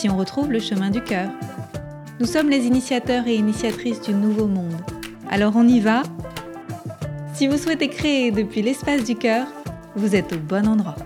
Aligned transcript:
si 0.00 0.08
on 0.08 0.16
retrouve 0.16 0.50
le 0.50 0.60
chemin 0.60 0.88
du 0.88 1.02
cœur. 1.02 1.28
Nous 2.20 2.26
sommes 2.26 2.48
les 2.48 2.64
initiateurs 2.64 3.26
et 3.26 3.34
initiatrices 3.34 4.00
du 4.00 4.14
nouveau 4.14 4.46
monde. 4.46 4.80
Alors 5.30 5.52
on 5.56 5.68
y 5.68 5.78
va 5.78 6.04
Si 7.34 7.46
vous 7.46 7.58
souhaitez 7.58 7.88
créer 7.88 8.30
depuis 8.30 8.62
l'espace 8.62 9.04
du 9.04 9.14
cœur, 9.14 9.46
vous 9.96 10.16
êtes 10.16 10.32
au 10.32 10.38
bon 10.38 10.66
endroit. 10.66 10.96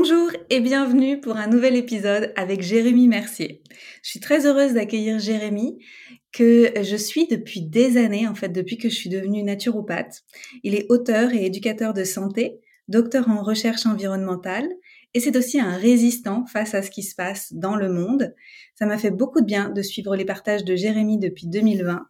Bonjour 0.00 0.30
et 0.48 0.60
bienvenue 0.60 1.20
pour 1.20 1.38
un 1.38 1.48
nouvel 1.48 1.74
épisode 1.74 2.32
avec 2.36 2.62
Jérémy 2.62 3.08
Mercier. 3.08 3.64
Je 4.04 4.10
suis 4.10 4.20
très 4.20 4.46
heureuse 4.46 4.74
d'accueillir 4.74 5.18
Jérémy 5.18 5.84
que 6.30 6.70
je 6.80 6.94
suis 6.94 7.26
depuis 7.26 7.62
des 7.62 7.96
années, 7.96 8.28
en 8.28 8.36
fait, 8.36 8.50
depuis 8.50 8.78
que 8.78 8.88
je 8.88 8.94
suis 8.94 9.10
devenue 9.10 9.42
naturopathe. 9.42 10.22
Il 10.62 10.76
est 10.76 10.86
auteur 10.88 11.32
et 11.32 11.44
éducateur 11.44 11.94
de 11.94 12.04
santé, 12.04 12.60
docteur 12.86 13.28
en 13.28 13.42
recherche 13.42 13.86
environnementale, 13.86 14.68
et 15.14 15.20
c'est 15.20 15.36
aussi 15.36 15.58
un 15.58 15.76
résistant 15.76 16.46
face 16.46 16.76
à 16.76 16.82
ce 16.82 16.92
qui 16.92 17.02
se 17.02 17.16
passe 17.16 17.52
dans 17.52 17.74
le 17.74 17.92
monde. 17.92 18.36
Ça 18.76 18.86
m'a 18.86 18.98
fait 18.98 19.10
beaucoup 19.10 19.40
de 19.40 19.46
bien 19.46 19.68
de 19.68 19.82
suivre 19.82 20.14
les 20.14 20.24
partages 20.24 20.64
de 20.64 20.76
Jérémy 20.76 21.18
depuis 21.18 21.48
2020, 21.48 22.06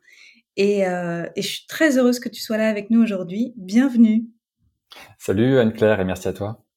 et, 0.56 0.86
euh, 0.86 1.24
et 1.36 1.40
je 1.40 1.48
suis 1.48 1.66
très 1.66 1.96
heureuse 1.96 2.20
que 2.20 2.28
tu 2.28 2.42
sois 2.42 2.58
là 2.58 2.68
avec 2.68 2.90
nous 2.90 3.00
aujourd'hui. 3.00 3.54
Bienvenue. 3.56 4.26
Salut 5.16 5.58
Anne-Claire 5.58 6.00
et 6.00 6.04
merci 6.04 6.28
à 6.28 6.34
toi. 6.34 6.67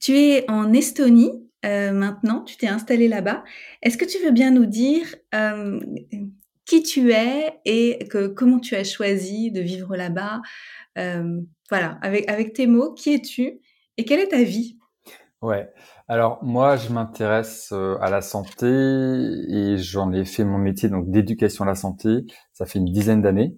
Tu 0.00 0.16
es 0.16 0.50
en 0.50 0.72
Estonie 0.72 1.50
euh, 1.66 1.92
maintenant, 1.92 2.42
tu 2.42 2.56
t'es 2.56 2.68
installé 2.68 3.08
là-bas. 3.08 3.44
Est-ce 3.82 3.98
que 3.98 4.04
tu 4.04 4.18
veux 4.24 4.30
bien 4.30 4.50
nous 4.50 4.66
dire 4.66 5.14
euh, 5.34 5.78
qui 6.64 6.82
tu 6.82 7.12
es 7.12 7.60
et 7.64 8.06
que, 8.08 8.28
comment 8.28 8.58
tu 8.58 8.74
as 8.76 8.84
choisi 8.84 9.50
de 9.50 9.60
vivre 9.60 9.96
là-bas? 9.96 10.40
Euh, 10.98 11.40
Voilà, 11.68 11.98
avec, 12.02 12.28
avec 12.30 12.52
tes 12.54 12.66
mots, 12.66 12.94
qui 12.94 13.14
es-tu 13.14 13.60
et 13.96 14.04
quelle 14.04 14.20
est 14.20 14.28
ta 14.28 14.42
vie? 14.42 14.78
Ouais. 15.42 15.70
Alors 16.08 16.42
moi, 16.42 16.76
je 16.76 16.90
m'intéresse 16.92 17.72
à 17.72 18.10
la 18.10 18.20
santé 18.22 18.66
et 18.66 19.76
j'en 19.76 20.12
ai 20.12 20.24
fait 20.24 20.44
mon 20.44 20.58
métier 20.58 20.88
donc 20.88 21.10
d'éducation 21.10 21.64
à 21.64 21.68
la 21.68 21.74
santé. 21.74 22.24
Ça 22.52 22.66
fait 22.66 22.78
une 22.78 22.90
dizaine 22.92 23.22
d'années. 23.22 23.54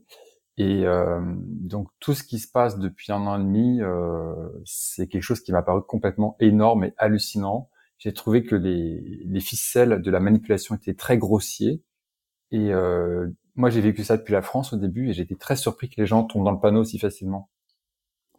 Et 0.59 0.87
euh, 0.87 1.21
donc 1.39 1.89
tout 1.99 2.15
ce 2.15 2.23
qui 2.23 2.39
se 2.39 2.51
passe 2.51 2.79
depuis 2.79 3.13
un 3.13 3.27
an 3.27 3.41
et 3.41 3.43
demi, 3.43 3.81
euh, 3.81 4.35
c'est 4.65 5.09
quelque 5.09 5.23
chose 5.23 5.41
qui 5.41 5.53
m'a 5.53 5.63
paru 5.63 5.83
complètement 5.83 6.37
énorme 6.41 6.85
et 6.85 6.95
hallucinant 6.99 7.71
j'ai 8.03 8.13
trouvé 8.13 8.43
que 8.43 8.57
les, 8.57 9.01
les, 9.27 9.41
ficelles 9.41 10.03
de 10.03 10.11
la 10.11 10.19
manipulation 10.19 10.75
étaient 10.75 10.95
très 10.95 11.19
grossiers. 11.19 11.85
Et 12.51 12.73
euh, 12.73 13.29
moi, 13.55 13.71
j'ai 13.71 13.81
vécu 13.81 14.03
ça 14.03 14.17
depuis 14.17 14.33
la 14.33 14.43
France 14.43 14.73
au 14.73 14.77
début 14.77 15.11
et 15.11 15.13
j'étais 15.13 15.37
très 15.37 15.55
surpris 15.55 15.89
que 15.89 16.01
les 16.01 16.07
gens 16.07 16.25
tombent 16.25 16.45
dans 16.45 16.51
le 16.51 16.59
panneau 16.59 16.83
si 16.83 16.99
facilement. 16.99 17.49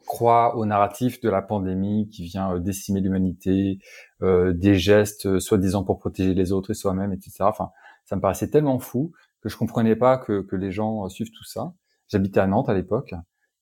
Croient 0.06 0.58
au 0.58 0.66
narratif 0.66 1.22
de 1.22 1.30
la 1.30 1.42
pandémie 1.42 2.10
qui 2.10 2.26
vient 2.26 2.56
euh, 2.56 2.60
décimer 2.60 3.00
l'humanité, 3.00 3.80
euh, 4.22 4.52
des 4.52 4.76
gestes 4.76 5.28
euh, 5.28 5.40
soi-disant 5.40 5.86
pour 5.86 5.98
protéger 5.98 6.34
les 6.34 6.52
autres 6.52 6.72
et 6.72 6.74
soi-même, 6.74 7.14
etc. 7.14 7.32
Enfin, 7.42 7.72
ça 8.04 8.18
me 8.18 8.22
paraissait 8.22 8.50
tellement 8.50 8.80
fou 8.80 9.14
que 9.42 9.48
je 9.48 9.56
comprenais 9.56 9.96
pas 9.96 10.18
que, 10.18 10.42
que 10.42 10.58
les 10.58 10.74
gens 10.74 11.08
suivent 11.08 11.32
tout 11.32 11.46
ça. 11.46 11.74
J'habitais 12.14 12.40
à 12.40 12.48
Nantes 12.48 12.70
à 12.70 12.74
l'époque 12.74 13.14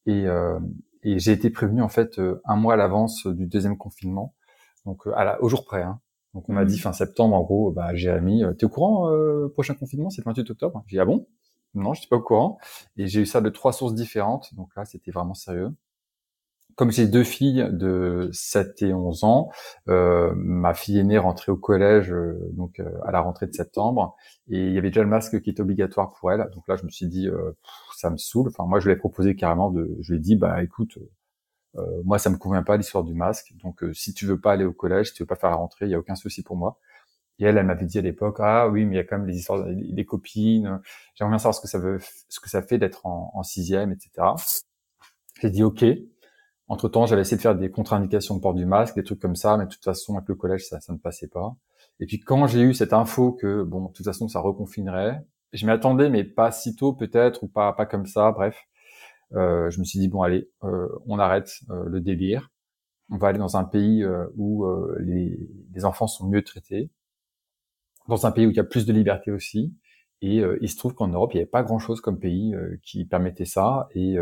et, 0.05 0.27
euh, 0.27 0.59
et 1.03 1.17
j'ai 1.19 1.31
été 1.31 1.49
prévenu 1.49 1.81
en 1.81 1.89
fait 1.89 2.21
un 2.45 2.55
mois 2.55 2.75
à 2.75 2.77
l'avance 2.77 3.25
du 3.25 3.47
deuxième 3.47 3.77
confinement 3.77 4.35
donc 4.85 5.07
euh, 5.07 5.13
à 5.15 5.23
la, 5.23 5.41
au 5.41 5.49
jour 5.49 5.65
près. 5.65 5.83
Hein. 5.83 5.99
Donc 6.33 6.47
on 6.49 6.53
m'a 6.53 6.65
dit 6.65 6.75
mmh. 6.75 6.79
fin 6.79 6.93
septembre, 6.93 7.35
en 7.35 7.41
gros, 7.41 7.71
bah 7.71 7.93
Jérémy, 7.93 8.43
euh, 8.43 8.53
t'es 8.53 8.65
au 8.65 8.69
courant 8.69 9.11
euh, 9.11 9.49
prochain 9.49 9.73
confinement, 9.73 10.09
c'est 10.09 10.21
le 10.21 10.25
28 10.25 10.51
octobre? 10.51 10.83
J'ai 10.87 10.97
dit 10.97 10.99
ah 10.99 11.05
bon? 11.05 11.27
Non, 11.73 11.93
je 11.93 12.01
suis 12.01 12.09
pas 12.09 12.17
au 12.17 12.21
courant. 12.21 12.57
Et 12.97 13.07
j'ai 13.07 13.21
eu 13.21 13.25
ça 13.25 13.39
de 13.41 13.49
trois 13.49 13.71
sources 13.71 13.95
différentes. 13.95 14.53
Donc 14.55 14.69
là, 14.75 14.83
c'était 14.83 15.11
vraiment 15.11 15.33
sérieux. 15.33 15.69
Comme 16.75 16.91
j'ai 16.91 17.07
deux 17.07 17.23
filles 17.23 17.67
de 17.71 18.29
7 18.33 18.81
et 18.81 18.93
11 18.93 19.23
ans, 19.23 19.49
euh, 19.87 20.33
ma 20.35 20.73
fille 20.73 20.99
aînée 20.99 21.17
rentrait 21.17 21.51
au 21.51 21.57
collège 21.57 22.13
donc 22.53 22.81
à 23.05 23.11
la 23.11 23.19
rentrée 23.19 23.45
de 23.45 23.53
septembre 23.53 24.15
et 24.49 24.67
il 24.67 24.73
y 24.73 24.77
avait 24.77 24.89
déjà 24.89 25.03
le 25.03 25.09
masque 25.09 25.41
qui 25.41 25.49
était 25.49 25.61
obligatoire 25.61 26.13
pour 26.13 26.31
elle. 26.31 26.49
Donc 26.53 26.67
là, 26.67 26.77
je 26.77 26.83
me 26.83 26.89
suis 26.89 27.07
dit 27.07 27.29
ça 28.01 28.09
me 28.09 28.17
saoule. 28.17 28.49
Enfin 28.49 28.65
moi, 28.65 28.79
je 28.79 28.87
lui 28.87 28.93
ai 28.93 28.97
proposé 28.97 29.35
carrément 29.35 29.71
de, 29.71 29.97
je 30.01 30.13
lui 30.13 30.19
ai 30.19 30.21
dit 30.21 30.35
bah 30.35 30.63
écoute, 30.63 30.97
euh, 31.77 32.01
moi, 32.03 32.19
ça 32.19 32.29
me 32.29 32.37
convient 32.37 32.63
pas 32.63 32.77
l'histoire 32.77 33.03
du 33.03 33.13
masque. 33.13 33.53
Donc, 33.63 33.83
euh, 33.83 33.93
si 33.93 34.13
tu 34.13 34.25
veux 34.25 34.39
pas 34.39 34.53
aller 34.53 34.65
au 34.65 34.73
collège, 34.73 35.09
si 35.09 35.13
tu 35.13 35.23
veux 35.23 35.27
pas 35.27 35.35
faire 35.35 35.49
la 35.51 35.55
rentrée, 35.57 35.85
il 35.85 35.91
y 35.91 35.95
a 35.95 35.99
aucun 35.99 36.15
souci 36.15 36.43
pour 36.43 36.57
moi. 36.57 36.79
Et 37.39 37.45
elle, 37.45 37.57
elle 37.57 37.65
m'avait 37.65 37.85
dit 37.85 37.97
à 37.99 38.01
l'époque, 38.01 38.37
ah 38.39 38.69
oui, 38.69 38.85
mais 38.85 38.95
il 38.95 38.97
y 38.97 39.01
a 39.01 39.03
quand 39.03 39.17
même 39.17 39.27
les 39.27 39.37
histoires, 39.37 39.65
des 39.67 40.05
copines. 40.05 40.81
J'aimerais 41.15 41.31
bien 41.31 41.39
savoir 41.39 41.55
ce 41.55 41.61
que 41.61 41.67
ça 41.67 41.79
veut, 41.79 41.99
ce 42.29 42.39
que 42.39 42.49
ça 42.49 42.61
fait 42.61 42.77
d'être 42.77 43.05
en, 43.05 43.31
en 43.33 43.43
sixième, 43.43 43.91
etc. 43.91 44.11
J'ai 45.41 45.49
dit 45.49 45.63
ok. 45.63 45.83
Entre 46.67 46.87
temps, 46.89 47.05
j'avais 47.05 47.21
essayé 47.21 47.37
de 47.37 47.41
faire 47.41 47.55
des 47.55 47.69
contre-indications 47.71 48.35
de 48.35 48.41
port 48.41 48.53
du 48.53 48.65
masque, 48.65 48.95
des 48.95 49.03
trucs 49.03 49.19
comme 49.19 49.35
ça, 49.35 49.57
mais 49.57 49.65
de 49.65 49.69
toute 49.69 49.83
façon, 49.83 50.15
avec 50.15 50.29
le 50.29 50.35
collège, 50.35 50.67
ça, 50.67 50.79
ça 50.79 50.93
ne 50.93 50.97
passait 50.97 51.27
pas. 51.27 51.55
Et 51.99 52.05
puis 52.05 52.19
quand 52.19 52.47
j'ai 52.47 52.61
eu 52.61 52.73
cette 52.73 52.93
info 52.93 53.33
que 53.33 53.63
bon, 53.63 53.87
de 53.87 53.93
toute 53.93 54.05
façon, 54.05 54.27
ça 54.27 54.39
reconfinerait, 54.39 55.21
je 55.53 55.65
m'y 55.65 55.71
attendais, 55.71 56.09
mais 56.09 56.23
pas 56.23 56.51
si 56.51 56.75
tôt 56.75 56.93
peut-être 56.93 57.43
ou 57.43 57.47
pas 57.47 57.73
pas 57.73 57.85
comme 57.85 58.05
ça. 58.05 58.31
Bref, 58.31 58.67
euh, 59.33 59.69
je 59.69 59.79
me 59.79 59.85
suis 59.85 59.99
dit 59.99 60.07
bon 60.07 60.21
allez, 60.21 60.49
euh, 60.63 60.87
on 61.07 61.19
arrête 61.19 61.59
euh, 61.69 61.85
le 61.87 62.01
délire. 62.01 62.51
On 63.09 63.17
va 63.17 63.27
aller 63.29 63.39
dans 63.39 63.57
un 63.57 63.65
pays 63.65 64.05
où 64.37 64.65
les, 64.99 65.37
les, 65.73 65.85
enfants 65.85 66.07
sont 66.07 66.29
mieux 66.29 66.43
traités, 66.43 66.89
dans 68.07 68.25
un 68.25 68.31
pays 68.31 68.45
où 68.47 68.51
il 68.51 68.55
y 68.55 68.59
a 68.61 68.63
plus 68.63 68.85
de 68.85 68.93
liberté 68.93 69.31
aussi. 69.31 69.75
Et 70.21 70.37
il 70.61 70.69
se 70.69 70.77
trouve 70.77 70.93
qu'en 70.93 71.09
Europe, 71.09 71.33
il 71.33 71.37
n'y 71.37 71.41
avait 71.41 71.49
pas 71.49 71.63
grand-chose 71.63 71.99
comme 71.99 72.19
pays 72.19 72.55
qui 72.83 73.03
permettait 73.03 73.43
ça. 73.43 73.89
Et 73.95 74.17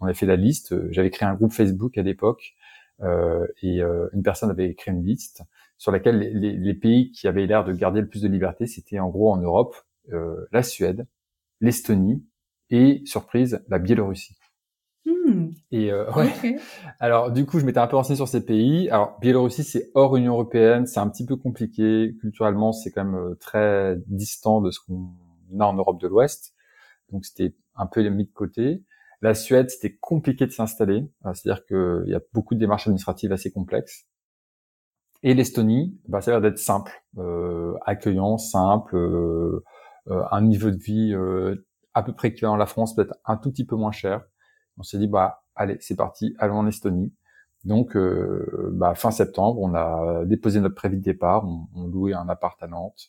on 0.00 0.06
a 0.06 0.14
fait 0.14 0.24
la 0.24 0.36
liste. 0.36 0.74
J'avais 0.90 1.10
créé 1.10 1.28
un 1.28 1.34
groupe 1.34 1.52
Facebook 1.52 1.98
à 1.98 2.02
l'époque, 2.02 2.54
et 3.02 3.82
une 3.82 4.22
personne 4.24 4.48
avait 4.48 4.74
créé 4.76 4.94
une 4.94 5.04
liste 5.04 5.42
sur 5.76 5.92
laquelle 5.92 6.18
les, 6.18 6.56
les 6.56 6.74
pays 6.74 7.10
qui 7.10 7.28
avaient 7.28 7.44
l'air 7.44 7.64
de 7.64 7.74
garder 7.74 8.00
le 8.00 8.08
plus 8.08 8.22
de 8.22 8.28
liberté, 8.28 8.66
c'était 8.66 8.98
en 8.98 9.10
gros 9.10 9.30
en 9.30 9.36
Europe 9.36 9.76
la 10.08 10.62
Suède, 10.62 11.06
l'Estonie 11.60 12.24
et 12.70 13.02
surprise 13.04 13.62
la 13.68 13.78
Biélorussie. 13.78 14.36
Hmm. 15.04 15.50
Et 15.70 15.90
euh, 15.90 16.10
ouais. 16.12 16.58
Alors 17.00 17.32
du 17.32 17.44
coup, 17.44 17.58
je 17.58 17.66
m'étais 17.66 17.78
un 17.78 17.86
peu 17.86 17.96
renseigné 17.96 18.16
sur 18.16 18.28
ces 18.28 18.44
pays. 18.44 18.88
Alors 18.90 19.18
Biélorussie, 19.20 19.64
c'est 19.64 19.90
hors 19.94 20.16
Union 20.16 20.34
européenne, 20.34 20.86
c'est 20.86 21.00
un 21.00 21.08
petit 21.08 21.26
peu 21.26 21.36
compliqué 21.36 22.14
culturellement, 22.20 22.72
c'est 22.72 22.90
quand 22.90 23.04
même 23.04 23.14
euh, 23.14 23.34
très 23.34 23.96
distant 24.06 24.60
de 24.60 24.70
ce 24.70 24.80
qu'on 24.80 25.12
a 25.58 25.64
en 25.64 25.74
Europe 25.74 26.00
de 26.00 26.08
l'Ouest. 26.08 26.54
Donc 27.10 27.24
c'était 27.24 27.54
un 27.74 27.86
peu 27.86 28.08
mis 28.08 28.26
de 28.26 28.32
côté. 28.32 28.82
La 29.22 29.34
Suède, 29.34 29.70
c'était 29.70 29.96
compliqué 30.00 30.46
de 30.46 30.52
s'installer, 30.52 31.08
euh, 31.26 31.32
c'est-à-dire 31.34 31.64
qu'il 31.66 32.10
y 32.10 32.14
a 32.14 32.20
beaucoup 32.32 32.54
de 32.54 32.60
démarches 32.60 32.86
administratives 32.86 33.32
assez 33.32 33.52
complexes. 33.52 34.06
Et 35.22 35.34
l'Estonie, 35.34 35.96
bah, 36.08 36.20
ça 36.20 36.32
a 36.32 36.34
l'air 36.34 36.40
d'être 36.40 36.58
simple, 36.58 36.92
euh, 37.18 37.74
accueillant, 37.86 38.38
simple, 38.38 38.96
euh, 38.96 39.62
un 40.10 40.42
niveau 40.42 40.70
de 40.70 40.76
vie 40.76 41.14
à 41.94 42.02
peu 42.02 42.12
près 42.12 42.28
équivalent 42.28 42.54
à 42.54 42.58
la 42.58 42.66
France, 42.66 42.94
peut-être 42.94 43.14
un 43.24 43.36
tout 43.36 43.50
petit 43.50 43.64
peu 43.64 43.76
moins 43.76 43.92
cher. 43.92 44.24
On 44.78 44.82
s'est 44.82 44.98
dit 44.98 45.08
bah 45.08 45.44
allez, 45.54 45.76
c'est 45.80 45.96
parti, 45.96 46.34
allons 46.38 46.58
en 46.58 46.66
Estonie. 46.66 47.12
Donc 47.64 47.96
euh, 47.96 48.70
bah, 48.72 48.94
fin 48.94 49.10
septembre, 49.10 49.60
on 49.60 49.74
a 49.74 50.24
déposé 50.24 50.60
notre 50.60 50.74
prévis 50.74 50.96
de 50.96 51.02
départ, 51.02 51.44
on, 51.46 51.68
on, 51.74 51.86
louait 51.86 52.12
un 52.12 52.28
appart 52.28 52.60
à 52.62 52.66
Nantes, 52.66 53.08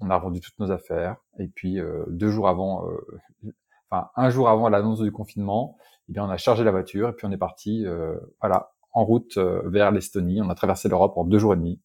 on 0.00 0.10
a 0.10 0.18
vendu 0.18 0.40
toutes 0.40 0.58
nos 0.58 0.70
affaires 0.70 1.16
et 1.38 1.48
puis 1.48 1.80
euh, 1.80 2.04
deux 2.08 2.28
jours 2.28 2.48
avant, 2.48 2.86
euh, 2.90 3.50
enfin 3.90 4.10
un 4.16 4.28
jour 4.28 4.50
avant 4.50 4.68
l'annonce 4.68 5.00
du 5.00 5.12
confinement, 5.12 5.78
eh 6.08 6.12
bien 6.12 6.26
on 6.26 6.28
a 6.28 6.36
chargé 6.36 6.62
la 6.62 6.72
voiture 6.72 7.08
et 7.08 7.12
puis 7.14 7.26
on 7.26 7.32
est 7.32 7.38
parti, 7.38 7.86
voilà, 8.40 8.72
en 8.92 9.04
route 9.04 9.38
vers 9.38 9.90
l'Estonie. 9.92 10.42
On 10.42 10.50
a 10.50 10.54
traversé 10.54 10.88
l'Europe 10.88 11.16
en 11.16 11.24
deux 11.24 11.38
jours 11.38 11.54
et 11.54 11.56
demi. 11.56 11.80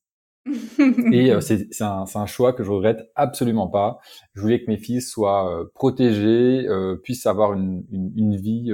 Et 0.47 1.33
c'est 1.41 1.81
un, 1.81 2.05
un, 2.13 2.25
choix 2.25 2.53
que 2.53 2.63
je 2.63 2.71
regrette 2.71 3.09
absolument 3.15 3.67
pas. 3.67 3.99
Je 4.33 4.41
voulais 4.41 4.63
que 4.63 4.69
mes 4.69 4.77
filles 4.77 5.01
soient 5.01 5.69
protégées, 5.75 6.67
puissent 7.03 7.25
avoir 7.27 7.53
une, 7.53 7.85
une, 7.91 8.11
une 8.15 8.35
vie 8.35 8.73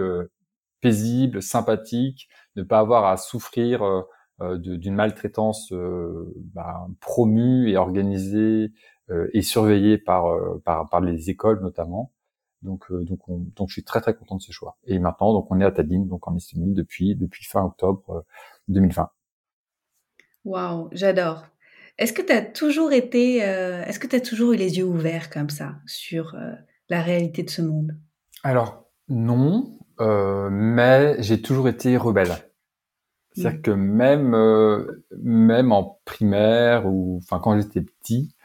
paisible, 0.82 1.42
sympathique, 1.42 2.30
ne 2.56 2.64
pas 2.64 2.80
avoir 2.80 3.06
à 3.06 3.18
souffrir 3.18 3.84
euh, 3.84 4.02
euh, 4.42 4.58
d'une 4.58 4.96
maltraitance 4.96 5.72
euh, 5.72 6.34
bah, 6.54 6.88
promue 7.00 7.70
et 7.70 7.78
organisée 7.78 8.72
et 9.34 9.42
surveillée 9.42 9.98
par, 9.98 10.36
par, 10.66 10.90
par 10.90 11.00
les 11.00 11.30
écoles 11.30 11.62
notamment. 11.62 12.12
Donc, 12.62 12.92
donc, 12.92 13.20
donc, 13.56 13.70
je 13.70 13.74
suis 13.76 13.86
très 13.86 14.02
très 14.02 14.14
content 14.14 14.36
de 14.36 14.42
ce 14.42 14.52
choix. 14.52 14.78
Et 14.84 15.00
maintenant, 15.00 15.32
donc, 15.32 15.50
on 15.50 15.62
est 15.62 15.64
à 15.64 15.72
Tallinn, 15.72 16.10
donc 16.10 16.28
en 16.28 16.36
Estonie 16.36 16.74
depuis 16.74 17.16
depuis 17.16 17.46
fin 17.46 17.64
octobre 17.64 18.26
2020. 18.68 19.10
Waouh, 20.44 20.90
j'adore. 20.92 21.46
Est-ce 21.98 22.14
que 22.14 22.22
tu 22.22 22.32
as 22.32 22.42
toujours 22.42 22.92
été, 22.92 23.38
est-ce 23.38 24.00
que 24.00 24.08
tu 24.08 24.16
as 24.16 24.22
toujours 24.22 24.54
eu 24.54 24.56
les 24.56 24.78
yeux 24.78 24.86
ouverts 24.86 25.30
comme 25.30 25.50
ça 25.50 25.76
sur 25.86 26.36
la 26.90 27.02
réalité 27.02 27.44
de 27.44 27.50
ce 27.50 27.62
monde? 27.62 27.98
Alors 28.44 28.90
non, 29.10 29.80
mais 30.00 31.16
j'ai 31.20 31.42
toujours 31.42 31.70
été 31.70 31.98
rebelle. 31.98 32.36
C'est-à-dire 33.38 33.60
mmh. 33.60 33.62
que 33.62 33.72
même 33.72 34.34
euh, 34.34 35.06
même 35.22 35.72
en 35.72 36.00
primaire 36.06 36.88
ou 36.88 37.20
enfin 37.22 37.40
quand 37.40 37.60
j'étais 37.60 37.82
petit, 37.82 38.36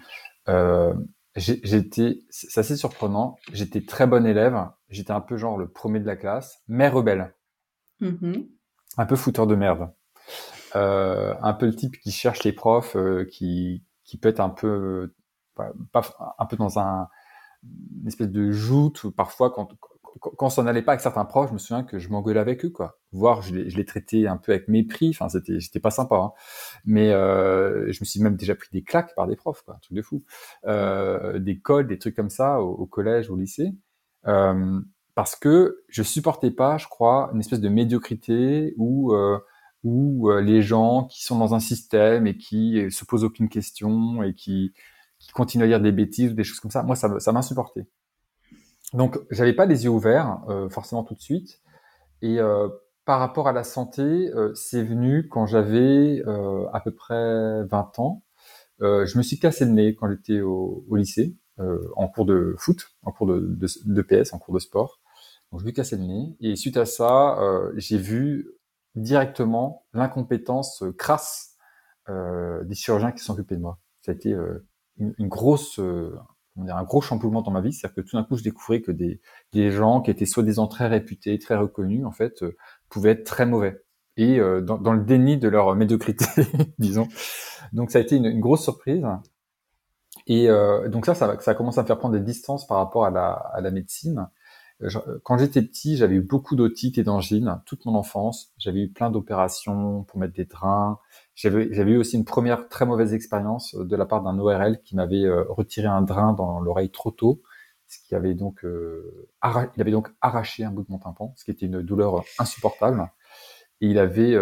euh, 0.48 0.92
j'étais 1.34 2.18
c'est 2.28 2.60
assez 2.60 2.76
surprenant. 2.76 3.36
J'étais 3.52 3.80
très 3.80 4.06
bon 4.06 4.26
élève. 4.26 4.54
J'étais 4.90 5.12
un 5.12 5.22
peu 5.22 5.38
genre 5.38 5.56
le 5.56 5.70
premier 5.70 5.98
de 5.98 6.06
la 6.06 6.16
classe, 6.16 6.62
mais 6.68 6.88
rebelle. 6.88 7.34
Mmh 8.00 8.42
un 8.98 9.06
peu 9.06 9.16
fouteur 9.16 9.46
de 9.46 9.54
merde. 9.54 9.88
Euh, 10.76 11.34
un 11.42 11.52
peu 11.54 11.66
le 11.66 11.74
type 11.74 11.98
qui 11.98 12.12
cherche 12.12 12.44
les 12.44 12.52
profs, 12.52 12.96
euh, 12.96 13.24
qui 13.24 13.84
qui 14.04 14.18
peut 14.18 14.28
être 14.28 14.40
un 14.40 14.50
peu 14.50 15.14
pas, 15.54 16.02
un 16.38 16.46
peu 16.46 16.56
dans 16.56 16.78
un 16.78 17.08
une 18.00 18.08
espèce 18.08 18.30
de 18.30 18.50
joute 18.50 19.10
parfois 19.10 19.50
quand 19.50 19.68
quand 20.20 20.50
ça 20.50 20.62
n'allait 20.62 20.82
pas 20.82 20.92
avec 20.92 21.00
certains 21.00 21.24
profs, 21.24 21.48
je 21.48 21.54
me 21.54 21.58
souviens 21.58 21.84
que 21.84 21.98
je 21.98 22.08
m'engueulais 22.08 22.40
avec 22.40 22.64
eux, 22.64 22.70
quoi. 22.70 22.98
Voire 23.12 23.42
je 23.42 23.54
les, 23.54 23.70
je 23.70 23.76
les 23.76 23.84
traitais 23.84 24.26
un 24.26 24.36
peu 24.36 24.52
avec 24.52 24.68
mépris. 24.68 25.10
Enfin, 25.10 25.28
c'était, 25.28 25.60
c'était 25.60 25.80
pas 25.80 25.90
sympa. 25.90 26.16
Hein. 26.16 26.32
Mais 26.84 27.12
euh, 27.12 27.90
je 27.90 27.98
me 28.00 28.04
suis 28.04 28.20
même 28.20 28.36
déjà 28.36 28.54
pris 28.54 28.68
des 28.72 28.82
claques 28.82 29.14
par 29.14 29.26
des 29.26 29.36
profs, 29.36 29.62
quoi. 29.62 29.76
Un 29.76 29.78
truc 29.78 29.96
de 29.96 30.02
fou. 30.02 30.22
Euh, 30.66 31.38
des 31.38 31.58
codes, 31.58 31.88
des 31.88 31.98
trucs 31.98 32.14
comme 32.14 32.30
ça 32.30 32.60
au, 32.60 32.72
au 32.72 32.86
collège, 32.86 33.30
au 33.30 33.36
lycée. 33.36 33.72
Euh, 34.26 34.80
parce 35.14 35.36
que 35.36 35.82
je 35.88 36.02
supportais 36.02 36.50
pas, 36.50 36.78
je 36.78 36.88
crois, 36.88 37.30
une 37.32 37.40
espèce 37.40 37.60
de 37.60 37.68
médiocrité 37.68 38.74
où 38.76 39.14
euh, 39.14 39.38
où 39.84 40.30
euh, 40.30 40.40
les 40.40 40.62
gens 40.62 41.04
qui 41.04 41.24
sont 41.24 41.38
dans 41.38 41.54
un 41.54 41.60
système 41.60 42.26
et 42.26 42.36
qui 42.36 42.90
se 42.90 43.04
posent 43.04 43.24
aucune 43.24 43.48
question 43.48 44.22
et 44.22 44.34
qui 44.34 44.72
qui 45.22 45.30
continuent 45.32 45.64
à 45.64 45.68
dire 45.68 45.80
des 45.80 45.92
bêtises 45.92 46.32
ou 46.32 46.34
des 46.34 46.44
choses 46.44 46.60
comme 46.60 46.70
ça. 46.70 46.82
Moi, 46.82 46.96
ça, 46.96 47.20
ça 47.20 47.32
m'insupportait. 47.32 47.86
Donc, 48.92 49.18
j'avais 49.30 49.52
pas 49.52 49.66
les 49.66 49.84
yeux 49.84 49.90
ouverts 49.90 50.42
euh, 50.48 50.68
forcément 50.68 51.04
tout 51.04 51.14
de 51.14 51.20
suite. 51.20 51.60
Et 52.20 52.38
euh, 52.40 52.68
par 53.04 53.20
rapport 53.20 53.48
à 53.48 53.52
la 53.52 53.64
santé, 53.64 54.02
euh, 54.02 54.52
c'est 54.54 54.82
venu 54.82 55.28
quand 55.28 55.46
j'avais 55.46 56.22
à 56.72 56.80
peu 56.80 56.92
près 56.92 57.64
20 57.64 57.98
ans. 57.98 58.22
je 58.80 59.16
me 59.16 59.22
suis 59.22 59.38
cassé 59.38 59.64
le 59.64 59.70
nez 59.70 59.94
quand 59.94 60.10
j'étais 60.10 60.40
au, 60.40 60.84
lycée, 60.92 61.36
en 61.96 62.08
cours 62.08 62.26
de 62.26 62.54
foot, 62.58 62.90
en 63.02 63.12
cours 63.12 63.28
de, 63.28 63.58
de, 63.86 64.02
PS, 64.02 64.32
en 64.32 64.38
cours 64.38 64.54
de 64.54 64.60
sport. 64.60 65.00
Donc, 65.50 65.60
je 65.60 65.64
me 65.64 65.70
suis 65.70 65.76
cassé 65.76 65.96
le 65.96 66.02
nez. 66.02 66.36
Et 66.40 66.56
suite 66.56 66.76
à 66.76 66.84
ça, 66.84 67.38
j'ai 67.76 67.98
vu 67.98 68.50
directement 68.94 69.86
l'incompétence 69.92 70.84
crasse 70.98 71.56
des 72.08 72.74
chirurgiens 72.74 73.12
qui 73.12 73.22
s'occupaient 73.22 73.56
de 73.56 73.62
moi. 73.62 73.78
Ça 74.02 74.12
a 74.12 74.14
été 74.14 74.30
une, 74.98 75.14
une, 75.18 75.28
grosse 75.28 75.80
on 76.56 76.68
un 76.68 76.82
gros 76.84 77.00
chamboulement 77.00 77.42
dans 77.42 77.50
ma 77.50 77.60
vie, 77.60 77.72
c'est-à-dire 77.72 78.02
que 78.02 78.08
tout 78.08 78.16
d'un 78.16 78.24
coup, 78.24 78.36
je 78.36 78.42
découvrais 78.42 78.80
que 78.80 78.92
des, 78.92 79.20
des 79.52 79.70
gens 79.70 80.00
qui 80.00 80.10
étaient 80.10 80.26
soi-disant 80.26 80.66
très 80.66 80.86
réputés, 80.86 81.38
très 81.38 81.56
reconnus, 81.56 82.04
en 82.04 82.12
fait, 82.12 82.42
euh, 82.42 82.56
pouvaient 82.88 83.12
être 83.12 83.24
très 83.24 83.46
mauvais 83.46 83.82
et 84.18 84.38
euh, 84.38 84.60
dans, 84.60 84.76
dans, 84.76 84.92
le 84.92 85.02
déni 85.02 85.38
de 85.38 85.48
leur 85.48 85.74
médiocrité, 85.74 86.26
disons. 86.78 87.08
Donc, 87.72 87.90
ça 87.90 87.98
a 87.98 88.02
été 88.02 88.16
une, 88.16 88.26
une 88.26 88.40
grosse 88.40 88.62
surprise. 88.62 89.06
Et 90.26 90.48
euh, 90.50 90.88
donc 90.88 91.06
ça, 91.06 91.14
ça, 91.14 91.36
ça 91.40 91.54
commence 91.54 91.78
à 91.78 91.82
me 91.82 91.86
faire 91.86 91.98
prendre 91.98 92.14
des 92.14 92.20
distances 92.20 92.66
par 92.66 92.76
rapport 92.76 93.06
à 93.06 93.10
la, 93.10 93.30
à 93.30 93.60
la 93.60 93.70
médecine. 93.70 94.28
Quand 95.22 95.38
j'étais 95.38 95.62
petit, 95.62 95.96
j'avais 95.96 96.16
eu 96.16 96.20
beaucoup 96.20 96.56
d'otite 96.56 96.98
et 96.98 97.02
d'angines 97.02 97.60
toute 97.66 97.84
mon 97.84 97.94
enfance. 97.94 98.52
J'avais 98.58 98.82
eu 98.82 98.88
plein 98.88 99.10
d'opérations 99.10 100.04
pour 100.04 100.18
mettre 100.18 100.34
des 100.34 100.44
drains. 100.44 100.98
J'avais, 101.34 101.66
eu 101.66 101.96
aussi 101.96 102.16
une 102.16 102.24
première 102.24 102.68
très 102.68 102.86
mauvaise 102.86 103.14
expérience 103.14 103.74
euh, 103.74 103.84
de 103.84 103.96
la 103.96 104.06
part 104.06 104.22
d'un 104.22 104.38
ORL 104.38 104.80
qui 104.82 104.96
m'avait 104.96 105.24
euh, 105.24 105.44
retiré 105.48 105.86
un 105.86 106.02
drain 106.02 106.32
dans 106.32 106.60
l'oreille 106.60 106.90
trop 106.90 107.10
tôt, 107.10 107.42
ce 107.88 107.98
qui 108.06 108.14
avait 108.14 108.34
donc 108.34 108.64
euh, 108.64 109.28
il 109.76 109.80
avait 109.80 109.90
donc 109.90 110.10
arraché 110.20 110.64
un 110.64 110.70
bout 110.70 110.82
de 110.82 110.90
mon 110.90 110.98
tympan, 110.98 111.32
ce 111.36 111.44
qui 111.44 111.50
était 111.50 111.66
une 111.66 111.82
douleur 111.82 112.22
insupportable. 112.38 113.10
Et 113.80 113.86
il 113.86 113.98
avait 113.98 114.36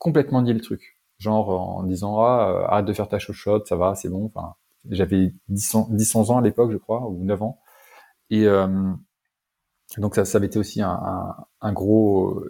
complètement 0.00 0.40
nié 0.40 0.54
le 0.54 0.60
truc, 0.60 0.98
genre 1.18 1.50
en 1.50 1.82
disant 1.82 2.18
ah 2.20 2.66
arrête 2.70 2.86
de 2.86 2.92
faire 2.94 3.08
ta 3.08 3.18
chochotte, 3.18 3.66
ça 3.66 3.76
va, 3.76 3.94
c'est 3.94 4.08
bon. 4.08 4.24
Enfin, 4.34 4.54
j'avais 4.88 5.34
10 5.48 5.74
ans, 5.74 5.88
10 5.90 6.16
ans 6.16 6.38
à 6.38 6.40
l'époque, 6.40 6.72
je 6.72 6.78
crois, 6.78 7.06
ou 7.06 7.22
9 7.22 7.42
ans. 7.42 7.60
Et 8.30 8.46
donc 9.98 10.14
ça, 10.14 10.24
ça 10.24 10.38
avait 10.38 10.48
été 10.48 10.58
aussi 10.58 10.82
un, 10.82 10.90
un, 10.90 11.36
un 11.60 11.72
gros, 11.72 12.42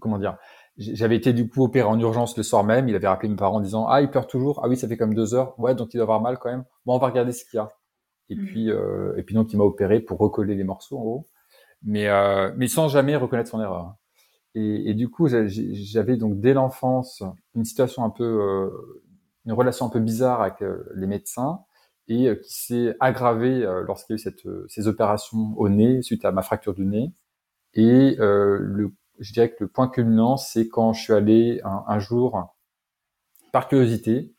comment 0.00 0.18
dire, 0.18 0.38
j'avais 0.76 1.16
été 1.16 1.32
du 1.32 1.48
coup 1.48 1.64
opéré 1.64 1.86
en 1.86 1.98
urgence 1.98 2.36
le 2.36 2.42
soir 2.42 2.64
même. 2.64 2.88
Il 2.88 2.96
avait 2.96 3.06
rappelé 3.08 3.28
mes 3.28 3.36
parents 3.36 3.56
en 3.56 3.60
disant 3.60 3.86
ah 3.86 4.00
il 4.00 4.10
pleure 4.10 4.26
toujours. 4.26 4.60
Ah 4.62 4.68
oui 4.68 4.76
ça 4.76 4.88
fait 4.88 4.96
comme 4.96 5.14
deux 5.14 5.34
heures. 5.34 5.58
Ouais 5.58 5.74
donc 5.74 5.94
il 5.94 5.98
doit 5.98 6.04
avoir 6.04 6.20
mal 6.20 6.38
quand 6.38 6.50
même. 6.50 6.64
Bon 6.84 6.94
on 6.94 6.98
va 6.98 7.06
regarder 7.06 7.32
ce 7.32 7.44
qu'il 7.44 7.58
y 7.58 7.60
a. 7.60 7.70
Et 8.28 8.36
mmh. 8.36 8.44
puis 8.44 8.70
euh, 8.70 9.14
et 9.16 9.22
puis 9.22 9.34
donc 9.34 9.52
il 9.52 9.56
m'a 9.56 9.64
opéré 9.64 10.00
pour 10.00 10.18
recoller 10.18 10.54
les 10.54 10.64
morceaux 10.64 10.98
en 10.98 11.02
gros. 11.02 11.28
Mais 11.82 12.08
euh, 12.08 12.52
mais 12.56 12.66
sans 12.66 12.88
jamais 12.88 13.14
reconnaître 13.14 13.50
son 13.50 13.60
erreur. 13.60 13.94
Et, 14.54 14.90
et 14.90 14.94
du 14.94 15.08
coup 15.08 15.28
j'avais 15.28 16.16
donc 16.16 16.40
dès 16.40 16.54
l'enfance 16.54 17.22
une 17.54 17.64
situation 17.64 18.04
un 18.04 18.10
peu 18.10 18.24
euh, 18.24 18.70
une 19.46 19.52
relation 19.52 19.86
un 19.86 19.90
peu 19.90 20.00
bizarre 20.00 20.40
avec 20.40 20.62
euh, 20.62 20.84
les 20.94 21.06
médecins 21.06 21.60
et 22.08 22.28
euh, 22.28 22.34
qui 22.36 22.52
s'est 22.52 22.96
aggravée 23.00 23.60
lorsqu'il 23.86 24.14
y 24.14 24.14
a 24.14 24.16
eu 24.16 24.18
cette, 24.18 24.46
ces 24.68 24.88
opérations 24.88 25.54
au 25.56 25.68
nez 25.68 26.02
suite 26.02 26.24
à 26.24 26.32
ma 26.32 26.42
fracture 26.42 26.74
du 26.74 26.84
nez. 26.84 27.12
Et 27.74 28.16
je 29.18 29.32
dirais 29.32 29.50
que 29.50 29.64
le 29.64 29.68
point 29.68 29.88
culminant, 29.88 30.36
c'est 30.36 30.68
quand 30.68 30.92
je 30.92 31.02
suis 31.02 31.12
allé 31.12 31.60
un, 31.64 31.98
jour, 31.98 32.54
par 33.52 33.68
curiosité, 33.68 34.34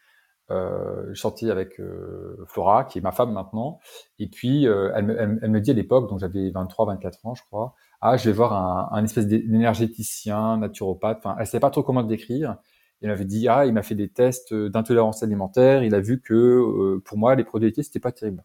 euh, 0.52 1.08
je 1.10 1.20
sorti 1.20 1.50
avec 1.50 1.80
euh, 1.80 2.38
Flora, 2.48 2.84
qui 2.84 3.00
est 3.00 3.02
ma 3.02 3.12
femme 3.12 3.32
maintenant, 3.32 3.80
et 4.20 4.28
puis 4.28 4.68
euh, 4.68 4.92
elle, 4.94 5.06
me, 5.50 5.60
dit 5.60 5.72
à 5.72 5.74
l'époque, 5.74 6.10
donc 6.10 6.20
j'avais 6.20 6.52
23, 6.52 6.86
24 6.86 7.26
ans, 7.26 7.34
je 7.34 7.44
crois, 7.44 7.74
ah, 8.02 8.18
je 8.18 8.30
vais 8.30 8.36
voir 8.36 8.54
un, 8.54 8.90
un 8.96 9.04
espèce 9.04 9.28
d'énergéticien, 9.28 10.58
naturopathe, 10.58 11.18
enfin, 11.18 11.36
elle 11.40 11.48
savait 11.48 11.62
pas 11.62 11.72
trop 11.72 11.82
comment 11.82 12.02
le 12.02 12.08
décrire. 12.08 12.58
Elle 13.06 13.12
m'avait 13.12 13.26
dit, 13.26 13.48
ah, 13.48 13.68
il 13.68 13.74
m'a 13.74 13.84
fait 13.84 13.94
des 13.94 14.10
tests 14.10 14.52
d'intolérance 14.52 15.22
alimentaire, 15.22 15.84
il 15.84 15.94
a 15.94 16.00
vu 16.00 16.20
que 16.22 16.34
euh, 16.34 17.04
pour 17.06 17.20
moi, 17.20 17.36
les 17.36 17.44
produits 17.44 17.68
laitiers, 17.68 17.84
c'était 17.84 18.00
pas 18.00 18.12
terrible. 18.12 18.44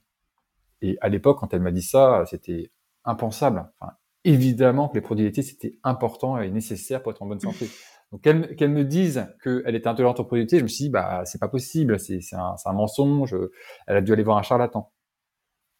Et 0.82 0.98
à 1.00 1.08
l'époque, 1.08 1.38
quand 1.40 1.54
elle 1.54 1.62
m'a 1.62 1.70
dit 1.70 1.80
ça, 1.80 2.24
c'était 2.26 2.70
impensable. 3.06 3.70
Enfin, 3.80 3.94
évidemment 4.24 4.90
que 4.90 4.96
les 4.96 5.00
produits 5.00 5.24
laitiers, 5.24 5.42
c'était 5.42 5.78
important 5.82 6.38
et 6.38 6.50
nécessaire 6.50 7.02
pour 7.02 7.10
être 7.10 7.22
en 7.22 7.26
bonne 7.26 7.40
santé. 7.40 7.70
Donc 8.12 8.20
qu'elle 8.20 8.70
me 8.70 8.84
dise 8.84 9.26
qu'elle 9.42 9.74
était 9.74 9.88
intolérante 9.88 10.20
aux 10.20 10.24
produits 10.24 10.42
laitiers, 10.42 10.58
je 10.58 10.64
me 10.64 10.68
suis 10.68 10.84
dit, 10.84 10.90
bah 10.90 11.22
c'est 11.24 11.40
pas 11.40 11.48
possible, 11.48 11.98
c'est 11.98 12.20
un, 12.34 12.56
un, 12.62 12.72
mensonge, 12.74 13.34
elle 13.86 13.96
a 13.96 14.02
dû 14.02 14.12
aller 14.12 14.24
voir 14.24 14.36
un 14.36 14.42
charlatan. 14.42 14.92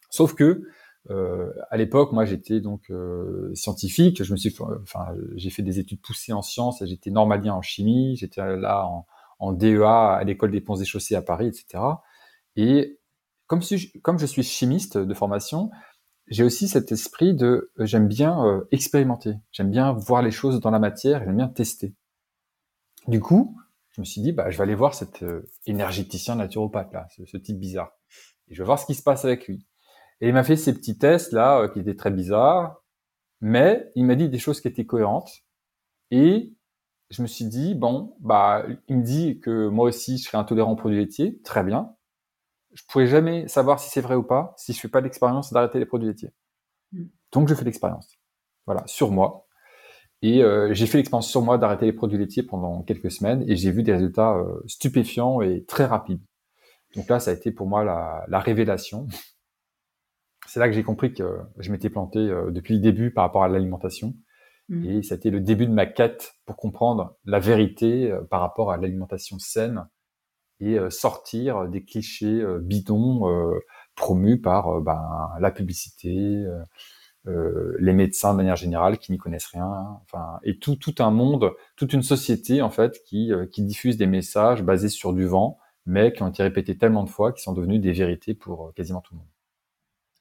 Sauf 0.09 0.35
que 0.35 0.63
euh, 1.09 1.51
à 1.71 1.77
l'époque, 1.77 2.13
moi 2.13 2.25
j'étais 2.25 2.61
donc 2.61 2.91
euh, 2.91 3.51
scientifique, 3.55 4.23
je 4.23 4.33
me 4.33 4.37
suis, 4.37 4.55
enfin 4.83 5.15
j'ai 5.37 5.49
fait 5.49 5.63
des 5.63 5.79
études 5.79 6.01
poussées 6.01 6.33
en 6.33 6.43
sciences, 6.43 6.85
j'étais 6.85 7.11
normalien 7.11 7.55
en 7.55 7.63
chimie, 7.63 8.17
j'étais 8.17 8.43
là 8.57 8.87
en, 8.87 9.07
en, 9.39 9.53
DEA 9.53 9.83
à 9.85 10.23
l'école 10.25 10.51
des 10.51 10.61
ponts 10.61 10.77
et 10.77 10.85
chaussées 10.85 11.15
à 11.15 11.23
Paris, 11.23 11.47
etc. 11.47 11.83
Et 12.57 13.01
comme, 13.47 13.63
je 13.63 14.27
suis 14.27 14.43
chimiste 14.45 14.97
de 14.97 15.15
formation, 15.15 15.71
j'ai 16.29 16.45
aussi 16.45 16.69
cet 16.69 16.93
esprit 16.93 17.35
de 17.35 17.73
euh, 17.81 17.87
j'aime 17.87 18.07
bien 18.07 18.45
euh, 18.47 18.69
expérimenter, 18.71 19.35
j'aime 19.51 19.71
bien 19.71 19.93
voir 19.93 20.23
les 20.23 20.31
choses 20.31 20.61
dans 20.61 20.71
la 20.71 20.79
matière, 20.79 21.25
j'aime 21.25 21.37
bien 21.37 21.49
tester. 21.49 21.95
Du 23.09 23.19
coup, 23.19 23.59
je 23.91 24.01
me 24.01 24.07
suis 24.07 24.21
dit 24.21 24.31
bah 24.31 24.51
je 24.51 24.57
vais 24.57 24.63
aller 24.63 24.77
voir 24.77 24.95
cet 24.95 25.25
euh, 25.25 25.51
énergéticien 25.67 26.37
naturopathe 26.37 26.93
là, 26.93 27.09
ce, 27.11 27.37
type 27.37 27.59
bizarre, 27.59 27.91
et 28.49 28.55
je 28.55 28.63
vais 28.63 28.67
voir 28.67 28.79
ce 28.79 28.87
qui 28.87 28.95
se 28.95 29.03
passe 29.03 29.25
avec 29.25 29.49
lui. 29.49 29.67
Et 30.21 30.29
il 30.29 30.35
m'a 30.35 30.45
fait 30.45 30.57
ces 30.57 30.75
petits 30.75 30.99
tests 30.99 31.33
là 31.33 31.69
qui 31.69 31.81
étaient 31.81 31.97
très 31.97 32.11
bizarres, 32.11 32.83
mais 33.41 33.91
il 33.95 34.05
m'a 34.05 34.15
dit 34.15 34.29
des 34.29 34.39
choses 34.39 34.61
qui 34.61 34.69
étaient 34.69 34.87
cohérentes 34.87 35.31
et 36.11 36.55
je 37.11 37.23
me 37.23 37.27
suis 37.27 37.47
dit 37.47 37.75
bon 37.75 38.15
bah 38.21 38.65
il 38.89 38.99
me 38.99 39.03
dit 39.03 39.41
que 39.41 39.69
moi 39.69 39.87
aussi 39.87 40.19
je 40.19 40.25
serais 40.25 40.39
intolérant 40.39 40.73
aux 40.73 40.77
produits 40.77 40.99
laitiers, 40.99 41.41
très 41.43 41.65
bien 41.65 41.95
je 42.73 42.83
pourrais 42.89 43.07
jamais 43.07 43.49
savoir 43.49 43.81
si 43.81 43.91
c'est 43.91 44.01
vrai 44.01 44.15
ou 44.15 44.23
pas 44.23 44.55
si 44.57 44.73
je 44.73 44.81
fais 44.81 44.89
pas 44.89 45.01
l'expérience 45.01 45.53
d'arrêter 45.53 45.79
les 45.79 45.87
produits 45.87 46.09
laitiers. 46.09 46.33
Mm. 46.93 47.05
Donc 47.33 47.49
je 47.49 47.55
fais 47.55 47.65
l'expérience. 47.65 48.19
Voilà, 48.67 48.83
sur 48.87 49.11
moi. 49.11 49.47
Et 50.23 50.43
euh, 50.43 50.73
j'ai 50.75 50.87
fait 50.87 50.99
l'expérience 50.99 51.29
sur 51.29 51.43
moi 51.43 51.59
d'arrêter 51.59 51.87
les 51.87 51.93
produits 51.93 52.19
laitiers 52.19 52.43
pendant 52.43 52.83
quelques 52.83 53.11
semaines 53.11 53.45
et 53.49 53.57
j'ai 53.57 53.71
vu 53.71 53.83
des 53.83 53.93
résultats 53.93 54.37
euh, 54.37 54.63
stupéfiants 54.67 55.41
et 55.41 55.65
très 55.65 55.87
rapides. 55.87 56.23
Donc 56.95 57.09
là, 57.09 57.21
ça 57.21 57.31
a 57.31 57.35
été 57.35 57.53
pour 57.53 57.67
moi 57.67 57.85
la, 57.85 58.25
la 58.29 58.41
révélation. 58.41 59.07
C'est 60.51 60.61
là 60.61 60.69
que 60.69 60.75
j'ai 60.75 60.83
compris 60.83 61.13
que 61.13 61.39
je 61.59 61.71
m'étais 61.71 61.91
planté 61.91 62.19
euh, 62.19 62.51
depuis 62.51 62.75
le 62.75 62.81
début 62.81 63.11
par 63.13 63.25
rapport 63.25 63.45
à 63.45 63.49
l'alimentation. 63.49 64.15
Mm. 64.69 64.85
Et 64.85 65.03
ça 65.03 65.15
a 65.15 65.17
été 65.17 65.31
le 65.31 65.41
début 65.41 65.67
de 65.67 65.73
ma 65.73 65.87
quête 65.87 66.35
pour 66.45 66.57
comprendre 66.57 67.17
la 67.25 67.39
vérité 67.39 68.13
par 68.31 68.41
rapport 68.41 68.73
à 68.73 68.77
l'alimentation 68.77 69.39
saine 69.39 69.87
et 70.59 70.79
euh, 70.79 70.91
sortir 70.91 71.69
des 71.69 71.85
clichés 71.85 72.41
euh, 72.41 72.59
bidons 72.59 73.29
euh, 73.29 73.61
promus 73.95 74.41
par 74.41 74.81
ben, 74.81 75.31
la 75.39 75.51
publicité, 75.51 76.47
euh, 77.27 77.77
les 77.79 77.93
médecins 77.93 78.33
de 78.33 78.39
manière 78.39 78.57
générale 78.57 78.99
qui 78.99 79.13
n'y 79.13 79.19
connaissent 79.19 79.49
rien, 79.53 80.01
enfin, 80.03 80.39
et 80.43 80.59
tout, 80.59 80.77
tout 80.77 80.95
un 81.01 81.11
monde, 81.11 81.53
toute 81.77 81.93
une 81.93 82.03
société 82.03 82.63
en 82.63 82.71
fait 82.71 83.03
qui, 83.05 83.31
euh, 83.31 83.45
qui 83.47 83.63
diffuse 83.63 83.99
des 83.99 84.07
messages 84.07 84.63
basés 84.63 84.89
sur 84.89 85.13
du 85.13 85.27
vent, 85.27 85.59
mais 85.85 86.15
qui 86.15 86.23
ont 86.23 86.29
été 86.29 86.43
répétés 86.43 86.79
tellement 86.79 87.05
de 87.05 87.11
fois 87.11 87.33
qu'ils 87.33 87.43
sont 87.43 87.53
devenus 87.53 87.81
des 87.81 87.93
vérités 87.93 88.33
pour 88.33 88.69
euh, 88.69 88.73
quasiment 88.73 89.03
tout 89.03 89.15
le 89.15 89.19
monde. 89.19 89.29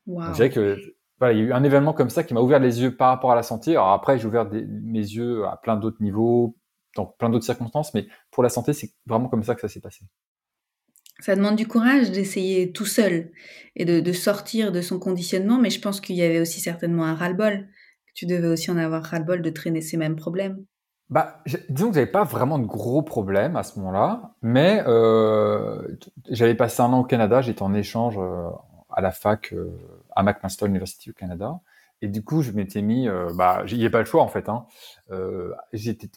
Wow. 0.06 0.34
Je 0.34 0.46
que 0.46 0.78
voilà, 1.20 1.34
il 1.34 1.40
y 1.40 1.42
a 1.42 1.46
eu 1.46 1.54
un 1.54 1.64
événement 1.64 1.94
comme 1.94 2.10
ça 2.10 2.24
qui 2.24 2.34
m'a 2.34 2.40
ouvert 2.40 2.60
les 2.60 2.82
yeux 2.82 2.96
par 2.96 3.10
rapport 3.10 3.32
à 3.32 3.36
la 3.36 3.44
santé. 3.44 3.72
Alors 3.72 3.92
après, 3.92 4.18
j'ai 4.18 4.26
ouvert 4.26 4.50
mes 4.50 5.00
yeux 5.00 5.46
à 5.46 5.58
plein 5.58 5.76
d'autres 5.76 6.02
niveaux, 6.02 6.56
dans 6.96 7.06
plein 7.06 7.30
d'autres 7.30 7.46
circonstances, 7.46 7.94
mais 7.94 8.08
pour 8.32 8.42
la 8.42 8.50
santé, 8.50 8.74
c'est 8.74 8.92
vraiment 9.06 9.28
comme 9.28 9.44
ça 9.44 9.54
que 9.54 9.62
ça 9.62 9.68
s'est 9.68 9.82
passé. 9.82 10.06
Ça 11.20 11.36
demande 11.36 11.58
du 11.58 11.68
courage 11.68 12.12
d'essayer 12.12 12.72
tout 12.72 12.86
seul 12.86 13.32
et 13.76 13.84
de, 13.84 14.14
sortir 14.14 14.72
de 14.72 14.82
son 14.82 15.00
conditionnement, 15.00 15.60
mais 15.60 15.70
je 15.70 15.82
pense 15.82 16.00
qu'il 16.00 16.16
y 16.16 16.22
avait 16.22 16.40
aussi 16.40 16.62
certainement 16.62 17.04
un 17.04 17.16
ras-le-bol. 17.16 17.68
Tu 18.16 18.26
devais 18.26 18.48
aussi 18.48 18.72
en 18.72 18.78
avoir 18.78 19.04
ras-le-bol 19.04 19.42
de 19.42 19.50
traîner 19.50 19.82
ces 19.82 19.98
mêmes 19.98 20.16
problèmes. 20.16 20.64
Bah, 21.10 21.42
disons 21.70 21.90
que 21.90 21.96
j'avais 21.96 22.06
pas 22.06 22.24
vraiment 22.24 22.60
de 22.60 22.66
gros 22.66 23.02
problèmes 23.02 23.56
à 23.58 23.64
ce 23.64 23.80
moment-là, 23.80 24.36
mais 24.42 24.84
euh, 24.88 25.82
j'avais 26.30 26.56
passé 26.56 26.82
un 26.82 26.94
an 26.94 27.00
au 27.00 27.04
Canada, 27.04 27.42
j'étais 27.42 27.64
en 27.64 27.74
échange 27.74 28.18
euh, 28.18 28.48
à 28.92 29.02
la 29.02 29.12
fac 29.12 29.54
euh, 29.54 29.70
à 30.16 30.24
McMaster 30.24 30.66
University 30.66 31.12
au 31.12 31.14
Canada, 31.14 31.60
et 32.02 32.08
du 32.08 32.24
coup 32.24 32.42
je 32.42 32.52
m'étais 32.52 32.82
mis, 32.82 33.08
euh, 33.08 33.32
bah, 33.34 33.64
il 33.68 33.78
n'y 33.78 33.86
a 33.86 33.90
pas 33.90 34.00
le 34.00 34.06
choix 34.06 34.24
en 34.24 34.28
fait. 34.28 34.50
Hein. 34.50 34.66
Euh, 35.12 35.54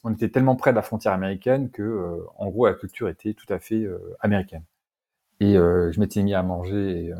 on 0.04 0.12
était 0.12 0.28
tellement 0.28 0.56
près 0.56 0.70
de 0.70 0.76
la 0.76 0.82
frontière 0.82 1.12
américaine 1.12 1.70
que, 1.70 1.82
euh, 1.82 2.24
en 2.36 2.48
gros, 2.48 2.66
la 2.66 2.74
culture 2.74 3.08
était 3.08 3.34
tout 3.34 3.52
à 3.52 3.58
fait 3.58 3.84
américaine. 4.20 4.64
Et 5.40 5.54
je 5.54 5.98
m'étais 5.98 6.22
mis 6.22 6.34
à 6.34 6.42
manger 6.44 7.12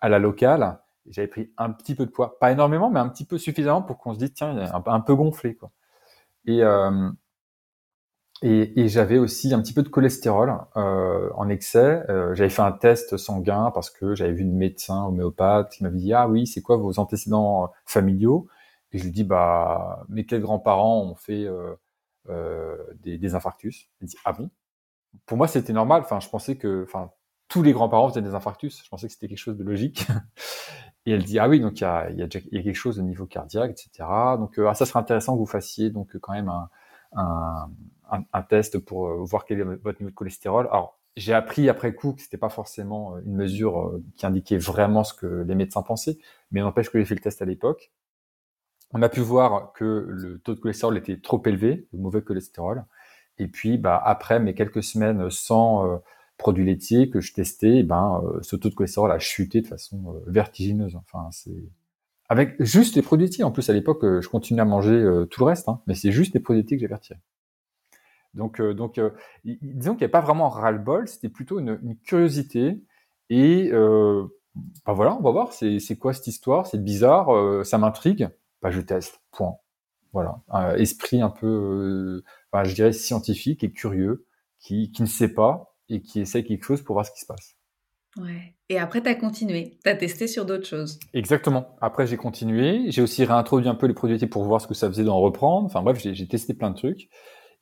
à 0.00 0.08
la 0.08 0.18
locale. 0.18 0.78
J'avais 1.08 1.28
pris 1.28 1.52
un 1.56 1.70
petit 1.70 1.94
peu 1.94 2.04
de 2.04 2.10
poids, 2.10 2.36
pas 2.40 2.50
énormément, 2.50 2.90
mais 2.90 2.98
un 2.98 3.08
petit 3.08 3.24
peu 3.24 3.38
suffisamment 3.38 3.82
pour 3.82 3.98
qu'on 3.98 4.12
se 4.12 4.18
dise 4.18 4.32
tiens, 4.34 4.52
il 4.52 4.58
est 4.58 4.88
un, 4.88 5.00
peu 5.00 5.14
gonflé 5.14 5.54
quoi. 5.54 5.70
Et 6.46 6.62
et, 8.42 8.80
et 8.80 8.88
j'avais 8.88 9.18
aussi 9.18 9.52
un 9.52 9.60
petit 9.60 9.74
peu 9.74 9.82
de 9.82 9.88
cholestérol 9.88 10.54
euh, 10.76 11.30
en 11.34 11.48
excès. 11.50 12.04
Euh, 12.08 12.34
j'avais 12.34 12.48
fait 12.48 12.62
un 12.62 12.72
test 12.72 13.18
sanguin 13.18 13.70
parce 13.74 13.90
que 13.90 14.14
j'avais 14.14 14.32
vu 14.32 14.42
une 14.42 14.56
médecin 14.56 15.04
homéopathe 15.04 15.70
qui 15.70 15.82
m'avait 15.82 15.98
dit 15.98 16.14
ah 16.14 16.26
oui 16.26 16.46
c'est 16.46 16.62
quoi 16.62 16.76
vos 16.78 16.98
antécédents 16.98 17.70
familiaux? 17.84 18.48
Et 18.92 18.98
je 18.98 19.04
lui 19.04 19.10
dis 19.12 19.24
bah 19.24 20.04
mes 20.08 20.24
quels 20.24 20.40
grands-parents 20.40 21.02
ont 21.02 21.14
fait 21.14 21.46
euh, 22.28 22.76
des, 23.00 23.18
des 23.18 23.34
infarctus? 23.34 23.90
Il 24.00 24.08
dit 24.08 24.16
ah 24.24 24.32
bon? 24.32 24.50
Pour 25.26 25.36
moi 25.36 25.46
c'était 25.46 25.74
normal. 25.74 26.02
Enfin 26.02 26.20
je 26.20 26.28
pensais 26.30 26.56
que 26.56 26.84
enfin 26.84 27.10
tous 27.48 27.62
les 27.62 27.72
grands-parents 27.72 28.08
faisaient 28.08 28.22
des 28.22 28.34
infarctus. 28.34 28.82
Je 28.82 28.88
pensais 28.88 29.06
que 29.08 29.12
c'était 29.12 29.28
quelque 29.28 29.38
chose 29.38 29.58
de 29.58 29.64
logique. 29.64 30.06
Et 31.06 31.12
elle 31.12 31.24
dit 31.24 31.38
ah 31.38 31.48
oui 31.48 31.60
donc 31.60 31.80
il 31.80 31.82
y 31.82 31.86
a, 31.86 32.10
y, 32.10 32.22
a 32.22 32.24
y 32.26 32.58
a 32.58 32.62
quelque 32.62 32.74
chose 32.74 32.98
au 32.98 33.02
niveau 33.02 33.26
cardiaque 33.26 33.72
etc. 33.72 34.08
Donc 34.38 34.58
euh, 34.58 34.68
ah, 34.68 34.74
ça 34.74 34.86
serait 34.86 35.00
intéressant 35.00 35.34
que 35.34 35.38
vous 35.38 35.46
fassiez 35.46 35.90
donc 35.90 36.16
quand 36.18 36.32
même 36.32 36.48
un, 36.48 36.70
un, 37.12 37.70
un, 38.10 38.42
test 38.42 38.78
pour 38.78 39.08
euh, 39.08 39.24
voir 39.24 39.44
quel 39.44 39.60
est 39.60 39.64
votre 39.64 40.00
niveau 40.00 40.10
de 40.10 40.14
cholestérol. 40.14 40.66
Alors 40.70 40.98
j'ai 41.16 41.34
appris 41.34 41.68
après 41.68 41.94
coup 41.94 42.12
que 42.12 42.22
c'était 42.22 42.38
pas 42.38 42.48
forcément 42.48 43.16
euh, 43.16 43.20
une 43.24 43.34
mesure 43.34 44.00
qui 44.16 44.26
indiquait 44.26 44.58
vraiment 44.58 45.04
ce 45.04 45.14
que 45.14 45.44
les 45.46 45.54
médecins 45.54 45.82
pensaient, 45.82 46.18
mais 46.50 46.60
n'empêche 46.60 46.90
que 46.90 46.98
j'ai 46.98 47.04
fait 47.04 47.14
le 47.14 47.20
test 47.20 47.42
à 47.42 47.44
l'époque. 47.44 47.92
On 48.92 49.02
a 49.02 49.08
pu 49.08 49.20
voir 49.20 49.72
que 49.72 50.06
le 50.08 50.40
taux 50.40 50.54
de 50.54 50.60
cholestérol 50.60 50.98
était 50.98 51.20
trop 51.20 51.40
élevé, 51.46 51.88
le 51.92 51.98
mauvais 51.98 52.22
cholestérol. 52.22 52.84
Et 53.38 53.48
puis 53.48 53.78
bah 53.78 54.00
après 54.04 54.40
mes 54.40 54.54
quelques 54.54 54.82
semaines 54.82 55.30
sans 55.30 56.00
produits 56.40 56.64
laitiers 56.64 57.10
que 57.10 57.20
je 57.20 57.32
testais, 57.32 57.78
eh 57.78 57.82
ben, 57.84 58.20
euh, 58.24 58.40
ce 58.42 58.56
taux 58.56 58.70
de 58.70 58.74
cholestérol 58.74 59.12
a 59.12 59.18
chuté 59.18 59.60
de 59.60 59.66
façon 59.66 60.14
euh, 60.14 60.20
vertigineuse. 60.26 60.96
Enfin, 60.96 61.28
c'est 61.30 61.62
avec 62.30 62.62
juste 62.62 62.96
les 62.96 63.02
produits. 63.02 63.42
En 63.42 63.50
plus, 63.50 63.68
à 63.68 63.74
l'époque, 63.74 64.02
euh, 64.04 64.22
je 64.22 64.28
continuais 64.28 64.62
à 64.62 64.64
manger 64.64 65.04
tout 65.30 65.40
le 65.40 65.46
reste, 65.46 65.68
hein, 65.68 65.82
mais 65.86 65.94
c'est 65.94 66.12
juste 66.12 66.32
les 66.32 66.40
produits 66.40 66.62
laitiers 66.62 66.78
que 66.78 66.86
j'ai 66.86 66.92
retirés. 66.92 67.20
Donc, 68.32 68.62
donc 68.62 69.00
disons 69.44 69.94
qu'il 69.94 70.06
n'y 70.06 70.10
a 70.10 70.12
pas 70.12 70.20
vraiment 70.20 70.48
ras-le-bol, 70.48 71.08
c'était 71.08 71.28
plutôt 71.28 71.58
une, 71.58 71.96
curiosité. 72.04 72.80
Et 73.28 73.70
bah 73.72 74.92
voilà, 74.92 75.16
on 75.16 75.20
va 75.20 75.30
voir, 75.32 75.52
c'est 75.52 75.98
quoi 75.98 76.12
cette 76.12 76.28
histoire, 76.28 76.66
c'est 76.66 76.82
bizarre, 76.82 77.66
ça 77.66 77.76
m'intrigue, 77.76 78.28
bah 78.62 78.70
je 78.70 78.80
teste, 78.80 79.20
point. 79.32 79.56
Voilà, 80.12 80.40
un 80.48 80.74
esprit 80.76 81.20
un 81.20 81.30
peu, 81.30 82.22
je 82.54 82.74
dirais 82.74 82.92
scientifique 82.92 83.64
et 83.64 83.72
curieux, 83.72 84.26
qui, 84.60 84.92
qui 84.92 85.02
ne 85.02 85.08
sait 85.08 85.34
pas, 85.34 85.74
et 85.90 86.00
qui 86.00 86.20
essaie 86.20 86.44
quelque 86.44 86.64
chose 86.64 86.82
pour 86.82 86.94
voir 86.94 87.04
ce 87.04 87.10
qui 87.10 87.20
se 87.20 87.26
passe. 87.26 87.56
Ouais. 88.16 88.54
Et 88.68 88.78
après, 88.78 89.02
tu 89.02 89.08
as 89.08 89.14
continué, 89.14 89.78
tu 89.84 89.90
as 89.90 89.96
testé 89.96 90.26
sur 90.26 90.44
d'autres 90.44 90.66
choses. 90.66 90.98
Exactement. 91.14 91.76
Après, 91.80 92.06
j'ai 92.06 92.16
continué. 92.16 92.90
J'ai 92.90 93.02
aussi 93.02 93.24
réintroduit 93.24 93.68
un 93.68 93.74
peu 93.74 93.86
les 93.86 93.94
produits 93.94 94.18
pour 94.26 94.44
voir 94.44 94.60
ce 94.60 94.66
que 94.66 94.74
ça 94.74 94.88
faisait 94.88 95.04
d'en 95.04 95.20
reprendre. 95.20 95.66
Enfin 95.66 95.82
bref, 95.82 95.98
j'ai 96.00 96.28
testé 96.28 96.54
plein 96.54 96.70
de 96.70 96.76
trucs. 96.76 97.08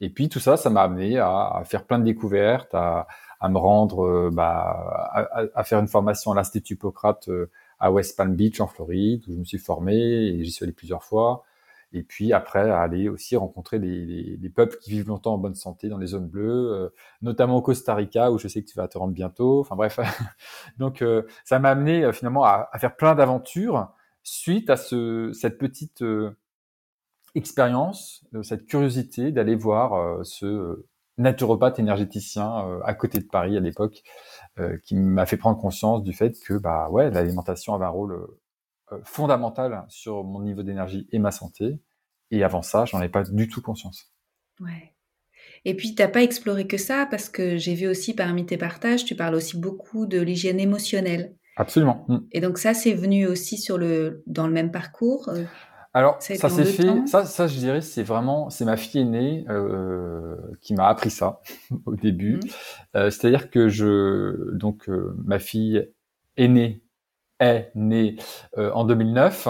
Et 0.00 0.10
puis 0.10 0.28
tout 0.28 0.40
ça, 0.40 0.56
ça 0.56 0.70
m'a 0.70 0.82
amené 0.82 1.18
à, 1.18 1.62
faire 1.64 1.84
plein 1.84 1.98
de 1.98 2.04
découvertes, 2.04 2.74
à, 2.74 3.06
me 3.42 3.58
rendre, 3.58 4.04
euh, 4.06 4.30
bah, 4.32 5.08
à, 5.12 5.42
à, 5.54 5.64
faire 5.64 5.80
une 5.80 5.88
formation 5.88 6.32
à 6.32 6.34
l'Institut 6.34 6.74
Hippocrate 6.74 7.28
euh, 7.28 7.50
à 7.78 7.90
West 7.90 8.16
Palm 8.16 8.34
Beach 8.34 8.60
en 8.60 8.66
Floride, 8.66 9.24
où 9.28 9.32
je 9.32 9.38
me 9.38 9.44
suis 9.44 9.58
formé 9.58 9.94
et 9.96 10.44
j'y 10.44 10.50
suis 10.50 10.64
allé 10.64 10.72
plusieurs 10.72 11.04
fois 11.04 11.44
et 11.92 12.02
puis 12.02 12.32
après 12.32 12.70
aller 12.70 13.08
aussi 13.08 13.36
rencontrer 13.36 13.78
des, 13.78 14.52
peuples 14.54 14.76
qui 14.78 14.90
vivent 14.90 15.08
longtemps 15.08 15.34
en 15.34 15.38
bonne 15.38 15.54
santé 15.54 15.88
dans 15.88 15.98
les 15.98 16.08
zones 16.08 16.28
bleues, 16.28 16.72
euh, 16.72 16.88
notamment 17.22 17.56
au 17.56 17.62
Costa 17.62 17.94
Rica 17.94 18.30
où 18.30 18.38
je 18.38 18.48
sais 18.48 18.62
que 18.62 18.68
tu 18.68 18.76
vas 18.76 18.88
te 18.88 18.98
rendre 18.98 19.12
bientôt. 19.12 19.60
Enfin 19.60 19.76
bref, 19.76 19.98
donc 20.78 21.02
euh, 21.02 21.22
ça 21.44 21.58
m'a 21.58 21.70
amené 21.70 22.04
euh, 22.04 22.12
finalement 22.12 22.44
à, 22.44 22.70
faire 22.78 22.96
plein 22.96 23.14
d'aventures 23.14 23.92
suite 24.22 24.68
à 24.70 24.76
ce, 24.76 25.32
cette 25.32 25.58
petite 25.58 26.04
expérience, 27.34 28.26
cette 28.42 28.66
curiosité 28.66 29.32
d'aller 29.32 29.54
voir 29.54 30.24
ce 30.26 30.84
naturopathe 31.16 31.78
énergéticien 31.78 32.80
à 32.84 32.94
côté 32.94 33.18
de 33.20 33.24
Paris 33.24 33.56
à 33.56 33.60
l'époque, 33.60 34.02
qui 34.84 34.96
m'a 34.96 35.24
fait 35.24 35.38
prendre 35.38 35.58
conscience 35.58 36.02
du 36.02 36.12
fait 36.12 36.38
que 36.40 36.54
bah 36.54 36.88
ouais 36.90 37.10
l'alimentation 37.10 37.74
avait 37.74 37.86
un 37.86 37.90
rôle 37.90 38.12
euh, 38.12 38.40
fondamentale 39.04 39.84
sur 39.88 40.24
mon 40.24 40.42
niveau 40.42 40.62
d'énergie 40.62 41.08
et 41.12 41.18
ma 41.18 41.30
santé. 41.30 41.80
Et 42.30 42.44
avant 42.44 42.62
ça, 42.62 42.84
j'en 42.84 43.00
ai 43.00 43.08
pas 43.08 43.24
du 43.24 43.48
tout 43.48 43.62
conscience. 43.62 44.12
Ouais. 44.60 44.94
Et 45.64 45.74
puis, 45.74 45.94
tu 45.94 46.02
n'as 46.02 46.08
pas 46.08 46.22
exploré 46.22 46.66
que 46.66 46.76
ça, 46.76 47.06
parce 47.10 47.28
que 47.28 47.56
j'ai 47.56 47.74
vu 47.74 47.86
aussi 47.88 48.14
parmi 48.14 48.46
tes 48.46 48.56
partages, 48.56 49.04
tu 49.04 49.14
parles 49.14 49.34
aussi 49.34 49.58
beaucoup 49.58 50.06
de 50.06 50.20
l'hygiène 50.20 50.60
émotionnelle. 50.60 51.34
Absolument. 51.56 52.04
Mm. 52.08 52.18
Et 52.32 52.40
donc 52.40 52.58
ça, 52.58 52.72
c'est 52.72 52.94
venu 52.94 53.26
aussi 53.26 53.58
sur 53.58 53.78
le, 53.78 54.22
dans 54.26 54.46
le 54.46 54.52
même 54.52 54.70
parcours 54.70 55.28
euh, 55.28 55.44
Alors, 55.92 56.16
ça, 56.20 56.48
s'est 56.48 56.64
fait, 56.64 57.06
ça, 57.06 57.24
ça, 57.24 57.48
je 57.48 57.58
dirais, 57.58 57.80
c'est 57.80 58.04
vraiment, 58.04 58.48
c'est 58.48 58.64
ma 58.64 58.76
fille 58.76 59.00
aînée 59.00 59.44
euh, 59.48 60.36
qui 60.60 60.74
m'a 60.74 60.86
appris 60.86 61.10
ça 61.10 61.40
au 61.86 61.96
début. 61.96 62.36
Mm. 62.36 62.40
Euh, 62.96 63.10
C'est-à-dire 63.10 63.50
que 63.50 63.68
je, 63.68 64.54
donc, 64.54 64.88
euh, 64.88 65.14
ma 65.24 65.40
fille 65.40 65.88
aînée 66.36 66.82
est 67.40 67.70
né 67.74 68.16
euh, 68.56 68.70
en 68.72 68.84
2009 68.84 69.48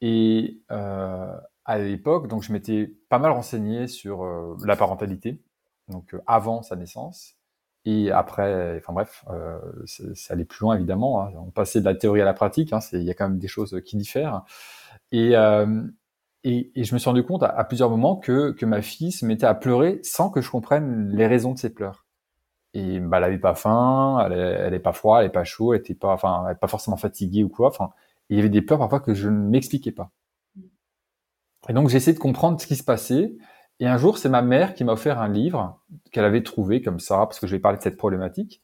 et 0.00 0.60
euh, 0.70 1.36
à 1.64 1.78
l'époque, 1.78 2.28
donc 2.28 2.42
je 2.42 2.52
m'étais 2.52 2.92
pas 3.08 3.18
mal 3.18 3.32
renseigné 3.32 3.88
sur 3.88 4.24
euh, 4.24 4.56
la 4.64 4.76
parentalité, 4.76 5.40
donc 5.88 6.14
avant 6.26 6.62
sa 6.62 6.76
naissance 6.76 7.36
et 7.86 8.10
après, 8.10 8.78
enfin 8.78 8.94
bref, 8.94 9.24
ça 9.84 10.32
allait 10.32 10.46
plus 10.46 10.60
loin 10.60 10.74
évidemment. 10.76 11.20
Hein. 11.20 11.32
On 11.36 11.50
passait 11.50 11.80
de 11.80 11.84
la 11.84 11.94
théorie 11.94 12.22
à 12.22 12.24
la 12.24 12.32
pratique. 12.32 12.72
Hein, 12.72 12.78
il 12.92 13.02
y 13.02 13.10
a 13.10 13.14
quand 13.14 13.28
même 13.28 13.38
des 13.38 13.48
choses 13.48 13.78
qui 13.84 13.98
diffèrent. 13.98 14.42
Et, 15.12 15.32
et, 16.44 16.80
et, 16.80 16.84
je 16.84 16.94
me 16.94 16.98
suis 16.98 17.10
rendu 17.10 17.24
compte 17.24 17.42
à, 17.42 17.62
plusieurs 17.64 17.90
moments 17.90 18.16
que, 18.16 18.52
que 18.52 18.64
ma 18.64 18.80
fille 18.80 19.12
se 19.12 19.26
mettait 19.26 19.44
à 19.44 19.54
pleurer 19.54 20.00
sans 20.02 20.30
que 20.30 20.40
je 20.40 20.50
comprenne 20.50 21.10
les 21.10 21.26
raisons 21.26 21.52
de 21.52 21.58
ses 21.58 21.74
pleurs 21.74 22.03
et 22.74 23.00
bah, 23.00 23.18
elle 23.18 23.24
avait 23.24 23.38
pas 23.38 23.54
faim, 23.54 24.18
elle, 24.26 24.32
elle 24.32 24.74
est 24.74 24.80
pas 24.80 24.92
froid, 24.92 25.20
elle 25.20 25.26
est 25.26 25.30
pas 25.30 25.44
chaud, 25.44 25.72
elle 25.72 25.80
était 25.80 25.94
pas, 25.94 26.12
enfin, 26.12 26.44
elle 26.50 26.58
pas 26.58 26.66
forcément 26.66 26.96
fatiguée 26.96 27.44
ou 27.44 27.48
quoi. 27.48 27.68
Enfin, 27.68 27.90
il 28.28 28.36
y 28.36 28.40
avait 28.40 28.48
des 28.48 28.62
peurs 28.62 28.78
parfois 28.78 29.00
que 29.00 29.14
je 29.14 29.28
ne 29.28 29.48
m'expliquais 29.48 29.92
pas. 29.92 30.10
Et 31.68 31.72
donc 31.72 31.88
j'ai 31.88 31.96
essayé 31.96 32.14
de 32.14 32.18
comprendre 32.20 32.60
ce 32.60 32.66
qui 32.66 32.76
se 32.76 32.84
passait. 32.84 33.36
Et 33.80 33.86
un 33.86 33.96
jour, 33.96 34.18
c'est 34.18 34.28
ma 34.28 34.42
mère 34.42 34.74
qui 34.74 34.84
m'a 34.84 34.92
offert 34.92 35.20
un 35.20 35.28
livre 35.28 35.80
qu'elle 36.12 36.24
avait 36.24 36.42
trouvé 36.42 36.82
comme 36.82 37.00
ça, 37.00 37.18
parce 37.18 37.40
que 37.40 37.46
je 37.46 37.56
vais 37.56 37.60
parler 37.60 37.78
de 37.78 37.82
cette 37.82 37.96
problématique. 37.96 38.60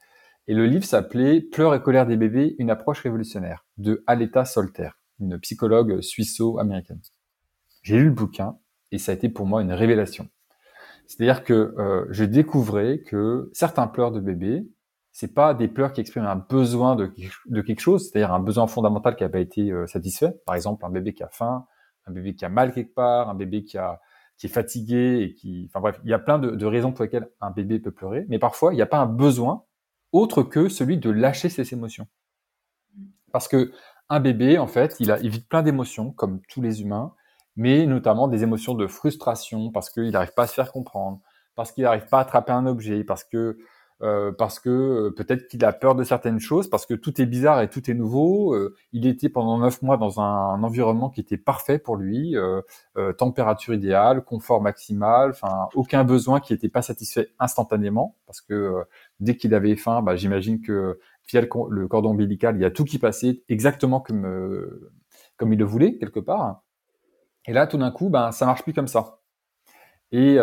Et 0.47 0.55
le 0.55 0.67
livre 0.67 0.85
s'appelait 0.85 1.41
Pleurs 1.41 1.75
et 1.75 1.83
colère 1.83 2.07
des 2.07 2.17
bébés, 2.17 2.57
une 2.59 2.71
approche 2.71 3.01
révolutionnaire 3.03 3.67
de 3.79 4.03
Aleta 4.07 4.45
Solter, 4.45 4.91
une 5.21 5.39
psychologue 5.39 6.01
suisse-américaine. 6.01 7.01
J'ai 7.83 7.99
lu 7.99 8.07
le 8.07 8.11
bouquin 8.11 8.59
et 8.91 8.99
ça 8.99 9.13
a 9.13 9.15
été 9.15 9.29
pour 9.29 9.47
moi 9.47 9.63
une 9.63 9.73
révélation. 9.73 10.29
C'est-à-dire 11.11 11.43
que 11.43 11.75
euh, 11.77 12.07
je 12.11 12.23
découvrais 12.23 13.01
que 13.01 13.51
certains 13.53 13.89
pleurs 13.89 14.13
de 14.13 14.21
bébé, 14.21 14.65
c'est 15.11 15.35
pas 15.35 15.55
des 15.55 15.67
pleurs 15.67 15.93
qui 15.93 16.01
expriment 16.01 16.27
un 16.27 16.37
besoin 16.37 16.95
de, 16.95 17.13
de 17.47 17.61
quelque 17.63 17.81
chose, 17.81 18.09
c'est-à-dire 18.09 18.33
un 18.33 18.39
besoin 18.39 18.69
fondamental 18.69 19.17
qui 19.17 19.25
n'a 19.25 19.29
pas 19.29 19.41
été 19.41 19.73
euh, 19.73 19.89
satisfait. 19.89 20.41
Par 20.47 20.55
exemple, 20.55 20.85
un 20.85 20.89
bébé 20.89 21.13
qui 21.13 21.25
a 21.25 21.29
faim, 21.29 21.67
un 22.07 22.13
bébé 22.13 22.37
qui 22.37 22.45
a 22.45 22.49
mal 22.49 22.73
quelque 22.73 22.95
part, 22.95 23.29
un 23.29 23.35
bébé 23.35 23.65
qui 23.65 23.77
a 23.77 24.01
qui 24.39 24.47
est 24.47 24.51
fatigué 24.51 25.19
et 25.23 25.35
qui, 25.35 25.67
enfin 25.69 25.81
bref, 25.81 26.01
il 26.05 26.11
y 26.11 26.15
a 26.15 26.21
plein 26.21 26.39
de, 26.39 26.51
de 26.53 26.65
raisons 26.65 26.93
pour 26.93 27.03
lesquelles 27.03 27.29
un 27.41 27.51
bébé 27.51 27.81
peut 27.81 27.91
pleurer, 27.91 28.25
mais 28.29 28.39
parfois 28.39 28.73
il 28.73 28.77
n'y 28.77 28.83
a 28.83 28.87
pas 28.87 29.01
un 29.01 29.07
besoin 29.07 29.65
autre 30.13 30.45
que 30.45 30.69
celui 30.69 30.97
de 30.97 31.11
lâcher 31.11 31.49
ses 31.49 31.75
émotions. 31.75 32.07
Parce 33.33 33.49
que 33.49 33.73
un 34.09 34.21
bébé, 34.21 34.59
en 34.59 34.69
fait, 34.69 34.95
il, 35.01 35.11
a, 35.11 35.19
il 35.19 35.31
vit 35.31 35.41
plein 35.41 35.63
d'émotions, 35.63 36.13
comme 36.13 36.41
tous 36.49 36.63
les 36.63 36.83
humains, 36.83 37.13
mais 37.61 37.85
notamment 37.85 38.27
des 38.27 38.43
émotions 38.43 38.73
de 38.73 38.87
frustration 38.87 39.71
parce 39.71 39.91
qu'il 39.91 40.11
n'arrive 40.13 40.33
pas 40.33 40.45
à 40.45 40.47
se 40.47 40.55
faire 40.55 40.73
comprendre, 40.73 41.21
parce 41.57 41.73
qu'il 41.73 41.85
n'arrive 41.85 42.07
pas 42.07 42.17
à 42.17 42.23
attraper 42.23 42.53
un 42.53 42.65
objet, 42.65 43.05
parce 43.05 43.23
que 43.23 43.59
euh, 44.03 44.33
parce 44.33 44.59
que 44.59 44.71
euh, 44.71 45.11
peut-être 45.15 45.47
qu'il 45.47 45.63
a 45.67 45.75
peur 45.75 45.95
de 45.95 46.03
certaines 46.03 46.41
choses, 46.41 46.71
parce 46.71 46.87
que 46.87 46.95
tout 46.95 47.21
est 47.21 47.27
bizarre 47.27 47.61
et 47.61 47.69
tout 47.69 47.91
est 47.91 47.95
nouveau. 47.95 48.55
Euh, 48.55 48.75
il 48.95 49.07
était 49.07 49.29
pendant 49.29 49.59
neuf 49.59 49.83
mois 49.83 49.99
dans 49.99 50.23
un, 50.23 50.63
environnement 50.63 51.11
qui 51.11 51.21
était 51.21 51.37
parfait 51.37 51.79
pour 51.79 51.97
lui, 51.97 52.35
température 53.19 53.75
idéale, 53.75 54.25
confort 54.25 54.63
maximal, 54.63 55.31
enfin 55.31 55.69
aucun 55.75 56.05
besoin 56.05 56.41
qui 56.41 56.55
n'était 56.55 56.71
pas 56.71 56.81
satisfait 56.81 57.29
instantanément, 57.39 58.17
parce 58.27 58.41
que 58.41 58.85
dès 59.21 59.37
qu'il 59.37 59.53
avait 59.55 59.77
faim, 59.77 60.01
bah, 60.01 60.17
j'imagine 60.17 60.63
que 60.63 60.99
via 61.29 61.43
le, 61.43 61.89
cordon 61.89 62.13
ombilical, 62.13 62.57
il 62.57 62.63
y 62.63 62.65
a 62.65 62.71
tout 62.71 62.85
qui 62.85 62.99
passait 62.99 63.43
exactement 63.51 64.01
comme 64.01 64.27
comme 65.37 65.53
il 65.53 65.59
le 65.59 65.67
voulait 65.67 65.99
quelque 65.99 66.21
part. 66.21 66.63
Et 67.47 67.53
là, 67.53 67.67
tout 67.67 67.79
d'un 67.79 67.91
coup, 67.91 68.11
ben 68.11 68.33
ça 68.33 68.47
marche 68.47 68.63
plus 68.63 68.73
comme 68.73 68.89
ça. 68.89 69.21
Et 70.13 70.39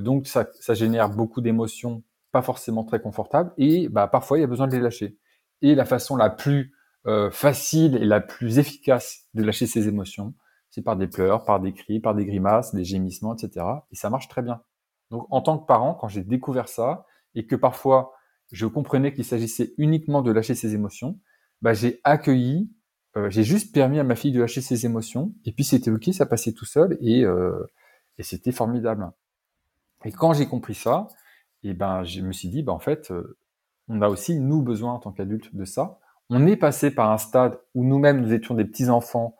donc 0.00 0.26
ça, 0.26 0.48
ça 0.60 0.74
génère 0.74 1.08
beaucoup 1.08 1.40
d'émotions 1.40 2.02
pas 2.32 2.42
forcément 2.42 2.82
très 2.82 3.00
confortables, 3.00 3.52
et 3.58 3.88
bah, 3.88 4.08
parfois 4.08 4.38
il 4.38 4.40
y 4.40 4.44
a 4.44 4.48
besoin 4.48 4.66
de 4.66 4.74
les 4.74 4.80
lâcher. 4.80 5.18
Et 5.60 5.74
la 5.74 5.84
façon 5.84 6.16
la 6.16 6.30
plus 6.30 6.74
euh, 7.06 7.30
facile 7.30 7.96
et 7.96 8.04
la 8.04 8.20
plus 8.20 8.58
efficace 8.58 9.28
de 9.34 9.44
lâcher 9.44 9.66
ses 9.66 9.86
émotions, 9.86 10.34
c'est 10.70 10.82
par 10.82 10.96
des 10.96 11.06
pleurs, 11.06 11.44
par 11.44 11.60
des 11.60 11.74
cris, 11.74 12.00
par 12.00 12.14
des 12.14 12.24
grimaces, 12.24 12.74
des 12.74 12.84
gémissements, 12.84 13.36
etc. 13.36 13.66
Et 13.92 13.96
ça 13.96 14.08
marche 14.08 14.28
très 14.28 14.42
bien. 14.42 14.62
Donc 15.10 15.26
en 15.30 15.42
tant 15.42 15.58
que 15.58 15.66
parent, 15.66 15.94
quand 15.94 16.08
j'ai 16.08 16.24
découvert 16.24 16.68
ça, 16.68 17.04
et 17.34 17.46
que 17.46 17.54
parfois 17.54 18.12
je 18.50 18.66
comprenais 18.66 19.12
qu'il 19.14 19.24
s'agissait 19.24 19.74
uniquement 19.76 20.22
de 20.22 20.32
lâcher 20.32 20.54
ses 20.54 20.74
émotions, 20.74 21.20
bah, 21.60 21.74
j'ai 21.74 22.00
accueilli, 22.02 22.70
euh, 23.16 23.30
j'ai 23.30 23.44
juste 23.44 23.74
permis 23.74 23.98
à 23.98 24.04
ma 24.04 24.16
fille 24.16 24.32
de 24.32 24.40
lâcher 24.40 24.60
ses 24.60 24.86
émotions, 24.86 25.32
et 25.44 25.52
puis 25.52 25.64
c'était 25.64 25.90
ok, 25.90 26.10
ça 26.12 26.26
passait 26.26 26.52
tout 26.52 26.64
seul, 26.64 26.96
et, 27.00 27.24
euh, 27.24 27.70
et 28.18 28.22
c'était 28.22 28.52
formidable. 28.52 29.10
Et 30.04 30.12
quand 30.12 30.32
j'ai 30.32 30.46
compris 30.46 30.74
ça, 30.74 31.08
et 31.62 31.74
ben 31.74 32.04
je 32.04 32.20
me 32.20 32.32
suis 32.32 32.48
dit, 32.48 32.62
ben, 32.62 32.72
en 32.72 32.78
fait, 32.78 33.10
euh, 33.10 33.36
on 33.88 34.00
a 34.02 34.08
aussi, 34.08 34.38
nous, 34.38 34.62
besoin 34.62 34.94
en 34.94 34.98
tant 34.98 35.12
qu'adultes 35.12 35.54
de 35.54 35.64
ça. 35.64 35.98
On 36.30 36.46
est 36.46 36.56
passé 36.56 36.90
par 36.90 37.10
un 37.10 37.18
stade 37.18 37.58
où 37.74 37.84
nous-mêmes, 37.84 38.20
nous 38.20 38.32
étions 38.32 38.54
des 38.54 38.64
petits-enfants 38.64 39.36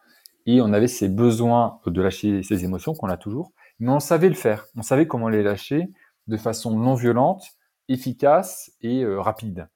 et 0.47 0.61
on 0.61 0.73
avait 0.73 0.89
ces 0.89 1.09
besoins 1.09 1.81
de 1.87 2.03
lâcher 2.03 2.43
ces 2.43 2.65
émotions 2.65 2.95
qu'on 2.95 3.09
a 3.09 3.17
toujours, 3.17 3.53
mais 3.79 3.91
on 3.91 4.01
savait 4.01 4.29
le 4.29 4.35
faire. 4.35 4.67
On 4.77 4.83
savait 4.83 5.07
comment 5.07 5.29
les 5.29 5.43
lâcher 5.43 5.89
de 6.27 6.37
façon 6.37 6.77
non 6.77 6.95
violente, 6.95 7.45
efficace 7.89 8.73
et 8.81 9.05
euh, 9.05 9.21
rapide. 9.21 9.69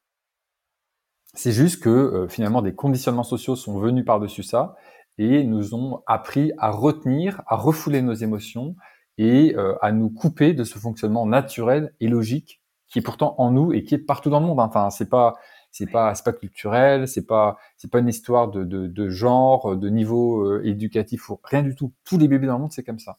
C'est 1.36 1.52
juste 1.52 1.82
que 1.82 1.90
euh, 1.90 2.28
finalement 2.28 2.62
des 2.62 2.74
conditionnements 2.74 3.22
sociaux 3.22 3.56
sont 3.56 3.78
venus 3.78 4.06
par-dessus 4.06 4.42
ça 4.42 4.74
et 5.18 5.44
nous 5.44 5.74
ont 5.74 6.02
appris 6.06 6.52
à 6.56 6.70
retenir, 6.70 7.42
à 7.46 7.56
refouler 7.56 8.00
nos 8.00 8.14
émotions 8.14 8.74
et 9.18 9.54
euh, 9.54 9.74
à 9.82 9.92
nous 9.92 10.08
couper 10.08 10.54
de 10.54 10.64
ce 10.64 10.78
fonctionnement 10.78 11.26
naturel 11.26 11.92
et 12.00 12.08
logique 12.08 12.62
qui 12.88 13.00
est 13.00 13.02
pourtant 13.02 13.34
en 13.38 13.50
nous 13.50 13.72
et 13.74 13.84
qui 13.84 13.94
est 13.94 13.98
partout 13.98 14.30
dans 14.30 14.40
le 14.40 14.46
monde. 14.46 14.60
Enfin, 14.60 14.88
c'est 14.88 15.10
pas 15.10 15.34
c'est 15.72 15.90
pas 15.90 16.14
c'est 16.14 16.24
pas 16.24 16.32
culturel, 16.32 17.06
c'est 17.06 17.26
pas 17.26 17.58
c'est 17.76 17.90
pas 17.90 17.98
une 17.98 18.08
histoire 18.08 18.48
de, 18.48 18.64
de, 18.64 18.86
de 18.86 19.08
genre, 19.10 19.76
de 19.76 19.88
niveau 19.90 20.42
euh, 20.42 20.62
éducatif 20.64 21.28
ou 21.28 21.38
rien 21.44 21.62
du 21.62 21.74
tout. 21.74 21.92
Tous 22.04 22.16
les 22.16 22.28
bébés 22.28 22.46
dans 22.46 22.54
le 22.54 22.60
monde 22.60 22.72
c'est 22.72 22.84
comme 22.84 22.98
ça. 22.98 23.18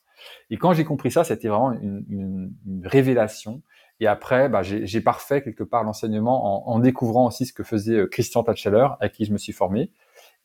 Et 0.49 0.57
quand 0.57 0.73
j'ai 0.73 0.85
compris 0.85 1.11
ça, 1.11 1.23
c'était 1.23 1.49
vraiment 1.49 1.73
une, 1.73 2.03
une, 2.09 2.87
révélation. 2.87 3.61
Et 3.99 4.07
après, 4.07 4.47
bah, 4.49 4.61
j'ai 4.63 5.01
parfait 5.01 5.41
quelque 5.41 5.63
part 5.63 5.83
l'enseignement 5.83 6.67
en, 6.67 6.75
en, 6.75 6.79
découvrant 6.79 7.27
aussi 7.27 7.45
ce 7.45 7.53
que 7.53 7.63
faisait 7.63 7.97
euh, 7.97 8.07
Christian 8.07 8.43
Tatcheller, 8.43 8.87
avec 8.99 9.13
qui 9.13 9.25
je 9.25 9.33
me 9.33 9.37
suis 9.37 9.53
formé. 9.53 9.91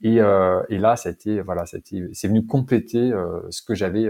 Et, 0.02 0.20
euh, 0.20 0.62
et 0.68 0.78
là, 0.78 0.96
ça 0.96 1.10
a 1.10 1.12
été, 1.12 1.40
voilà, 1.42 1.64
c'est 1.66 2.28
venu 2.28 2.46
compléter 2.46 3.12
euh, 3.12 3.40
ce 3.50 3.62
que 3.62 3.74
j'avais 3.74 4.08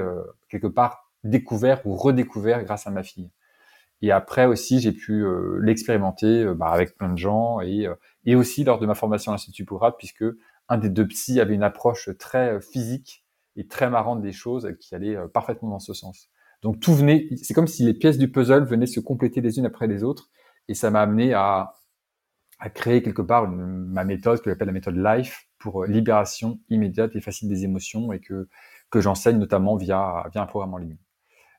quelque 0.49 0.69
part 0.69 1.11
découvert 1.25 1.85
ou 1.87 1.95
redécouvert 1.95 2.65
grâce 2.65 2.87
à 2.87 2.91
ma 2.91 3.03
fille. 3.03 3.31
Et 4.03 4.11
après 4.11 4.47
aussi, 4.47 4.81
j'ai 4.81 4.93
pu 4.93 5.25
euh, 5.25 5.59
l'expérimenter 5.63 6.43
euh, 6.43 6.55
bah, 6.55 6.71
avec 6.71 6.97
plein 6.97 7.09
de 7.09 7.19
gens 7.19 7.61
et, 7.61 7.87
euh, 7.87 7.95
et 8.25 8.35
aussi 8.35 8.65
lors 8.65 8.81
de 8.81 8.87
ma 8.87 8.95
formation 8.95 9.31
à 9.31 9.35
l'Institut 9.35 9.65
Pourade, 9.65 9.95
puisque 9.97 10.25
un 10.69 10.76
des 10.76 10.89
deux 10.91 11.07
psys 11.07 11.41
avait 11.41 11.55
une 11.55 11.63
approche 11.63 12.11
très 12.19 12.61
physique 12.61 13.25
et 13.57 13.69
très 13.69 13.89
marrante 13.89 14.21
des 14.21 14.33
choses 14.33 14.75
qui 14.81 14.95
allait 14.95 15.17
parfaitement 15.33 15.69
dans 15.69 15.78
ce 15.78 15.95
sens. 15.95 16.31
Donc 16.63 16.81
tout 16.81 16.95
venait, 16.95 17.29
c'est 17.43 17.55
comme 17.55 17.67
si 17.67 17.85
les 17.85 17.95
pièces 17.95 18.19
du 18.19 18.31
puzzle 18.31 18.65
venaient 18.65 18.87
se 18.87 19.01
compléter 19.01 19.41
les 19.41 19.59
unes 19.59 19.67
après 19.67 19.87
les 19.87 20.05
autres, 20.05 20.31
et 20.69 20.75
ça 20.75 20.91
m'a 20.91 21.03
amené 21.03 21.35
à, 21.35 21.75
à 22.61 22.71
créer 22.71 23.03
quelque 23.03 23.23
part 23.23 23.49
ma 23.49 24.05
méthode 24.05 24.41
que 24.41 24.51
j'appelle 24.51 24.69
la 24.69 24.73
méthode 24.73 24.97
LIFE 24.97 25.49
pour 25.59 25.85
libération 25.85 26.61
immédiate 26.69 27.17
et 27.17 27.21
facile 27.21 27.49
des 27.49 27.65
émotions 27.65 28.13
et 28.13 28.21
que 28.21 28.49
que 28.91 29.01
j'enseigne 29.01 29.39
notamment 29.39 29.77
via 29.77 30.25
via 30.33 30.43
un 30.43 30.47
programme 30.47 30.75
en 30.75 30.79
ligne. 30.79 30.99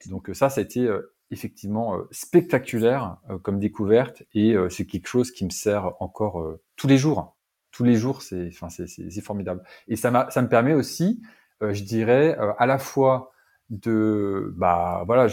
Donc 0.09 0.29
ça, 0.33 0.49
ça 0.49 0.61
a 0.61 0.63
été 0.63 0.81
euh, 0.81 1.13
effectivement 1.31 1.97
euh, 1.97 2.07
spectaculaire 2.11 3.17
euh, 3.29 3.37
comme 3.37 3.59
découverte 3.59 4.23
et 4.33 4.55
c'est 4.69 4.85
quelque 4.85 5.07
chose 5.07 5.31
qui 5.31 5.45
me 5.45 5.49
sert 5.49 5.91
encore 6.01 6.57
tous 6.75 6.87
les 6.87 6.97
jours. 6.97 7.37
Tous 7.71 7.83
les 7.83 7.95
jours, 7.95 8.21
c'est 8.21 8.49
enfin 8.53 8.69
c'est 8.69 9.21
formidable. 9.21 9.63
Et 9.87 9.95
ça 9.95 10.11
m'a 10.11 10.29
ça 10.29 10.41
me 10.41 10.47
permet 10.47 10.73
aussi, 10.73 11.21
je 11.61 11.83
dirais, 11.83 12.37
à 12.59 12.65
la 12.65 12.77
fois 12.77 13.32
de 13.79 14.53
bah 14.57 15.03
voilà, 15.05 15.27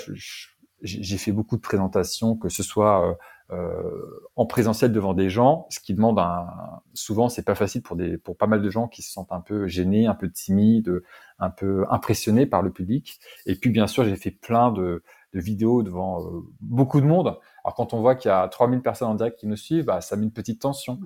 j'ai 0.82 1.18
fait 1.18 1.32
beaucoup 1.32 1.56
de 1.56 1.60
présentations, 1.60 2.36
que 2.36 2.48
ce 2.48 2.62
soit 2.62 3.18
euh, 3.52 4.22
en 4.36 4.46
présentiel 4.46 4.92
devant 4.92 5.12
des 5.12 5.28
gens, 5.28 5.66
ce 5.70 5.80
qui 5.80 5.94
demande 5.94 6.18
un, 6.18 6.46
souvent 6.94 7.28
c'est 7.28 7.44
pas 7.44 7.56
facile 7.56 7.82
pour 7.82 7.96
des 7.96 8.16
pour 8.16 8.36
pas 8.36 8.46
mal 8.46 8.62
de 8.62 8.70
gens 8.70 8.86
qui 8.86 9.02
se 9.02 9.10
sentent 9.12 9.32
un 9.32 9.40
peu 9.40 9.66
gênés, 9.66 10.06
un 10.06 10.14
peu 10.14 10.30
timides, 10.30 11.02
un 11.38 11.50
peu 11.50 11.84
impressionnés 11.90 12.46
par 12.46 12.62
le 12.62 12.70
public. 12.70 13.18
Et 13.46 13.56
puis 13.56 13.70
bien 13.70 13.86
sûr 13.86 14.04
j'ai 14.04 14.16
fait 14.16 14.30
plein 14.30 14.70
de, 14.70 15.02
de 15.32 15.40
vidéos 15.40 15.82
devant 15.82 16.24
euh, 16.24 16.40
beaucoup 16.60 17.00
de 17.00 17.06
monde. 17.06 17.38
Alors 17.64 17.74
quand 17.74 17.92
on 17.92 18.00
voit 18.00 18.14
qu'il 18.14 18.28
y 18.28 18.32
a 18.32 18.46
3000 18.48 18.82
personnes 18.82 19.08
en 19.08 19.14
direct 19.14 19.38
qui 19.38 19.46
nous 19.46 19.56
suivent, 19.56 19.84
bah, 19.84 20.00
ça 20.00 20.16
met 20.16 20.24
une 20.24 20.32
petite 20.32 20.60
tension. 20.60 21.00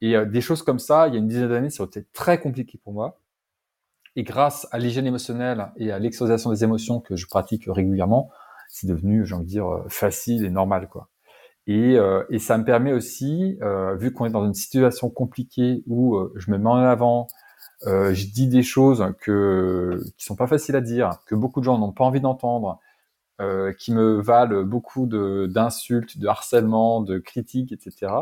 Et 0.00 0.16
euh, 0.16 0.24
des 0.24 0.40
choses 0.40 0.62
comme 0.62 0.78
ça, 0.78 1.08
il 1.08 1.14
y 1.14 1.16
a 1.16 1.20
une 1.20 1.28
dizaine 1.28 1.48
d'années, 1.48 1.70
ça 1.70 1.82
a 1.82 1.86
été 1.86 2.04
très 2.12 2.40
compliqué 2.40 2.78
pour 2.82 2.92
moi. 2.92 3.18
Et 4.16 4.22
grâce 4.22 4.66
à 4.72 4.78
l'hygiène 4.78 5.06
émotionnelle 5.06 5.70
et 5.76 5.92
à 5.92 5.98
l'exposition 5.98 6.50
des 6.50 6.64
émotions 6.64 7.00
que 7.00 7.16
je 7.16 7.26
pratique 7.26 7.64
régulièrement, 7.66 8.30
c'est 8.68 8.86
devenu, 8.86 9.24
j'ai 9.26 9.34
envie 9.34 9.44
de 9.44 9.50
dire, 9.50 9.84
facile 9.88 10.44
et 10.44 10.50
normal, 10.50 10.88
quoi. 10.88 11.08
Et, 11.66 11.96
euh, 11.98 12.24
et, 12.30 12.38
ça 12.38 12.58
me 12.58 12.64
permet 12.64 12.92
aussi, 12.92 13.58
euh, 13.62 13.94
vu 13.94 14.12
qu'on 14.12 14.26
est 14.26 14.30
dans 14.30 14.44
une 14.44 14.54
situation 14.54 15.10
compliquée 15.10 15.84
où 15.86 16.16
euh, 16.16 16.32
je 16.36 16.50
me 16.50 16.58
mets 16.58 16.68
en 16.68 16.76
avant, 16.76 17.28
euh, 17.86 18.12
je 18.14 18.26
dis 18.26 18.48
des 18.48 18.62
choses 18.62 19.06
que 19.20 20.00
qui 20.18 20.24
sont 20.24 20.36
pas 20.36 20.46
faciles 20.46 20.76
à 20.76 20.80
dire, 20.80 21.18
que 21.26 21.34
beaucoup 21.34 21.60
de 21.60 21.64
gens 21.64 21.78
n'ont 21.78 21.92
pas 21.92 22.04
envie 22.04 22.20
d'entendre, 22.20 22.80
euh, 23.40 23.72
qui 23.72 23.92
me 23.92 24.20
valent 24.20 24.64
beaucoup 24.64 25.06
d'insultes, 25.06 26.18
de, 26.18 26.26
harcèlement, 26.26 27.02
de 27.02 27.18
critiques, 27.18 27.72
etc. 27.72 28.12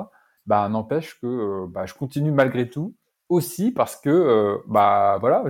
Bah 0.46 0.68
n'empêche 0.68 1.18
que 1.20 1.66
bah, 1.68 1.86
je 1.86 1.94
continue 1.94 2.32
malgré 2.32 2.68
tout 2.70 2.94
aussi 3.28 3.70
parce 3.72 3.96
que 3.96 4.58
bah 4.68 5.18
voilà, 5.20 5.44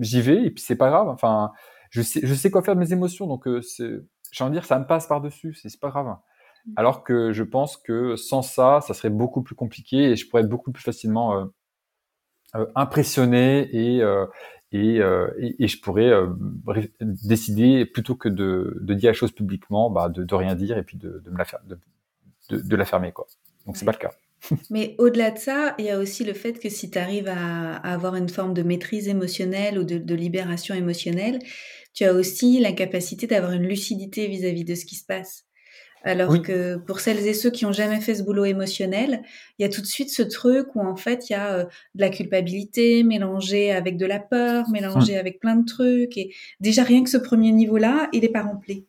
j'y 0.00 0.20
vais 0.20 0.44
et 0.44 0.50
puis 0.50 0.62
c'est 0.62 0.76
pas 0.76 0.90
grave. 0.90 1.08
Enfin, 1.08 1.52
je 1.90 2.02
sais 2.02 2.20
je 2.22 2.34
sais 2.34 2.50
quoi 2.50 2.62
faire 2.62 2.74
de 2.74 2.80
mes 2.80 2.92
émotions, 2.92 3.26
donc 3.26 3.46
c'est 3.62 4.00
j'ai 4.32 4.44
envie 4.44 4.52
de 4.52 4.56
dire 4.56 4.64
ça 4.64 4.78
me 4.78 4.86
passe 4.86 5.06
par 5.06 5.20
dessus, 5.20 5.54
c'est 5.54 5.80
pas 5.80 5.90
grave. 5.90 6.16
Alors 6.76 7.04
que 7.04 7.32
je 7.32 7.42
pense 7.42 7.76
que 7.76 8.16
sans 8.16 8.42
ça, 8.42 8.80
ça 8.82 8.94
serait 8.94 9.10
beaucoup 9.10 9.42
plus 9.42 9.54
compliqué 9.54 10.10
et 10.10 10.16
je 10.16 10.28
pourrais 10.28 10.42
être 10.42 10.48
beaucoup 10.48 10.72
plus 10.72 10.82
facilement 10.82 11.36
euh, 11.36 11.44
euh, 12.54 12.66
impressionné 12.74 13.68
et, 13.72 14.02
euh, 14.02 14.26
et, 14.72 15.00
et, 15.58 15.68
je 15.68 15.80
pourrais 15.80 16.12
décider 17.00 17.86
plutôt 17.86 18.14
que 18.14 18.28
de, 18.28 18.78
de, 18.80 18.94
dire 18.94 19.10
la 19.10 19.14
chose 19.14 19.32
publiquement, 19.32 19.90
bah, 19.90 20.08
de, 20.08 20.22
de, 20.22 20.34
rien 20.34 20.54
dire 20.54 20.78
et 20.78 20.84
puis 20.84 20.96
de, 20.96 21.20
de 21.24 21.30
me 21.30 21.38
la 21.38 21.44
faire, 21.44 21.60
de, 21.64 21.78
de, 22.50 22.76
la 22.76 22.84
fermer 22.84 23.10
quoi. 23.10 23.26
Donc 23.66 23.76
c'est 23.76 23.84
pas 23.84 23.92
le 23.92 23.98
cas. 23.98 24.10
Mais 24.70 24.94
au-delà 24.98 25.30
de 25.30 25.38
ça, 25.38 25.74
il 25.78 25.84
y 25.84 25.90
a 25.90 25.98
aussi 25.98 26.24
le 26.24 26.34
fait 26.34 26.58
que 26.58 26.68
si 26.68 26.90
tu 26.90 26.98
arrives 26.98 27.28
à, 27.28 27.76
avoir 27.76 28.16
une 28.16 28.28
forme 28.28 28.54
de 28.54 28.62
maîtrise 28.62 29.08
émotionnelle 29.08 29.78
ou 29.78 29.84
de, 29.84 29.98
de 29.98 30.14
libération 30.14 30.74
émotionnelle, 30.74 31.38
tu 31.92 32.04
as 32.04 32.12
aussi 32.12 32.60
la 32.60 32.72
capacité 32.72 33.26
d'avoir 33.26 33.52
une 33.52 33.66
lucidité 33.66 34.26
vis 34.26 34.44
à 34.46 34.50
-vis 34.50 34.64
de 34.64 34.74
ce 34.74 34.84
qui 34.84 34.96
se 34.96 35.04
passe. 35.04 35.44
Alors 36.02 36.40
que 36.40 36.76
pour 36.76 37.00
celles 37.00 37.26
et 37.26 37.34
ceux 37.34 37.50
qui 37.50 37.66
ont 37.66 37.72
jamais 37.72 38.00
fait 38.00 38.14
ce 38.14 38.22
boulot 38.22 38.46
émotionnel, 38.46 39.22
il 39.58 39.62
y 39.62 39.64
a 39.66 39.68
tout 39.68 39.82
de 39.82 39.86
suite 39.86 40.10
ce 40.10 40.22
truc 40.22 40.74
où 40.74 40.80
en 40.80 40.96
fait 40.96 41.28
il 41.28 41.34
y 41.34 41.36
a 41.36 41.52
euh, 41.52 41.64
de 41.94 42.00
la 42.00 42.08
culpabilité 42.08 43.02
mélangée 43.02 43.70
avec 43.70 43.98
de 43.98 44.06
la 44.06 44.18
peur, 44.18 44.68
mélangée 44.70 45.18
avec 45.18 45.40
plein 45.40 45.56
de 45.56 45.66
trucs. 45.66 46.16
Et 46.16 46.34
déjà 46.60 46.84
rien 46.84 47.04
que 47.04 47.10
ce 47.10 47.18
premier 47.18 47.52
niveau-là, 47.52 48.08
il 48.12 48.22
n'est 48.22 48.28
pas 48.28 48.42
rempli. 48.42 48.86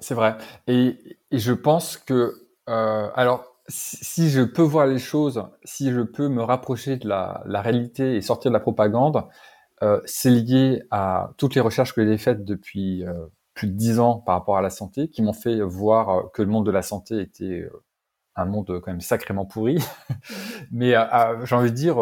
C'est 0.00 0.14
vrai. 0.14 0.36
Et, 0.66 0.96
je 1.32 1.52
pense 1.52 1.96
que 1.96 2.34
euh, 2.68 3.08
alors 3.14 3.55
si, 3.68 4.30
je 4.30 4.42
peux 4.42 4.62
voir 4.62 4.86
les 4.86 4.98
choses, 4.98 5.44
si 5.64 5.90
je 5.90 6.00
peux 6.00 6.28
me 6.28 6.42
rapprocher 6.42 6.96
de 6.96 7.08
la, 7.08 7.42
réalité 7.46 8.16
et 8.16 8.20
sortir 8.20 8.50
de 8.50 8.54
la 8.54 8.60
propagande, 8.60 9.24
euh, 9.82 10.00
c'est 10.04 10.30
lié 10.30 10.82
à 10.90 11.30
toutes 11.36 11.54
les 11.54 11.60
recherches 11.60 11.94
que 11.94 12.06
j'ai 12.06 12.18
faites 12.18 12.44
depuis 12.44 13.04
plus 13.56 13.66
de 13.66 13.72
dix 13.72 13.98
ans 13.98 14.18
par 14.18 14.36
rapport 14.36 14.56
à 14.56 14.62
la 14.62 14.70
santé, 14.70 15.08
qui 15.08 15.22
m'ont 15.22 15.32
fait 15.32 15.60
voir 15.62 16.10
euh, 16.10 16.22
que 16.32 16.42
le 16.42 16.48
monde 16.48 16.66
de 16.66 16.70
la 16.70 16.82
santé 16.82 17.20
était 17.20 17.62
euh, 17.62 17.82
un 18.36 18.44
monde 18.44 18.66
quand 18.66 18.92
même 18.92 19.00
sacrément 19.00 19.46
pourri. 19.46 19.78
Mais 20.70 20.94
euh, 20.94 21.44
j'ai 21.44 21.56
envie 21.56 21.70
de 21.70 21.76
dire, 21.76 21.96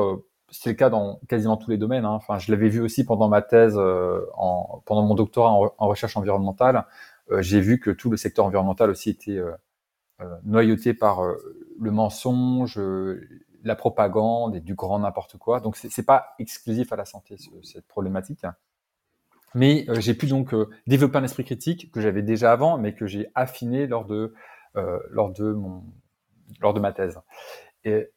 c'est 0.50 0.70
le 0.70 0.76
cas 0.76 0.90
dans 0.90 1.20
quasiment 1.28 1.56
tous 1.56 1.70
les 1.70 1.78
domaines. 1.78 2.04
Hein. 2.04 2.10
Enfin, 2.10 2.38
je 2.38 2.50
l'avais 2.50 2.68
vu 2.68 2.80
aussi 2.80 3.04
pendant 3.04 3.28
ma 3.28 3.40
thèse, 3.40 3.78
en, 3.78 4.82
pendant 4.84 5.02
mon 5.02 5.14
doctorat 5.14 5.52
en, 5.52 5.86
recherche 5.86 6.16
environnementale. 6.16 6.86
J'ai 7.38 7.60
vu 7.60 7.78
que 7.78 7.90
tout 7.90 8.10
le 8.10 8.16
secteur 8.16 8.44
environnemental 8.44 8.90
aussi 8.90 9.10
était 9.10 9.40
noyauté 10.44 10.94
par 10.94 11.22
le 11.22 11.90
mensonge, 11.90 12.78
la 13.64 13.74
propagande 13.74 14.56
et 14.56 14.60
du 14.60 14.74
grand 14.74 14.98
n'importe 14.98 15.38
quoi. 15.38 15.60
Donc 15.60 15.76
c'est 15.76 16.06
pas 16.06 16.34
exclusif 16.38 16.92
à 16.92 16.96
la 16.96 17.04
santé 17.04 17.36
cette 17.62 17.86
problématique. 17.86 18.44
Mais 19.54 19.86
euh, 19.88 20.00
j'ai 20.00 20.14
pu 20.14 20.26
donc 20.26 20.52
euh, 20.52 20.68
développer 20.86 21.18
un 21.18 21.24
esprit 21.24 21.44
critique 21.44 21.90
que 21.92 22.00
j'avais 22.00 22.22
déjà 22.22 22.52
avant, 22.52 22.76
mais 22.76 22.94
que 22.94 23.06
j'ai 23.06 23.30
affiné 23.34 23.86
lors 23.86 24.04
de 24.04 24.34
euh, 24.76 24.98
lors 25.10 25.32
de 25.32 25.52
mon 25.52 25.84
lors 26.60 26.74
de 26.74 26.80
ma 26.80 26.92
thèse. 26.92 27.20
Et, 27.84 28.10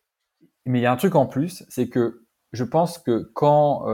mais 0.66 0.80
il 0.80 0.82
y 0.82 0.86
a 0.86 0.92
un 0.92 0.98
truc 0.98 1.16
en 1.16 1.28
plus, 1.28 1.64
c'est 1.70 1.88
que 1.88 2.24
je 2.52 2.64
pense 2.64 2.98
que 2.98 3.30
quand 3.34 3.86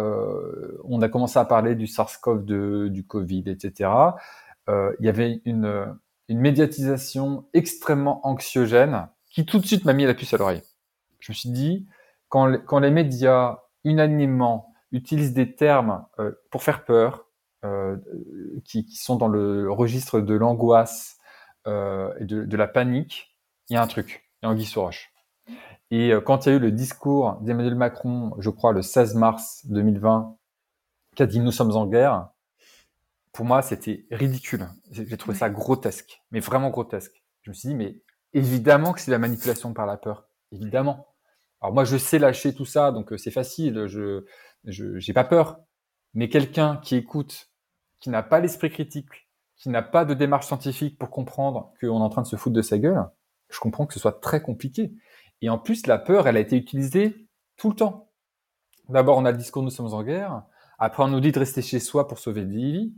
on 0.84 1.02
a 1.02 1.10
commencé 1.10 1.40
à 1.40 1.46
parler 1.46 1.76
du 1.76 1.86
SARS-CoV-2, 1.86 2.88
du 2.88 3.06
Covid, 3.06 3.44
etc., 3.48 3.90
il 4.68 4.96
y 5.00 5.10
avait 5.10 5.42
une, 5.46 5.98
une 6.34 6.42
médiatisation 6.42 7.46
extrêmement 7.54 8.26
anxiogène 8.28 9.08
qui 9.30 9.46
tout 9.46 9.60
de 9.60 9.66
suite 9.66 9.86
m'a 9.86 9.94
mis 9.94 10.06
la 10.06 10.14
puce 10.14 10.34
à 10.34 10.38
l'oreille. 10.38 10.64
Je 11.20 11.32
me 11.32 11.36
suis 11.36 11.50
dit, 11.50 11.88
quand, 12.28 12.80
les 12.80 12.92
médias 12.92 13.60
unanimement 13.84 14.74
utilisent 14.92 15.34
des 15.34 15.56
termes 15.56 16.06
pour 16.50 16.64
faire 16.64 16.86
peur, 16.86 17.28
euh, 17.64 17.96
qui, 18.66 18.86
sont 18.96 19.16
dans 19.16 19.30
le 19.30 19.72
registre 19.72 20.20
de 20.20 20.34
l'angoisse 20.34 21.18
euh, 21.66 22.14
et 22.20 22.26
de, 22.26 22.58
la 22.58 22.68
panique, 22.68 23.38
il 23.70 23.76
y 23.76 23.78
a 23.78 23.82
un 23.82 23.88
truc, 23.88 24.30
il 24.42 24.46
y 24.46 24.50
a 24.50 24.52
Anguille 24.52 24.66
sous 24.66 24.82
roche. 24.82 25.14
Et 25.90 26.12
euh, 26.12 26.20
quand 26.20 26.46
il 26.46 26.50
y 26.50 26.52
a 26.52 26.56
eu 26.56 26.60
le 26.60 26.72
discours 26.72 27.38
d'Emmanuel 27.42 27.76
Macron, 27.76 28.34
je 28.40 28.50
crois 28.50 28.74
le 28.74 28.82
16 28.82 29.16
mars 29.16 29.66
2020, 29.68 30.36
qui 31.16 31.24
a 31.24 31.26
dit 31.26 31.40
nous 31.40 31.52
sommes 31.52 31.72
en 31.72 31.86
guerre, 31.86 32.28
pour 33.34 33.46
moi 33.46 33.62
c'était 33.62 34.06
ridicule. 34.12 34.68
J'ai 34.92 35.18
trouvé 35.18 35.38
ça 35.38 35.50
grotesque, 35.50 36.22
mais 36.32 36.40
vraiment 36.40 36.70
grotesque. 36.70 37.24
Je 37.42 37.52
me 37.52 37.54
suis 37.54 37.70
dit 37.70 37.76
mais 37.76 38.02
évidemment 38.32 38.94
que 38.94 39.02
c'est 39.02 39.12
la 39.12 39.20
manipulation 39.20 39.74
par 39.74 39.86
la 39.86 39.98
peur, 39.98 40.30
évidemment. 40.52 41.08
Alors 41.62 41.74
moi 41.74 41.84
je 41.84 41.98
sais 41.98 42.20
lâcher 42.20 42.56
tout 42.56 42.66
ça, 42.66 42.92
donc 42.92 43.14
c'est 43.18 43.32
facile, 43.32 43.88
je 43.88 44.24
j'ai 44.66 45.14
pas 45.14 45.26
peur. 45.26 45.60
Mais 46.14 46.30
quelqu'un 46.30 46.78
qui 46.78 46.96
écoute 46.96 47.50
qui 48.00 48.10
n'a 48.10 48.22
pas 48.22 48.42
l'esprit 48.42 48.70
critique, 48.70 49.08
qui 49.56 49.70
n'a 49.70 49.82
pas 49.82 50.04
de 50.04 50.14
démarche 50.14 50.48
scientifique 50.48 51.00
pour 51.00 51.10
comprendre 51.10 51.72
qu'on 51.80 52.00
est 52.00 52.04
en 52.04 52.10
train 52.10 52.22
de 52.22 52.28
se 52.28 52.36
foutre 52.36 52.56
de 52.56 52.62
sa 52.62 52.78
gueule, 52.78 53.02
je 53.50 53.60
comprends 53.60 53.86
que 53.86 53.94
ce 53.94 54.00
soit 54.02 54.20
très 54.20 54.42
compliqué. 54.42 54.94
Et 55.42 55.50
en 55.50 55.58
plus, 55.58 55.88
la 55.88 55.98
peur, 55.98 56.28
elle 56.28 56.36
a 56.36 56.42
été 56.42 56.58
utilisée 56.58 57.30
tout 57.56 57.70
le 57.70 57.76
temps. 57.78 58.10
D'abord, 58.90 59.18
on 59.18 59.24
a 59.24 59.32
le 59.32 59.38
discours 59.38 59.64
nous 59.64 59.70
sommes 59.70 59.94
en 59.94 60.04
guerre. 60.04 60.44
Après, 60.80 61.02
on 61.02 61.08
nous 61.08 61.22
dit 61.22 61.32
de 61.32 61.40
rester 61.40 61.62
chez 61.62 61.80
soi 61.80 62.10
pour 62.10 62.20
sauver 62.20 62.44
des 62.44 62.56
vies. 62.56 62.94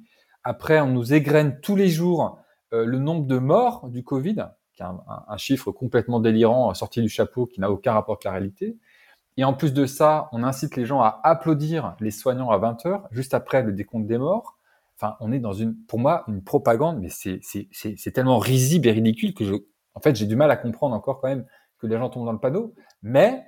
Après, 0.46 0.80
on 0.80 0.88
nous 0.88 1.14
égrène 1.14 1.60
tous 1.60 1.76
les 1.76 1.90
jours 1.90 2.40
euh, 2.72 2.86
le 2.86 3.00
nombre 3.00 3.26
de 3.26 3.40
morts 3.40 3.90
du 3.90 4.04
Covid, 4.04 4.46
qui 4.74 4.84
est 4.84 4.86
un, 4.86 5.38
chiffre 5.38 5.72
complètement 5.72 6.20
délirant, 6.20 6.72
sorti 6.76 7.02
du 7.02 7.10
chapeau, 7.10 7.48
qui 7.48 7.60
n'a 7.60 7.72
aucun 7.72 7.94
rapport 7.94 8.14
avec 8.14 8.26
la 8.26 8.32
réalité. 8.32 8.78
Et 9.38 9.44
en 9.44 9.54
plus 9.54 9.74
de 9.74 9.88
ça, 9.88 10.30
on 10.34 10.44
incite 10.44 10.76
les 10.76 10.86
gens 10.86 11.02
à 11.02 11.20
applaudir 11.24 11.96
les 12.00 12.12
soignants 12.12 12.52
à 12.52 12.60
20 12.60 12.86
heures, 12.86 13.08
juste 13.12 13.34
après 13.34 13.64
le 13.64 13.74
décompte 13.74 14.06
des 14.06 14.20
morts. 14.20 14.60
Enfin, 14.98 15.18
on 15.20 15.32
est 15.32 15.40
dans 15.40 15.52
une, 15.52 15.76
pour 15.88 15.98
moi, 15.98 16.24
une 16.28 16.44
propagande, 16.44 17.00
mais 17.02 17.10
c'est, 17.10 18.12
tellement 18.14 18.38
risible 18.38 18.88
et 18.88 18.92
ridicule 18.92 19.34
que 19.34 19.46
je, 19.46 19.56
en 19.96 20.00
fait, 20.00 20.16
j'ai 20.16 20.28
du 20.28 20.36
mal 20.36 20.52
à 20.52 20.58
comprendre 20.58 20.96
encore 20.96 21.22
quand 21.22 21.28
même 21.28 21.46
que 21.80 21.88
les 21.88 21.98
gens 21.98 22.10
tombent 22.10 22.26
dans 22.26 22.32
le 22.34 22.40
panneau. 22.40 22.76
Mais 23.02 23.44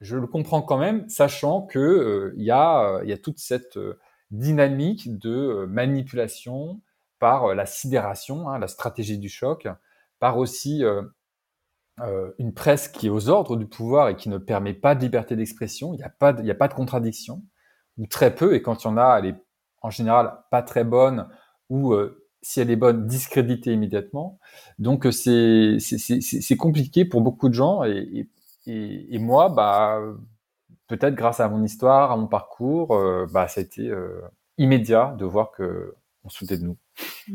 je 0.00 0.16
le 0.16 0.26
comprends 0.26 0.62
quand 0.62 0.78
même, 0.78 1.08
sachant 1.08 1.62
que 1.62 1.78
euh, 1.78 2.34
il 2.36 2.44
y 2.44 2.50
a, 2.50 2.96
euh, 2.96 3.04
y 3.04 3.12
a 3.12 3.18
toute 3.18 3.38
cette 3.38 3.76
euh, 3.76 3.98
dynamique 4.30 5.18
de 5.18 5.66
manipulation 5.68 6.80
par 7.18 7.54
la 7.54 7.66
sidération, 7.66 8.48
hein, 8.48 8.58
la 8.58 8.68
stratégie 8.68 9.18
du 9.18 9.28
choc, 9.28 9.68
par 10.18 10.38
aussi 10.38 10.82
une 12.38 12.54
presse 12.54 12.88
qui 12.88 13.08
est 13.08 13.10
aux 13.10 13.28
ordres 13.28 13.56
du 13.56 13.66
pouvoir 13.66 14.08
et 14.08 14.16
qui 14.16 14.28
ne 14.28 14.38
permet 14.38 14.74
pas 14.74 14.94
de 14.94 15.00
liberté 15.00 15.36
d'expression. 15.36 15.92
Il 15.92 15.98
n'y 15.98 16.02
a 16.02 16.08
pas, 16.08 16.32
de, 16.32 16.48
a 16.48 16.54
pas 16.54 16.68
de 16.68 16.74
contradiction 16.74 17.42
ou 17.98 18.06
très 18.06 18.34
peu. 18.34 18.54
Et 18.54 18.62
quand 18.62 18.84
il 18.84 18.86
y 18.86 18.90
en 18.90 18.96
a, 18.96 19.18
elle 19.18 19.26
est 19.26 19.44
en 19.82 19.90
général 19.90 20.32
pas 20.50 20.62
très 20.62 20.84
bonne 20.84 21.28
ou 21.68 21.92
euh, 21.92 22.26
si 22.42 22.60
elle 22.60 22.70
est 22.70 22.76
bonne, 22.76 23.06
discréditée 23.06 23.72
immédiatement. 23.72 24.38
Donc 24.78 25.06
euh, 25.06 25.10
c'est 25.10 25.78
c'est 25.80 26.56
compliqué 26.56 27.04
pour 27.04 27.20
beaucoup 27.20 27.48
de 27.48 27.54
gens 27.54 27.84
et, 27.84 28.28
et, 28.66 29.14
et 29.14 29.18
moi, 29.18 29.48
bah 29.50 30.00
peut-être 30.90 31.14
grâce 31.14 31.40
à 31.40 31.48
mon 31.48 31.64
histoire, 31.64 32.12
à 32.12 32.16
mon 32.16 32.26
parcours, 32.26 32.94
euh, 32.94 33.26
bah 33.32 33.48
ça 33.48 33.60
a 33.60 33.64
été 33.64 33.90
immédiat 34.58 35.14
de 35.18 35.24
voir 35.24 35.50
que 35.52 35.94
on 36.24 36.28
de 36.46 36.56
nous. 36.56 36.76
Mmh. 37.28 37.34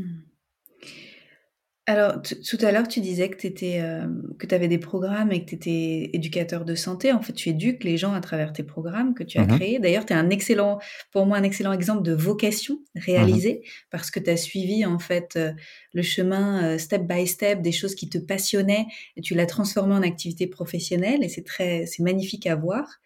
Alors, 1.88 2.20
tout 2.20 2.58
à 2.62 2.72
l'heure, 2.72 2.88
tu 2.88 3.00
disais 3.00 3.30
que 3.30 3.48
tu 3.48 3.64
euh, 3.64 4.08
avais 4.50 4.68
des 4.68 4.80
programmes 4.80 5.32
et 5.32 5.46
que 5.46 5.50
tu 5.50 5.56
étais 5.56 6.10
éducateur 6.14 6.66
de 6.66 6.74
santé. 6.74 7.12
En 7.12 7.22
fait, 7.22 7.34
tu 7.34 7.50
éduques 7.50 7.84
les 7.84 7.96
gens 7.96 8.14
à 8.14 8.22
travers 8.22 8.54
tes 8.54 8.64
programmes 8.64 9.14
que 9.14 9.24
tu 9.24 9.38
as 9.38 9.44
mmh 9.44 9.56
créés. 9.56 9.80
D'ailleurs, 9.80 10.04
tu 10.04 10.14
es 10.14 10.16
un 10.16 10.32
excellent, 10.32 10.80
pour 11.12 11.28
moi, 11.28 11.38
un 11.38 11.44
excellent 11.44 11.74
exemple 11.74 12.02
de 12.02 12.14
vocation 12.14 12.76
mmh 12.96 13.00
réalisée 13.02 13.62
parce 13.92 14.10
que 14.10 14.20
tu 14.20 14.32
as 14.32 14.38
suivi, 14.38 14.84
en 14.84 14.98
fait, 14.98 15.34
euh, 15.36 15.52
le 15.94 16.02
chemin 16.02 16.64
euh, 16.64 16.78
step 16.80 17.04
by 17.04 17.28
step 17.28 17.62
des 17.62 17.72
choses 17.72 17.94
qui 17.94 18.10
te 18.10 18.18
passionnaient 18.18 18.88
et 19.16 19.22
tu 19.22 19.36
l'as 19.36 19.46
transformé 19.46 19.94
en 19.94 20.02
activité 20.02 20.48
professionnelle 20.48 21.24
et 21.24 21.30
c'est 21.30 21.46
très, 21.46 21.86
c'est 21.86 22.02
magnifique 22.02 22.48
à 22.48 22.56
voir. 22.56 23.00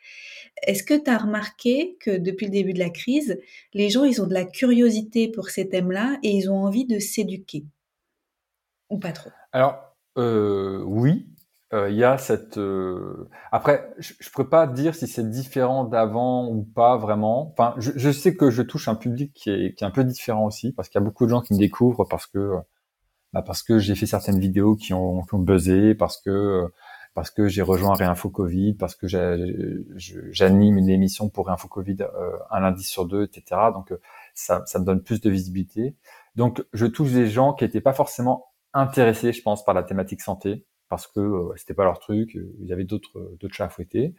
Est-ce 0.63 0.83
que 0.83 0.93
tu 0.93 1.09
as 1.09 1.17
remarqué 1.17 1.97
que 1.99 2.17
depuis 2.17 2.47
le 2.47 2.51
début 2.51 2.73
de 2.73 2.79
la 2.79 2.89
crise, 2.89 3.39
les 3.73 3.89
gens, 3.89 4.03
ils 4.03 4.21
ont 4.21 4.27
de 4.27 4.33
la 4.33 4.45
curiosité 4.45 5.29
pour 5.29 5.49
ces 5.49 5.69
thèmes-là 5.69 6.17
et 6.23 6.31
ils 6.31 6.49
ont 6.49 6.57
envie 6.57 6.85
de 6.85 6.99
s'éduquer? 6.99 7.65
Ou 8.89 8.99
pas 8.99 9.11
trop? 9.11 9.29
Alors, 9.51 9.95
euh, 10.17 10.83
oui, 10.85 11.27
euh, 11.73 11.89
il 11.89 11.97
y 11.97 12.03
a 12.03 12.17
cette. 12.17 12.57
Euh, 12.57 13.29
après, 13.51 13.93
je, 13.99 14.13
ne 14.13 14.29
pourrais 14.31 14.49
pas 14.49 14.65
dire 14.65 14.95
si 14.95 15.07
c'est 15.07 15.29
différent 15.29 15.83
d'avant 15.83 16.47
ou 16.47 16.63
pas 16.63 16.97
vraiment. 16.97 17.51
Enfin, 17.51 17.75
je, 17.77 18.11
sais 18.11 18.35
que 18.35 18.49
je 18.49 18.63
touche 18.63 18.87
un 18.87 18.95
public 18.95 19.33
qui 19.33 19.51
est, 19.51 19.83
un 19.83 19.91
peu 19.91 20.03
différent 20.03 20.45
aussi, 20.45 20.73
parce 20.73 20.89
qu'il 20.89 20.99
y 20.99 21.03
a 21.03 21.05
beaucoup 21.05 21.25
de 21.25 21.29
gens 21.29 21.41
qui 21.41 21.53
me 21.53 21.59
découvrent 21.59 22.05
parce 22.09 22.25
que 22.25 22.53
bah 23.33 23.43
que 23.67 23.77
j'ai 23.77 23.93
fait 23.93 24.07
certaines 24.07 24.39
vidéos 24.39 24.75
qui 24.75 24.93
ont, 24.93 25.21
qui 25.21 25.35
ont 25.35 25.39
buzzé, 25.39 25.93
parce 25.93 26.19
que 26.19 26.71
parce 27.13 27.31
que 27.31 27.47
j'ai 27.47 27.61
rejoint 27.61 27.95
Réinfo 27.95 28.29
Covid, 28.29 28.75
parce 28.75 28.95
que 28.95 29.07
j'anime 29.07 30.77
une 30.77 30.89
émission 30.89 31.29
pour 31.29 31.47
Réinfo 31.47 31.67
Covid 31.67 31.97
un 32.49 32.59
lundi 32.59 32.83
sur 32.83 33.05
deux, 33.05 33.23
etc. 33.23 33.61
Donc 33.73 33.93
ça, 34.33 34.63
ça 34.65 34.79
me 34.79 34.85
donne 34.85 35.01
plus 35.01 35.19
de 35.21 35.29
visibilité. 35.29 35.95
Donc 36.35 36.63
je 36.73 36.85
touche 36.85 37.11
des 37.11 37.27
gens 37.27 37.53
qui 37.53 37.63
n'étaient 37.63 37.81
pas 37.81 37.93
forcément 37.93 38.45
intéressés, 38.73 39.33
je 39.33 39.41
pense, 39.41 39.65
par 39.65 39.73
la 39.73 39.83
thématique 39.83 40.21
santé 40.21 40.65
parce 40.89 41.07
que 41.07 41.19
euh, 41.19 41.53
c'était 41.55 41.75
pas 41.75 41.83
leur 41.83 41.99
truc, 41.99 42.35
euh, 42.35 42.51
il 42.59 42.67
y 42.67 42.73
avait 42.73 42.83
d'autres 42.83 43.17
euh, 43.19 43.37
d'autres 43.39 43.53
chats 43.53 43.65
à 43.65 43.69
fouetter. 43.69 44.15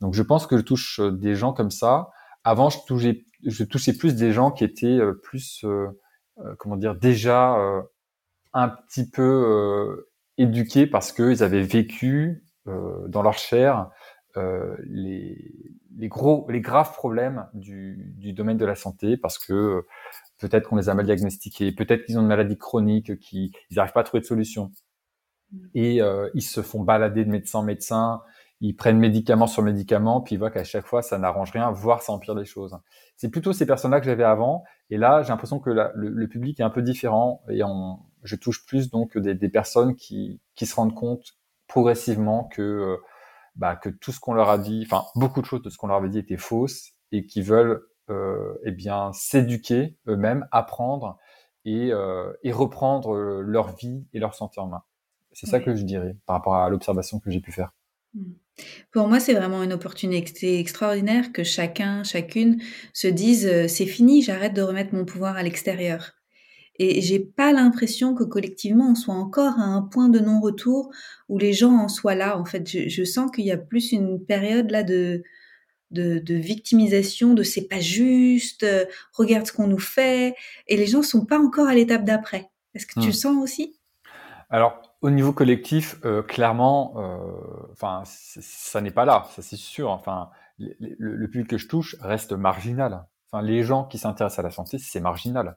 Donc 0.00 0.14
je 0.14 0.22
pense 0.22 0.46
que 0.46 0.56
je 0.56 0.62
touche 0.62 1.00
des 1.00 1.34
gens 1.34 1.52
comme 1.52 1.70
ça. 1.70 2.10
Avant, 2.44 2.70
je 2.70 2.78
touchais 2.86 3.24
je 3.44 3.64
touchais 3.64 3.92
plus 3.92 4.14
des 4.14 4.32
gens 4.32 4.50
qui 4.50 4.64
étaient 4.64 4.98
plus 5.22 5.64
comment 6.58 6.76
dire 6.76 6.94
déjà 6.94 7.56
un 8.52 8.68
petit 8.68 9.08
peu 9.08 10.06
éduqués 10.38 10.86
parce 10.86 11.12
qu'ils 11.12 11.42
avaient 11.42 11.62
vécu 11.62 12.44
dans 12.66 13.22
leur 13.22 13.34
chair 13.34 13.90
les, 14.36 15.36
les 15.96 16.08
gros 16.08 16.46
les 16.48 16.60
graves 16.60 16.92
problèmes 16.94 17.46
du, 17.54 18.14
du 18.16 18.32
domaine 18.32 18.56
de 18.56 18.64
la 18.64 18.74
santé 18.74 19.16
parce 19.16 19.38
que 19.38 19.84
peut-être 20.42 20.68
qu'on 20.68 20.76
les 20.76 20.88
a 20.88 20.94
mal 20.94 21.06
diagnostiqués, 21.06 21.72
peut-être 21.72 22.04
qu'ils 22.04 22.18
ont 22.18 22.22
une 22.22 22.26
maladie 22.26 22.58
chronique, 22.58 23.18
qu'ils 23.20 23.52
n'arrivent 23.70 23.92
pas 23.92 24.00
à 24.00 24.04
trouver 24.04 24.20
de 24.20 24.26
solution. 24.26 24.72
Mm. 25.52 25.58
Et 25.74 26.02
euh, 26.02 26.28
ils 26.34 26.42
se 26.42 26.60
font 26.62 26.82
balader 26.82 27.24
de 27.24 27.30
médecin 27.30 27.60
en 27.60 27.62
médecin, 27.62 28.20
ils 28.60 28.74
prennent 28.74 28.98
médicament 28.98 29.46
sur 29.46 29.62
médicament, 29.62 30.20
puis 30.20 30.34
ils 30.34 30.38
voient 30.38 30.50
qu'à 30.50 30.64
chaque 30.64 30.86
fois, 30.86 31.02
ça 31.02 31.18
n'arrange 31.18 31.52
rien, 31.52 31.70
voire 31.70 32.02
ça 32.02 32.12
empire 32.12 32.34
les 32.34 32.44
choses. 32.44 32.76
C'est 33.16 33.28
plutôt 33.28 33.52
ces 33.52 33.66
personnes-là 33.66 34.00
que 34.00 34.06
j'avais 34.06 34.24
avant, 34.24 34.64
et 34.90 34.98
là, 34.98 35.22
j'ai 35.22 35.28
l'impression 35.28 35.58
que 35.58 35.70
le, 35.70 36.28
public 36.28 36.60
est 36.60 36.64
un 36.64 36.70
peu 36.70 36.82
différent, 36.82 37.42
et 37.48 37.62
on, 37.64 37.98
je 38.22 38.36
touche 38.36 38.64
plus 38.64 38.90
donc 38.90 39.18
des, 39.18 39.34
des 39.34 39.48
personnes 39.48 39.96
qui, 39.96 40.40
qui, 40.54 40.66
se 40.66 40.74
rendent 40.74 40.94
compte 40.94 41.36
progressivement 41.66 42.44
que, 42.44 42.62
euh, 42.62 42.96
bah, 43.56 43.76
que 43.76 43.88
tout 43.88 44.12
ce 44.12 44.20
qu'on 44.20 44.34
leur 44.34 44.48
a 44.48 44.58
dit, 44.58 44.82
enfin 44.86 45.04
beaucoup 45.14 45.40
de 45.40 45.46
choses 45.46 45.62
de 45.62 45.70
ce 45.70 45.78
qu'on 45.78 45.88
leur 45.88 45.96
avait 45.96 46.08
dit 46.08 46.18
était 46.18 46.36
fausse, 46.36 46.92
et 47.10 47.26
qui 47.26 47.42
veulent 47.42 47.82
euh, 48.10 48.54
eh 48.64 48.72
bien 48.72 49.12
s'éduquer 49.12 49.96
eux-mêmes, 50.08 50.46
apprendre 50.50 51.18
et, 51.64 51.92
euh, 51.92 52.32
et, 52.42 52.52
reprendre 52.52 53.16
leur 53.40 53.74
vie 53.76 54.06
et 54.12 54.18
leur 54.18 54.34
santé 54.34 54.60
en 54.60 54.66
main. 54.66 54.82
C'est 55.32 55.46
ça 55.46 55.60
que 55.60 55.74
je 55.74 55.82
dirais 55.84 56.16
par 56.26 56.36
rapport 56.36 56.56
à 56.56 56.68
l'observation 56.68 57.20
que 57.20 57.30
j'ai 57.30 57.40
pu 57.40 57.52
faire. 57.52 57.72
Mmh. 58.14 58.32
Pour 58.90 59.08
moi, 59.08 59.18
c'est 59.18 59.32
vraiment 59.32 59.62
une 59.62 59.72
opportunité 59.72 60.58
extraordinaire 60.58 61.32
que 61.32 61.42
chacun, 61.42 62.04
chacune 62.04 62.60
se 62.92 63.08
dise 63.08 63.66
c'est 63.66 63.86
fini, 63.86 64.20
j'arrête 64.20 64.52
de 64.52 64.60
remettre 64.60 64.94
mon 64.94 65.06
pouvoir 65.06 65.36
à 65.36 65.42
l'extérieur. 65.42 66.12
Et 66.78 67.00
j'ai 67.02 67.20
pas 67.20 67.52
l'impression 67.52 68.14
que 68.14 68.24
collectivement 68.24 68.90
on 68.90 68.94
soit 68.94 69.14
encore 69.14 69.58
à 69.58 69.64
un 69.64 69.82
point 69.82 70.08
de 70.08 70.18
non-retour 70.18 70.90
où 71.28 71.38
les 71.38 71.52
gens 71.52 71.76
en 71.76 71.88
soient 71.88 72.14
là. 72.14 72.38
En 72.38 72.44
fait, 72.44 72.68
je, 72.68 72.88
je 72.88 73.04
sens 73.04 73.30
qu'il 73.30 73.44
y 73.44 73.52
a 73.52 73.58
plus 73.58 73.92
une 73.92 74.24
période 74.24 74.70
là 74.70 74.82
de 74.82 75.22
de, 75.92 76.18
de 76.18 76.34
victimisation, 76.34 77.34
de 77.34 77.42
c'est 77.42 77.68
pas 77.68 77.80
juste, 77.80 78.64
euh, 78.64 78.86
regarde 79.12 79.46
ce 79.46 79.52
qu'on 79.52 79.66
nous 79.66 79.78
fait, 79.78 80.34
et 80.66 80.76
les 80.76 80.86
gens 80.86 81.02
sont 81.02 81.24
pas 81.24 81.38
encore 81.38 81.68
à 81.68 81.74
l'étape 81.74 82.04
d'après. 82.04 82.50
Est-ce 82.74 82.86
que 82.86 82.94
tu 82.94 83.06
le 83.06 83.08
hmm. 83.08 83.12
sens 83.12 83.42
aussi? 83.42 83.78
Alors, 84.50 84.82
au 85.02 85.10
niveau 85.10 85.32
collectif, 85.32 85.96
euh, 86.04 86.22
clairement, 86.22 86.94
euh, 86.96 87.72
enfin, 87.72 88.02
ça 88.04 88.80
n'est 88.80 88.90
pas 88.90 89.04
là, 89.04 89.26
ça 89.34 89.42
c'est 89.42 89.56
sûr. 89.56 89.90
Enfin, 89.90 90.30
le, 90.58 90.74
le, 90.98 91.28
public 91.28 91.48
que 91.48 91.58
je 91.58 91.68
touche 91.68 91.96
reste 92.00 92.32
marginal. 92.32 93.06
Enfin, 93.30 93.42
les 93.42 93.62
gens 93.62 93.84
qui 93.84 93.98
s'intéressent 93.98 94.40
à 94.40 94.42
la 94.42 94.50
santé, 94.50 94.78
c'est 94.78 95.00
marginal. 95.00 95.56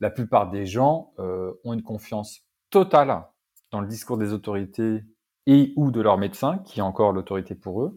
La 0.00 0.10
plupart 0.10 0.50
des 0.50 0.66
gens 0.66 1.12
ont 1.18 1.72
une 1.72 1.82
confiance 1.82 2.40
totale 2.70 3.24
dans 3.70 3.80
le 3.80 3.86
discours 3.86 4.18
des 4.18 4.32
autorités 4.32 5.04
et 5.46 5.72
ou 5.76 5.90
de 5.90 6.00
leurs 6.00 6.18
médecins, 6.18 6.58
qui 6.64 6.80
est 6.80 6.82
encore 6.82 7.12
l'autorité 7.12 7.54
pour 7.54 7.82
eux. 7.82 7.96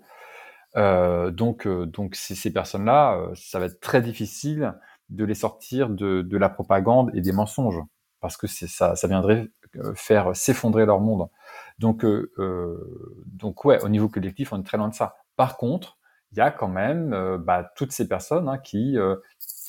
Euh, 0.75 1.31
donc, 1.31 1.67
euh, 1.67 1.85
donc 1.85 2.15
ces, 2.15 2.51
personnes-là, 2.51 3.17
euh, 3.17 3.31
ça 3.35 3.59
va 3.59 3.65
être 3.65 3.79
très 3.79 4.01
difficile 4.01 4.73
de 5.09 5.25
les 5.25 5.35
sortir 5.35 5.89
de, 5.89 6.37
la 6.37 6.49
propagande 6.49 7.11
et 7.13 7.21
des 7.21 7.31
mensonges, 7.31 7.81
parce 8.21 8.37
que 8.37 8.47
ça, 8.47 8.95
ça 8.95 9.07
viendrait 9.07 9.49
faire 9.95 10.35
s'effondrer 10.35 10.85
leur 10.85 10.99
monde. 10.99 11.27
Donc, 11.77 12.05
donc 13.25 13.65
ouais, 13.65 13.83
au 13.83 13.89
niveau 13.89 14.07
collectif, 14.07 14.53
on 14.53 14.59
est 14.59 14.63
très 14.63 14.77
loin 14.77 14.87
de 14.87 14.95
ça. 14.95 15.15
Par 15.35 15.57
contre, 15.57 15.97
il 16.31 16.37
y 16.37 16.41
a 16.41 16.49
quand 16.49 16.67
même 16.67 17.37
bah, 17.37 17.71
toutes 17.75 17.91
ces 17.91 18.07
personnes 18.07 18.47
hein, 18.47 18.57
qui 18.57 18.97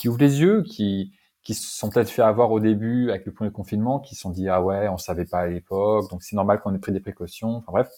ouvrent 0.07 0.19
les 0.19 0.41
yeux, 0.41 0.63
qui 0.63 1.13
qui 1.45 1.55
se 1.55 1.77
sont 1.79 1.91
peut-être 1.91 2.11
fait 2.11 2.23
avoir 2.23 2.51
au 2.53 2.61
début 2.61 3.11
avec 3.11 3.27
le 3.27 3.33
premier 3.33 3.53
confinement, 3.53 4.01
qui 4.01 4.15
se 4.15 4.23
sont 4.23 4.31
dit 4.31 4.49
ah 4.49 4.63
ouais, 4.63 4.89
on 4.89 4.99
savait 4.99 5.27
pas 5.27 5.41
à 5.41 5.47
l'époque, 5.47 6.11
donc 6.11 6.23
c'est 6.23 6.37
normal 6.37 6.61
qu'on 6.61 6.75
ait 6.75 6.79
pris 6.79 6.93
des 6.93 7.01
précautions. 7.01 7.57
Enfin 7.57 7.73
bref, 7.73 7.91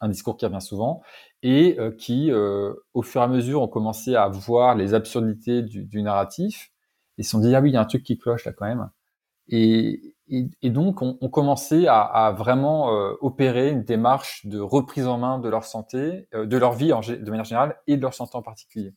un 0.00 0.08
discours 0.08 0.36
qui 0.36 0.46
revient 0.46 0.60
souvent 0.60 1.02
et 1.42 1.76
euh, 1.78 1.90
qui, 1.92 2.30
euh, 2.30 2.74
au 2.94 3.02
fur 3.02 3.20
et 3.20 3.24
à 3.24 3.28
mesure, 3.28 3.62
ont 3.62 3.68
commencé 3.68 4.14
à 4.14 4.28
voir 4.28 4.74
les 4.74 4.94
absurdités 4.94 5.62
du, 5.62 6.02
narratif 6.02 6.70
et 7.18 7.22
se 7.22 7.30
sont 7.30 7.38
dit 7.40 7.54
ah 7.54 7.60
oui, 7.60 7.70
il 7.70 7.74
y 7.74 7.76
a 7.76 7.80
un 7.80 7.86
truc 7.86 8.02
qui 8.02 8.18
cloche 8.18 8.44
là 8.44 8.52
quand 8.52 8.66
même. 8.66 8.90
Et, 9.48 10.14
et, 10.28 10.70
donc, 10.70 11.02
on, 11.02 11.18
on 11.20 11.28
commençait 11.28 11.86
à, 11.88 12.34
vraiment 12.36 12.94
euh, 12.94 13.14
opérer 13.20 13.70
une 13.70 13.82
démarche 13.82 14.46
de 14.46 14.60
reprise 14.60 15.06
en 15.06 15.18
main 15.18 15.38
de 15.38 15.48
leur 15.48 15.64
santé, 15.64 16.28
de 16.32 16.56
leur 16.56 16.72
vie 16.72 16.88
de 16.88 17.30
manière 17.30 17.44
générale 17.44 17.76
et 17.86 17.96
de 17.96 18.02
leur 18.02 18.14
santé 18.14 18.36
en 18.36 18.42
particulier. 18.42 18.94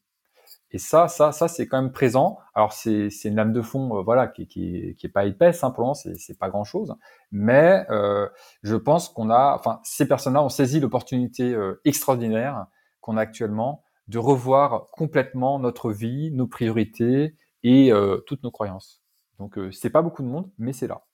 Et 0.76 0.78
ça, 0.78 1.08
ça, 1.08 1.32
ça, 1.32 1.48
c'est 1.48 1.68
quand 1.70 1.82
même 1.82 1.94
présent. 1.94 2.38
Alors 2.54 2.74
c'est 2.74 3.08
une 3.24 3.36
lame 3.36 3.54
de 3.54 3.62
fond, 3.62 3.98
euh, 3.98 4.02
voilà, 4.02 4.28
qui 4.28 4.46
qui 4.46 4.94
qui 4.98 5.06
est 5.06 5.10
pas 5.10 5.24
épaisse 5.24 5.64
hein, 5.64 5.72
pour 5.72 5.96
c'est 5.96 6.38
pas 6.38 6.50
grand 6.50 6.66
chose. 6.66 6.98
Mais 7.32 7.86
euh, 7.90 8.28
je 8.62 8.76
pense 8.76 9.08
qu'on 9.08 9.30
a, 9.30 9.56
enfin, 9.56 9.80
ces 9.84 10.06
personnes-là 10.06 10.44
ont 10.44 10.50
saisi 10.50 10.82
l'opportunité 10.82 11.54
euh, 11.54 11.80
extraordinaire 11.86 12.66
qu'on 13.00 13.16
a 13.16 13.22
actuellement 13.22 13.86
de 14.10 14.18
revoir 14.18 14.90
complètement 14.92 15.60
notre 15.60 15.94
vie, 15.94 16.32
nos 16.32 16.46
priorités 16.46 17.38
et 17.64 17.92
toutes 18.28 18.44
nos 18.44 18.52
croyances. 18.52 19.02
Donc 19.40 19.58
c'est 19.72 19.90
pas 19.90 20.02
beaucoup 20.02 20.24
de 20.24 20.28
monde, 20.28 20.52
mais 20.58 20.74
c'est 20.74 20.88
là. 20.88 21.06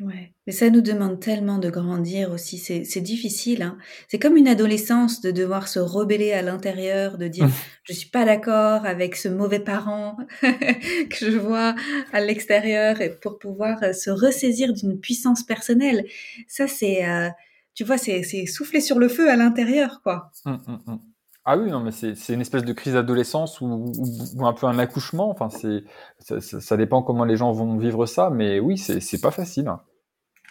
Ouais, 0.00 0.32
mais 0.46 0.52
ça 0.52 0.70
nous 0.70 0.80
demande 0.80 1.18
tellement 1.18 1.58
de 1.58 1.70
grandir 1.70 2.30
aussi. 2.30 2.56
C'est, 2.58 2.84
c'est 2.84 3.00
difficile. 3.00 3.62
Hein. 3.62 3.78
C'est 4.06 4.20
comme 4.20 4.36
une 4.36 4.46
adolescence 4.46 5.20
de 5.20 5.32
devoir 5.32 5.66
se 5.66 5.80
rebeller 5.80 6.32
à 6.32 6.42
l'intérieur, 6.42 7.18
de 7.18 7.26
dire 7.26 7.48
je 7.82 7.92
suis 7.92 8.08
pas 8.08 8.24
d'accord 8.24 8.86
avec 8.86 9.16
ce 9.16 9.28
mauvais 9.28 9.58
parent 9.58 10.16
que 10.40 11.30
je 11.30 11.36
vois 11.36 11.74
à 12.12 12.20
l'extérieur, 12.20 13.00
et 13.00 13.10
pour 13.10 13.40
pouvoir 13.40 13.82
euh, 13.82 13.92
se 13.92 14.10
ressaisir 14.10 14.72
d'une 14.72 15.00
puissance 15.00 15.42
personnelle. 15.42 16.04
Ça, 16.46 16.68
c'est, 16.68 17.04
euh, 17.04 17.28
tu 17.74 17.82
vois, 17.82 17.98
c'est, 17.98 18.22
c'est 18.22 18.46
souffler 18.46 18.80
sur 18.80 19.00
le 19.00 19.08
feu 19.08 19.28
à 19.28 19.34
l'intérieur, 19.34 20.00
quoi. 20.04 20.30
Hum, 20.44 20.60
hum, 20.68 20.78
hum. 20.86 21.00
Ah 21.44 21.56
oui, 21.56 21.70
non, 21.70 21.80
mais 21.80 21.92
c'est, 21.92 22.12
une 22.28 22.42
espèce 22.42 22.62
de 22.62 22.74
crise 22.74 22.92
d'adolescence 22.92 23.62
ou, 23.62 23.90
ou, 24.36 24.46
un 24.46 24.52
peu 24.52 24.66
un 24.66 24.78
accouchement. 24.78 25.30
Enfin, 25.30 25.48
c'est, 25.48 25.82
ça, 26.18 26.40
ça, 26.60 26.76
dépend 26.76 27.02
comment 27.02 27.24
les 27.24 27.38
gens 27.38 27.52
vont 27.52 27.78
vivre 27.78 28.04
ça, 28.04 28.28
mais 28.28 28.60
oui, 28.60 28.76
c'est, 28.76 29.00
c'est 29.00 29.20
pas 29.20 29.30
facile. 29.30 29.72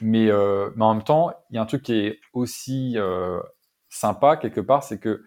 Mais, 0.02 0.30
euh, 0.30 0.70
mais 0.76 0.86
en 0.86 0.94
même 0.94 1.04
temps, 1.04 1.32
il 1.50 1.56
y 1.56 1.60
a 1.60 1.62
un 1.62 1.66
truc 1.66 1.84
qui 1.84 1.94
est 1.94 2.20
aussi 2.34 2.94
euh, 2.98 3.40
sympa 3.90 4.38
quelque 4.38 4.62
part, 4.62 4.84
c'est 4.84 5.00
que 5.00 5.24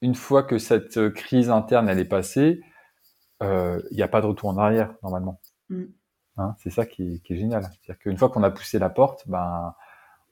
une 0.00 0.14
fois 0.14 0.42
que 0.42 0.58
cette 0.58 1.10
crise 1.10 1.50
interne 1.50 1.88
elle 1.88 1.98
est 1.98 2.04
passée, 2.04 2.60
euh, 3.42 3.80
il 3.90 3.96
n'y 3.96 4.02
a 4.02 4.08
pas 4.08 4.20
de 4.20 4.26
retour 4.26 4.48
en 4.50 4.58
arrière 4.58 4.94
normalement. 5.02 5.40
Mm. 5.68 5.84
Hein, 6.36 6.56
c'est 6.58 6.70
ça 6.70 6.86
qui 6.86 7.14
est, 7.14 7.18
qui 7.20 7.34
est 7.34 7.36
génial. 7.36 7.62
C'est-à-dire 7.62 7.98
qu'une 7.98 8.16
fois 8.16 8.28
qu'on 8.28 8.42
a 8.42 8.50
poussé 8.50 8.78
la 8.78 8.90
porte, 8.90 9.28
ben 9.28 9.74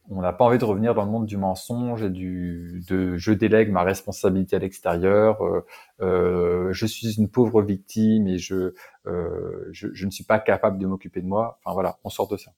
on 0.09 0.21
n'a 0.21 0.33
pas 0.33 0.45
envie 0.45 0.59
de 0.59 0.65
revenir 0.65 0.95
dans 0.95 1.05
le 1.05 1.11
monde 1.11 1.27
du 1.27 1.37
mensonge 1.37 2.03
et 2.03 2.11
du 2.11 2.83
de 2.89 3.17
je 3.17 3.33
délègue 3.33 3.71
ma 3.71 3.83
responsabilité 3.83 4.57
à 4.57 4.59
l'extérieur. 4.59 5.43
Euh, 5.45 5.65
euh, 6.01 6.73
je 6.73 6.87
suis 6.87 7.15
une 7.17 7.29
pauvre 7.29 7.63
victime 7.63 8.27
et 8.27 8.39
je, 8.39 8.75
euh, 9.07 9.69
je, 9.71 9.89
je 9.93 10.07
ne 10.07 10.11
suis 10.11 10.25
pas 10.25 10.41
capable 10.41 10.79
de 10.79 10.87
m'occuper 10.87 11.21
de 11.21 11.27
moi. 11.27 11.59
Enfin 11.65 11.75
voilà, 11.75 11.99
on 12.05 12.11
sort 12.11 12.29
de 12.29 12.37
ça. 12.37 12.53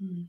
Mm. 0.00 0.24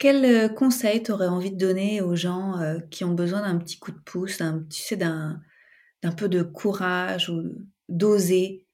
Quel 0.00 0.24
euh, 0.24 0.48
conseil 0.48 1.02
tu 1.02 1.12
aurais 1.12 1.28
envie 1.28 1.50
de 1.50 1.58
donner 1.58 2.00
aux 2.00 2.16
gens 2.16 2.58
euh, 2.58 2.78
qui 2.90 3.04
ont 3.04 3.12
besoin 3.12 3.42
d'un 3.42 3.58
petit 3.58 3.78
coup 3.78 3.92
de 3.92 3.98
pouce, 3.98 4.40
un, 4.40 4.60
tu 4.70 4.80
sais, 4.80 4.96
d'un, 4.96 5.42
d'un 6.02 6.10
peu 6.10 6.30
de 6.30 6.42
courage 6.42 7.28
ou 7.28 7.42
d'oser? 7.90 8.66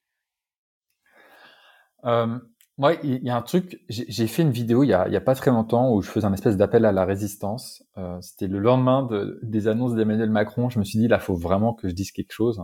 Euh, 2.04 2.38
Moi, 2.78 2.94
il 3.02 3.24
y 3.24 3.28
a 3.28 3.36
un 3.36 3.42
truc, 3.42 3.80
j'ai 3.88 4.28
fait 4.28 4.42
une 4.42 4.52
vidéo 4.52 4.84
il 4.84 4.90
y, 4.90 4.92
a, 4.94 5.20
pas 5.20 5.34
très 5.34 5.50
longtemps 5.50 5.92
où 5.92 6.00
je 6.00 6.08
faisais 6.08 6.26
un 6.26 6.32
espèce 6.32 6.56
d'appel 6.56 6.84
à 6.84 6.92
la 6.92 7.04
résistance. 7.04 7.82
C'était 8.20 8.46
le 8.46 8.60
lendemain 8.60 9.02
de, 9.02 9.40
des 9.42 9.66
annonces 9.66 9.96
d'Emmanuel 9.96 10.30
Macron. 10.30 10.68
Je 10.68 10.78
me 10.78 10.84
suis 10.84 11.00
dit, 11.00 11.08
là, 11.08 11.18
faut 11.18 11.34
vraiment 11.34 11.74
que 11.74 11.88
je 11.88 11.94
dise 11.94 12.12
quelque 12.12 12.32
chose. 12.32 12.62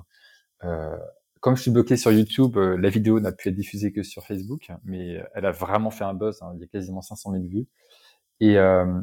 Comme 1.40 1.56
je 1.56 1.62
suis 1.62 1.72
bloqué 1.72 1.96
sur 1.96 2.12
YouTube, 2.12 2.56
la 2.56 2.88
vidéo 2.90 3.18
n'a 3.18 3.32
pu 3.32 3.48
être 3.48 3.56
diffusée 3.56 3.92
que 3.92 4.04
sur 4.04 4.24
Facebook, 4.24 4.70
mais 4.84 5.20
elle 5.34 5.46
a 5.46 5.50
vraiment 5.50 5.90
fait 5.90 6.04
un 6.04 6.14
buzz. 6.14 6.40
Hein, 6.42 6.52
il 6.54 6.60
y 6.60 6.64
a 6.64 6.68
quasiment 6.68 7.02
500 7.02 7.32
000 7.32 7.44
vues. 7.48 7.66
Et, 8.42 8.58
euh, 8.58 9.00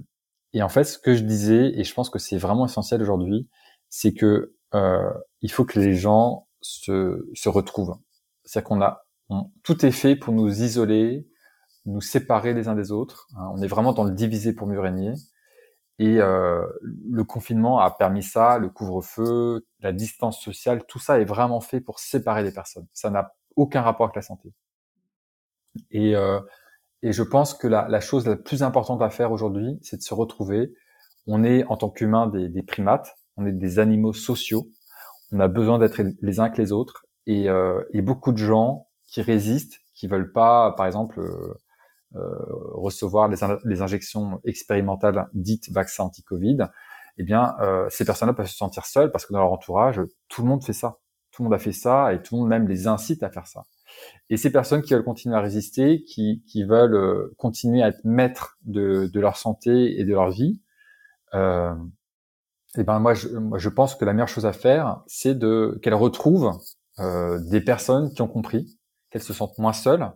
et 0.52 0.62
en 0.62 0.68
fait, 0.70 0.84
ce 0.84 1.00
que 1.00 1.16
je 1.16 1.24
disais, 1.24 1.72
et 1.80 1.86
je 1.86 1.94
pense 1.94 2.10
que 2.10 2.20
c'est 2.20 2.38
vraiment 2.38 2.66
essentiel 2.66 3.02
aujourd'hui, 3.02 3.48
c'est 3.90 4.14
que 4.14 4.54
euh, 4.76 5.14
il 5.42 5.50
faut 5.50 5.64
que 5.64 5.80
les 5.80 5.96
gens 5.96 6.48
se, 6.60 7.26
se 7.34 7.48
retrouvent. 7.48 7.98
C'est-à-dire 8.44 8.68
qu'on 8.68 8.82
a 8.82 9.06
tout 9.64 9.86
est 9.86 9.92
fait 9.92 10.16
pour 10.16 10.34
nous 10.34 10.62
isoler, 10.62 11.28
nous 11.86 12.02
séparer 12.02 12.54
les 12.54 12.68
uns 12.68 12.76
des 12.76 12.92
autres. 12.92 13.28
Hein. 13.38 13.50
on 13.54 13.62
est 13.62 13.68
vraiment 13.68 13.94
dans 13.94 14.04
le 14.04 14.12
diviser 14.12 14.54
pour 14.54 14.68
mieux 14.68 14.80
régner. 14.80 15.14
Et 16.00 16.20
euh, 16.20 16.66
le 16.82 17.24
confinement 17.24 17.80
a 17.80 17.92
permis 17.92 18.24
ça, 18.24 18.58
le 18.58 18.70
couvre-feu, 18.70 19.66
la 19.80 19.94
distance 19.94 20.42
sociale, 20.42 20.84
tout 20.88 21.00
ça 21.00 21.20
est 21.20 21.26
vraiment 21.26 21.62
fait 21.62 21.80
pour 21.80 22.00
séparer 22.00 22.44
les 22.44 22.52
personnes. 22.52 22.88
Ça 22.94 23.10
n'a 23.10 23.34
aucun 23.56 23.82
rapport 23.82 24.08
avec 24.08 24.16
la 24.16 24.22
santé. 24.22 24.54
Et, 25.92 26.16
euh, 26.16 26.40
et 27.02 27.12
je 27.14 27.24
pense 27.24 27.54
que 27.54 27.68
la, 27.68 27.88
la, 27.88 28.02
chose 28.02 28.28
la 28.28 28.36
plus 28.36 28.64
importante 28.64 29.02
à 29.02 29.10
faire 29.10 29.32
aujourd'hui, 29.32 29.80
c'est 29.82 29.98
de 29.98 30.02
se 30.02 30.14
retrouver. 30.14 30.74
On 31.28 31.44
est 31.44 31.64
en 31.66 31.78
tant 31.78 31.90
qu'humains 31.90 32.28
des, 32.28 32.50
des, 32.50 32.64
primates, 32.64 33.16
on 33.38 33.46
est 33.46 33.54
des 33.54 33.80
animaux 33.80 34.14
sociaux. 34.14 34.68
On 35.32 35.40
a 35.40 35.48
besoin 35.48 35.80
d'être 35.80 36.02
les 36.22 36.40
uns 36.40 36.50
que 36.50 36.62
les 36.62 36.72
autres. 36.72 37.06
Et, 37.26 37.50
euh, 37.50 37.84
et, 37.94 38.02
beaucoup 38.02 38.32
de 38.32 38.38
gens 38.38 38.88
qui 39.06 39.22
résistent, 39.22 39.80
qui 39.94 40.08
veulent 40.08 40.32
pas, 40.32 40.72
par 40.72 40.88
exemple, 40.88 41.20
euh, 41.20 41.54
euh 42.16 42.36
recevoir 42.74 43.28
les, 43.28 43.38
les, 43.66 43.82
injections 43.82 44.40
expérimentales 44.44 45.28
dites 45.34 45.72
vaccins 45.72 46.06
anti-Covid, 46.06 46.58
eh 47.18 47.24
bien, 47.24 47.56
euh, 47.60 47.88
ces 47.90 48.06
personnes-là 48.06 48.34
peuvent 48.34 48.48
se 48.48 48.56
sentir 48.56 48.86
seules 48.86 49.12
parce 49.12 49.26
que 49.26 49.34
dans 49.34 49.40
leur 49.40 49.52
entourage, 49.52 50.02
tout 50.30 50.42
le 50.42 50.48
monde 50.48 50.64
fait 50.64 50.74
ça. 50.74 50.98
Tout 51.32 51.44
le 51.44 51.50
monde 51.50 51.54
a 51.54 51.60
fait 51.60 51.74
ça 51.74 52.14
et 52.14 52.22
tout 52.22 52.36
le 52.36 52.42
monde 52.42 52.50
même 52.50 52.68
les 52.68 52.88
incite 52.88 53.22
à 53.24 53.30
faire 53.30 53.46
ça. 53.46 53.66
Et 54.30 54.38
ces 54.38 54.52
personnes 54.52 54.82
qui 54.82 54.94
veulent 54.94 55.04
continuer 55.04 55.36
à 55.36 55.42
résister, 55.42 56.04
qui, 56.04 56.44
qui 56.48 56.64
veulent 56.64 56.96
euh, 56.96 57.34
continuer 57.38 57.82
à 57.82 57.88
être 57.88 58.04
maîtres 58.04 58.58
de, 58.64 59.10
de, 59.12 59.20
leur 59.20 59.38
santé 59.38 60.00
et 60.00 60.04
de 60.04 60.14
leur 60.14 60.30
vie, 60.30 60.62
euh, 61.34 61.74
et 62.76 62.82
eh 62.82 62.84
ben 62.84 63.00
moi 63.00 63.16
je, 63.16 63.30
moi 63.30 63.58
je 63.58 63.70
pense 63.70 63.96
que 63.96 64.06
la 64.06 64.14
meilleure 64.14 64.28
chose 64.28 64.46
à 64.46 64.54
faire, 64.54 65.02
c'est 65.08 65.34
de 65.34 65.80
qu'elles 65.82 65.96
retrouvent 65.96 66.60
euh, 67.00 67.40
des 67.50 67.62
personnes 67.62 68.14
qui 68.14 68.22
ont 68.22 68.28
compris, 68.28 68.78
qu'elles 69.10 69.24
se 69.24 69.34
sentent 69.34 69.58
moins 69.58 69.74
seules 69.74 70.12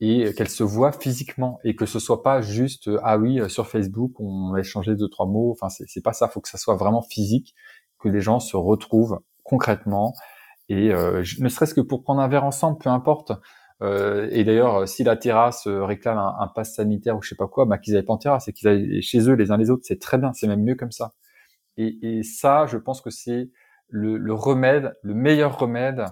et 0.00 0.32
qu'elles 0.34 0.48
se 0.48 0.62
voient 0.62 0.92
physiquement 0.92 1.58
et 1.64 1.74
que 1.74 1.84
ce 1.86 1.98
soit 1.98 2.22
pas 2.22 2.40
juste 2.40 2.88
ah 3.02 3.18
oui 3.18 3.40
sur 3.50 3.66
Facebook 3.66 4.12
on 4.20 4.54
a 4.54 4.60
échangé 4.60 4.94
deux 4.94 5.08
trois 5.08 5.26
mots. 5.26 5.50
Enfin 5.50 5.68
c'est 5.70 6.00
pas 6.00 6.12
ça. 6.12 6.28
Faut 6.28 6.40
que 6.40 6.48
ça 6.48 6.58
soit 6.58 6.76
vraiment 6.76 7.02
physique, 7.02 7.56
que 7.98 8.08
les 8.08 8.20
gens 8.20 8.38
se 8.38 8.56
retrouvent 8.56 9.18
concrètement 9.42 10.14
et 10.68 10.92
euh, 10.92 11.22
ne 11.40 11.48
serait-ce 11.48 11.74
que 11.74 11.80
pour 11.80 12.02
prendre 12.02 12.20
un 12.20 12.28
verre 12.28 12.44
ensemble, 12.44 12.78
peu 12.78 12.90
importe. 12.90 13.32
Euh, 13.80 14.28
et 14.32 14.44
d'ailleurs, 14.44 14.88
si 14.88 15.04
la 15.04 15.16
terrasse 15.16 15.66
euh, 15.66 15.84
réclame 15.84 16.18
un, 16.18 16.36
un 16.40 16.48
pass 16.48 16.74
sanitaire 16.74 17.16
ou 17.16 17.22
je 17.22 17.30
sais 17.30 17.36
pas 17.36 17.46
quoi, 17.46 17.64
bah, 17.64 17.78
qu'ils 17.78 17.96
aillent 17.96 18.02
pas 18.02 18.12
en 18.12 18.18
terrasse 18.18 18.48
et 18.48 18.52
qu'ils 18.52 18.68
aillent 18.68 19.02
chez 19.02 19.28
eux 19.28 19.34
les 19.34 19.50
uns 19.50 19.56
les 19.56 19.70
autres, 19.70 19.84
c'est 19.84 20.00
très 20.00 20.18
bien, 20.18 20.32
c'est 20.32 20.48
même 20.48 20.62
mieux 20.62 20.74
comme 20.74 20.92
ça. 20.92 21.14
Et, 21.76 21.98
et 22.02 22.22
ça, 22.22 22.66
je 22.66 22.76
pense 22.76 23.00
que 23.00 23.10
c'est 23.10 23.50
le, 23.88 24.18
le, 24.18 24.34
remède, 24.34 24.94
le 25.02 25.14
meilleur 25.14 25.58
remède 25.58 26.04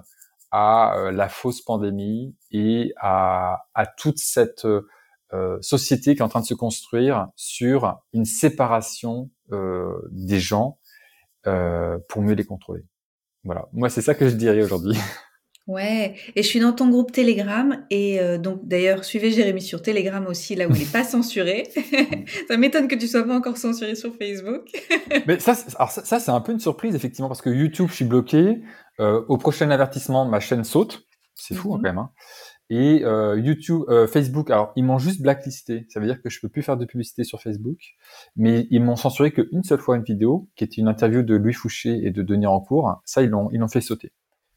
à 0.53 1.11
la 1.12 1.29
fausse 1.29 1.61
pandémie 1.61 2.37
et 2.53 2.92
à, 3.01 3.66
à 3.75 3.87
toute 3.87 4.19
cette 4.19 4.64
euh, 5.33 5.59
société 5.61 6.14
qui 6.14 6.21
est 6.21 6.25
en 6.25 6.29
train 6.29 6.40
de 6.40 6.47
se 6.47 6.55
construire 6.55 7.29
sur 7.35 8.01
une 8.12 8.25
séparation 8.25 9.29
euh, 9.51 9.92
des 10.12 10.38
gens 10.38 10.79
euh, 11.49 11.99
pour 12.09 12.23
mieux 12.23 12.35
les 12.35 12.45
contrôler. 12.45 12.85
Voilà. 13.47 13.69
Moi, 13.73 13.89
c'est 13.89 14.03
ça 14.03 14.15
que 14.15 14.29
je 14.29 14.35
dirais 14.35 14.63
aujourd'hui. 14.63 14.97
Ouais, 15.67 16.15
et 16.37 16.45
je 16.45 16.47
suis 16.47 16.61
dans 16.61 16.73
ton 16.73 16.89
groupe 16.91 17.11
Telegram 17.11 17.85
et 17.91 18.21
euh, 18.21 18.39
donc 18.39 18.69
d'ailleurs 18.69 19.05
suivez 19.05 19.33
Jérémy 19.33 19.61
sur 19.61 19.83
Telegram 19.83 20.25
aussi 20.29 20.55
là 20.55 20.69
où 20.69 20.73
il 20.73 20.79
n'est 20.79 20.85
pas 20.85 21.03
censuré. 21.05 21.65
ça 22.49 22.57
m'étonne 22.57 22.87
que 22.87 22.95
tu 22.95 23.09
sois 23.09 23.25
pas 23.25 23.35
encore 23.35 23.57
censuré 23.57 23.97
sur 23.97 24.15
Facebook. 24.15 24.63
Mais 25.27 25.41
ça, 25.41 25.57
alors 25.75 25.91
ça, 25.91 26.21
c'est 26.21 26.31
un 26.31 26.41
peu 26.41 26.53
une 26.53 26.61
surprise 26.61 26.95
effectivement 26.95 27.27
parce 27.27 27.43
que 27.43 27.51
YouTube, 27.51 27.89
je 27.91 27.95
suis 27.95 28.05
bloqué. 28.05 28.63
Euh, 29.01 29.25
au 29.27 29.39
prochain 29.39 29.69
avertissement, 29.71 30.25
ma 30.25 30.39
chaîne 30.39 30.63
saute. 30.63 31.05
C'est 31.35 31.57
fou 31.57 31.75
hein, 31.75 31.79
mhm. 31.79 31.83
quand 31.83 31.89
même. 31.89 31.99
Hein. 31.99 32.11
Et 32.68 33.05
euh, 33.05 33.38
YouTube, 33.38 33.83
euh, 33.88 34.09
Facebook, 34.09 34.50
alors 34.50 34.72
ils 34.74 34.85
m'ont 34.85 34.98
juste 34.98 35.22
blacklisté. 35.22 35.87
Ça 35.88 36.00
veut 36.00 36.07
dire 36.07 36.20
que 36.20 36.29
je 36.29 36.40
peux 36.40 36.48
plus 36.48 36.62
faire 36.62 36.76
de 36.76 36.85
publicité 36.85 37.22
sur 37.22 37.40
Facebook, 37.40 37.79
mais 38.35 38.66
ils 38.70 38.83
m'ont 38.83 38.96
censuré 38.96 39.33
qu'une 39.33 39.62
seule 39.62 39.79
fois 39.79 39.96
une 39.96 40.02
vidéo, 40.02 40.48
qui 40.57 40.64
était 40.64 40.81
une 40.81 40.88
interview 40.88 41.22
de 41.22 41.37
Louis 41.37 41.52
Fouché 41.52 42.05
et 42.05 42.11
de 42.11 42.22
Denis 42.22 42.46
Rancourt. 42.46 43.00
Ça, 43.05 43.22
ils 43.22 43.31
l'ont, 43.31 43.48
ils 43.52 43.59
l'ont 43.59 43.68
fait 43.68 43.81
sauter. 43.81 44.12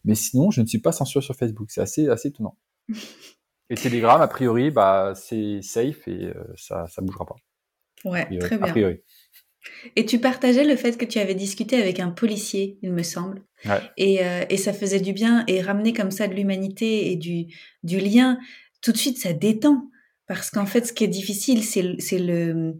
Mais 0.05 0.15
sinon, 0.15 0.49
je 0.49 0.61
ne 0.61 0.65
suis 0.65 0.79
pas 0.79 0.91
censuré 0.91 1.23
sur 1.23 1.35
Facebook. 1.35 1.69
C'est 1.69 1.81
assez, 1.81 2.07
assez 2.09 2.29
étonnant. 2.29 2.57
et 3.69 3.75
Telegram, 3.75 4.19
a 4.21 4.27
priori, 4.27 4.71
bah, 4.71 5.13
c'est 5.15 5.61
safe 5.61 6.07
et 6.07 6.29
euh, 6.35 6.43
ça, 6.55 6.87
ça 6.87 7.03
bougera 7.03 7.25
pas. 7.25 7.35
Ouais, 8.05 8.25
très 8.39 8.57
bien. 8.57 8.67
A 8.67 8.71
priori. 8.71 9.01
Et 9.95 10.05
tu 10.05 10.19
partageais 10.19 10.63
le 10.63 10.75
fait 10.75 10.97
que 10.97 11.05
tu 11.05 11.19
avais 11.19 11.35
discuté 11.35 11.81
avec 11.81 11.99
un 11.99 12.11
policier, 12.11 12.77
il 12.81 12.91
me 12.91 13.03
semble. 13.03 13.43
Ouais. 13.65 13.81
Et, 13.97 14.25
euh, 14.25 14.45
et, 14.49 14.57
ça 14.57 14.73
faisait 14.73 14.99
du 14.99 15.13
bien 15.13 15.43
et 15.47 15.61
ramener 15.61 15.93
comme 15.93 16.11
ça 16.11 16.27
de 16.27 16.33
l'humanité 16.33 17.11
et 17.11 17.15
du, 17.15 17.47
du 17.83 17.99
lien, 17.99 18.39
tout 18.81 18.91
de 18.91 18.97
suite, 18.97 19.17
ça 19.17 19.33
détend. 19.33 19.89
Parce 20.27 20.49
qu'en 20.49 20.65
fait, 20.65 20.85
ce 20.85 20.93
qui 20.93 21.03
est 21.03 21.09
difficile, 21.09 21.63
c'est 21.63 22.19
le, 22.19 22.77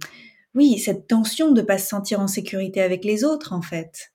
oui, 0.53 0.77
cette 0.77 1.07
tension 1.07 1.51
de 1.51 1.61
ne 1.61 1.65
pas 1.65 1.77
se 1.77 1.87
sentir 1.87 2.19
en 2.19 2.27
sécurité 2.27 2.81
avec 2.81 3.03
les 3.03 3.23
autres, 3.23 3.53
en 3.53 3.61
fait. 3.61 4.13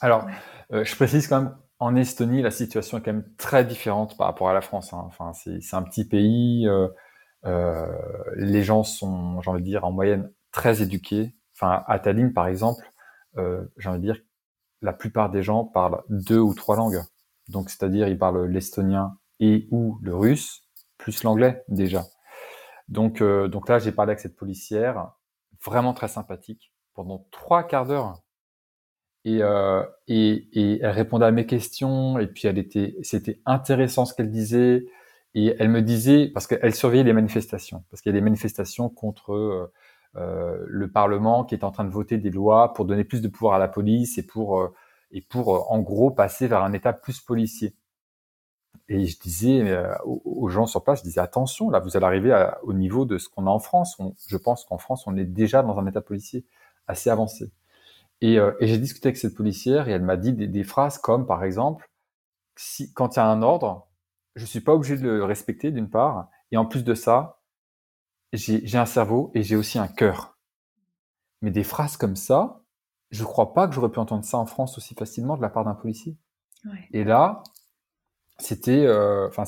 Alors, 0.00 0.26
euh, 0.72 0.84
je 0.84 0.94
précise 0.96 1.28
quand 1.28 1.42
même 1.42 1.56
en 1.78 1.96
Estonie, 1.96 2.42
la 2.42 2.50
situation 2.50 2.98
est 2.98 3.02
quand 3.02 3.12
même 3.12 3.28
très 3.36 3.64
différente 3.64 4.16
par 4.16 4.26
rapport 4.26 4.48
à 4.48 4.54
la 4.54 4.60
France. 4.60 4.92
Hein. 4.92 5.04
Enfin, 5.06 5.32
c'est 5.32 5.76
un 5.76 5.82
petit 5.82 6.06
pays. 6.06 6.68
Euh, 7.46 7.88
les 8.36 8.62
gens 8.62 8.82
sont, 8.82 9.40
j'ai 9.40 9.50
envie 9.50 9.62
de 9.62 9.66
dire, 9.66 9.84
en 9.84 9.92
moyenne 9.92 10.30
très 10.50 10.82
éduqués. 10.82 11.34
À 11.64 11.98
Tallinn, 11.98 12.32
par 12.32 12.46
exemple, 12.46 12.84
euh, 13.38 13.64
j'ai 13.76 13.88
envie 13.88 14.00
de 14.00 14.12
dire, 14.12 14.22
la 14.82 14.92
plupart 14.92 15.30
des 15.30 15.42
gens 15.42 15.64
parlent 15.64 16.02
deux 16.08 16.38
ou 16.38 16.54
trois 16.54 16.76
langues. 16.76 17.02
Donc, 17.48 17.70
c'est-à-dire, 17.70 18.08
ils 18.08 18.18
parlent 18.18 18.46
l'estonien 18.46 19.16
et 19.40 19.68
ou 19.70 19.98
le 20.02 20.14
russe, 20.14 20.62
plus 20.98 21.22
l'anglais 21.22 21.64
déjà. 21.68 22.04
Donc, 22.88 23.20
euh, 23.20 23.48
donc 23.48 23.68
là, 23.68 23.78
j'ai 23.78 23.92
parlé 23.92 24.10
avec 24.10 24.20
cette 24.20 24.36
policière, 24.36 25.12
vraiment 25.64 25.94
très 25.94 26.08
sympathique, 26.08 26.72
pendant 26.94 27.26
trois 27.30 27.64
quarts 27.64 27.86
d'heure 27.86 28.24
et, 29.24 29.42
euh, 29.42 29.82
et, 30.06 30.48
et, 30.52 30.80
elle 30.82 30.90
répondait 30.90 31.24
à 31.24 31.30
mes 31.30 31.46
questions 31.46 32.18
et 32.18 32.26
puis 32.26 32.46
elle 32.46 32.58
était 32.58 32.96
c'était 33.02 33.40
intéressant 33.46 34.04
ce 34.04 34.14
qu'elle 34.14 34.30
disait 34.30 34.86
et 35.34 35.56
elle 35.58 35.70
me 35.70 35.80
disait 35.80 36.28
parce 36.28 36.46
qu'elle 36.46 36.74
surveillait 36.74 37.04
les 37.04 37.14
manifestations 37.14 37.84
parce 37.90 38.02
qu'il 38.02 38.10
y 38.10 38.14
a 38.14 38.18
des 38.18 38.24
manifestations 38.24 38.90
contre 38.90 39.72
le 40.16 40.90
Parlement 40.90 41.44
qui 41.44 41.54
est 41.54 41.64
en 41.64 41.70
train 41.70 41.84
de 41.84 41.90
voter 41.90 42.18
des 42.18 42.30
lois 42.30 42.72
pour 42.72 42.84
donner 42.84 43.04
plus 43.04 43.20
de 43.20 43.28
pouvoir 43.28 43.54
à 43.54 43.58
la 43.58 43.68
police 43.68 44.18
et 44.18 44.26
pour 44.26 44.60
euh, 44.60 44.72
et 45.10 45.20
pour 45.22 45.56
euh, 45.56 45.60
en 45.68 45.80
gros 45.80 46.10
passer 46.10 46.46
vers 46.46 46.62
un 46.62 46.72
État 46.72 46.92
plus 46.92 47.20
policier. 47.20 47.74
Et 48.88 49.06
je 49.06 49.18
disais 49.18 49.60
euh, 49.70 49.94
aux, 50.04 50.48
gens 50.48 50.66
sur 50.66 50.84
place 50.84 50.98
je 51.00 51.04
disais 51.04 51.20
attention 51.20 51.70
là 51.70 51.80
vous 51.80 51.96
allez 51.96 52.06
arriver 52.06 52.48
au 52.62 52.74
niveau 52.74 53.06
de 53.06 53.18
ce 53.18 53.28
qu'on 53.28 53.46
a 53.46 53.50
en 53.50 53.58
France. 53.58 53.96
Je 54.28 54.36
pense 54.36 54.64
qu'en 54.64 54.78
France 54.78 55.06
on 55.06 55.16
est 55.16 55.24
déjà 55.24 55.62
dans 55.62 55.78
un 55.78 55.86
État 55.86 56.00
policier 56.00 56.44
assez 56.86 57.10
avancé. 57.10 57.50
Et, 58.20 58.38
euh, 58.38 58.52
et 58.60 58.66
j'ai 58.66 58.78
discuté 58.78 59.08
avec 59.08 59.16
cette 59.16 59.34
policière 59.34 59.88
et 59.88 59.92
elle 59.92 60.02
m'a 60.02 60.16
dit 60.16 60.32
des, 60.32 60.46
des, 60.46 60.64
phrases 60.64 60.98
comme, 60.98 61.26
par 61.26 61.44
exemple, 61.44 61.90
si, 62.56 62.92
quand 62.92 63.16
il 63.16 63.18
y 63.18 63.22
a 63.22 63.26
un 63.26 63.42
ordre, 63.42 63.88
je 64.34 64.46
suis 64.46 64.60
pas 64.60 64.74
obligé 64.74 64.96
de 64.96 65.02
le 65.02 65.24
respecter 65.24 65.70
d'une 65.70 65.90
part, 65.90 66.28
et 66.50 66.56
en 66.56 66.66
plus 66.66 66.84
de 66.84 66.94
ça, 66.94 67.40
j'ai 68.36 68.78
un 68.78 68.86
cerveau 68.86 69.30
et 69.34 69.42
j'ai 69.42 69.56
aussi 69.56 69.78
un 69.78 69.88
cœur. 69.88 70.36
Mais 71.42 71.50
des 71.50 71.64
phrases 71.64 71.96
comme 71.96 72.16
ça, 72.16 72.62
je 73.10 73.24
crois 73.24 73.54
pas 73.54 73.68
que 73.68 73.74
j'aurais 73.74 73.90
pu 73.90 73.98
entendre 73.98 74.24
ça 74.24 74.38
en 74.38 74.46
France 74.46 74.76
aussi 74.78 74.94
facilement 74.94 75.36
de 75.36 75.42
la 75.42 75.48
part 75.48 75.64
d'un 75.64 75.74
policier. 75.74 76.16
Ouais. 76.64 76.88
Et 76.92 77.04
là, 77.04 77.42
c'était, 78.38 78.84
euh, 78.86 79.28
enfin, 79.28 79.44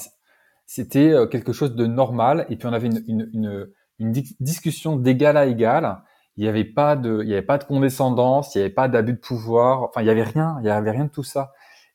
c'était 0.66 1.11
euh, 1.11 1.27
quelque 1.27 1.53
chose 1.53 1.75
de 1.75 1.87
normal. 1.87 2.46
Et 2.49 2.57
puis 2.57 2.68
on 2.68 2.72
avait 2.72 2.87
une, 2.87 3.03
une, 3.07 3.31
une, 3.33 3.72
une 3.99 4.12
discussion 4.40 4.96
d'égal 4.96 5.37
à 5.37 5.46
égal 5.46 6.03
il 6.37 6.42
n'y 6.42 6.49
avait 6.49 6.64
pas 6.64 6.96
de, 6.96 7.20
il 7.22 7.29
y 7.29 7.33
avait 7.33 7.42
pas 7.42 7.59
de 7.59 7.64
condescendance, 7.64 8.55
il 8.55 8.59
n'y 8.59 8.64
avait 8.64 8.75
pas 8.75 8.88
d'abus 8.88 9.14
de 9.14 9.18
pouvoir. 9.18 9.85
Enfin, 9.85 10.03
il 10.03 10.07
y 10.07 10.11
avait 10.11 10.22
rien, 10.22 10.59
il 10.61 10.66
y 10.66 10.70
avait 10.70 10.90
rien 10.90 11.07
de 11.07 11.11
tout 11.11 11.22
ça. 11.22 11.53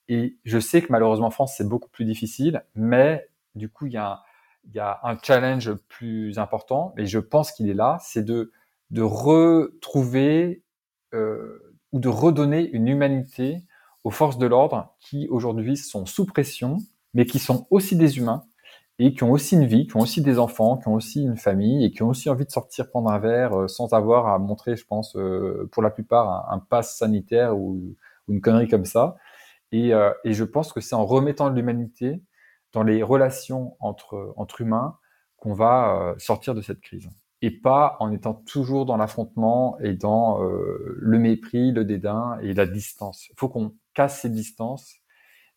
Et 0.08 0.38
je 0.44 0.60
sais 0.60 0.82
que 0.82 0.92
malheureusement 0.92 1.28
en 1.28 1.32
France 1.32 1.54
c'est 1.56 1.68
beaucoup 1.68 1.90
plus 1.90 2.06
difficile, 2.06 2.64
mais 2.76 3.30
du 3.56 3.70
coup 3.70 3.86
il 3.86 3.94
y 3.94 3.98
a, 3.98 4.24
il 4.66 4.76
y 4.76 4.80
a 4.80 5.00
un 5.04 5.18
challenge 5.22 5.74
plus 5.90 6.40
important. 6.40 6.94
Et 6.98 7.06
je 7.06 7.20
pense 7.20 7.52
qu'il 7.52 7.70
est 7.70 7.76
là, 7.76 7.98
c'est 8.02 8.24
de 8.24 8.52
de 8.92 9.02
retrouver 9.02 10.64
euh, 11.14 11.76
ou 11.94 12.00
de 12.00 12.10
redonner 12.10 12.70
une 12.72 12.88
humanité 12.88 13.64
aux 14.04 14.10
forces 14.10 14.38
de 14.38 14.48
l'ordre 14.48 14.96
qui 15.00 15.28
aujourd'hui 15.30 15.78
sont 15.78 16.06
sous 16.06 16.26
pression, 16.26 16.78
mais 17.14 17.26
qui 17.26 17.40
sont 17.40 17.68
aussi 17.70 17.96
des 17.96 18.18
humains 18.18 18.44
et 19.00 19.14
qui 19.14 19.24
ont 19.24 19.32
aussi 19.32 19.56
une 19.56 19.66
vie, 19.66 19.88
qui 19.88 19.98
ont 19.98 20.02
aussi 20.02 20.22
des 20.22 20.38
enfants, 20.38 20.78
qui 20.78 20.88
ont 20.88 20.94
aussi 20.94 21.24
une 21.24 21.38
famille 21.38 21.86
et 21.86 21.92
qui 21.92 22.04
ont 22.04 22.10
aussi 22.10 22.30
envie 22.30 22.46
de 22.46 22.52
sortir 22.52 22.90
prendre 22.90 23.10
un 23.10 23.20
verre 23.20 23.62
euh, 23.62 23.68
sans 23.68 23.94
avoir 23.94 24.28
à 24.28 24.38
montrer, 24.38 24.76
je 24.76 24.86
pense, 24.86 25.16
euh, 25.16 25.68
pour 25.72 25.82
la 25.82 25.90
plupart, 25.90 26.52
un, 26.52 26.60
pass 26.60 26.98
sanitaire 26.98 27.58
ou, 27.58 27.96
une 28.28 28.42
connerie 28.42 28.68
comme 28.68 28.86
ça. 28.86 29.18
Et, 29.72 29.94
euh, 29.94 30.12
et 30.24 30.34
je 30.34 30.44
pense 30.44 30.72
que 30.72 30.82
c'est 30.82 30.96
en 30.96 31.06
remettant 31.06 31.50
l'humanité 31.50 32.22
dans 32.74 32.84
les 32.84 33.04
relations 33.04 33.76
entre, 33.80 34.34
entre 34.38 34.62
humains 34.62 34.98
qu'on 35.38 35.54
va 35.54 36.16
sortir 36.18 36.54
de 36.54 36.62
cette 36.62 36.82
crise. 36.82 37.10
Et 37.42 37.50
pas 37.50 37.98
en 38.00 38.12
étant 38.12 38.36
toujours 38.36 38.86
dans 38.86 38.98
l'affrontement 38.98 39.80
et 39.80 39.96
dans 39.96 40.40
le 40.40 41.18
mépris, 41.18 41.72
le 41.72 41.84
dédain 41.84 42.38
et 42.42 42.54
la 42.54 42.68
distance. 42.68 43.28
Il 43.30 43.36
faut 43.40 43.50
qu'on 43.50 43.74
casse 43.96 44.22
ces 44.22 44.30
distances 44.30 44.94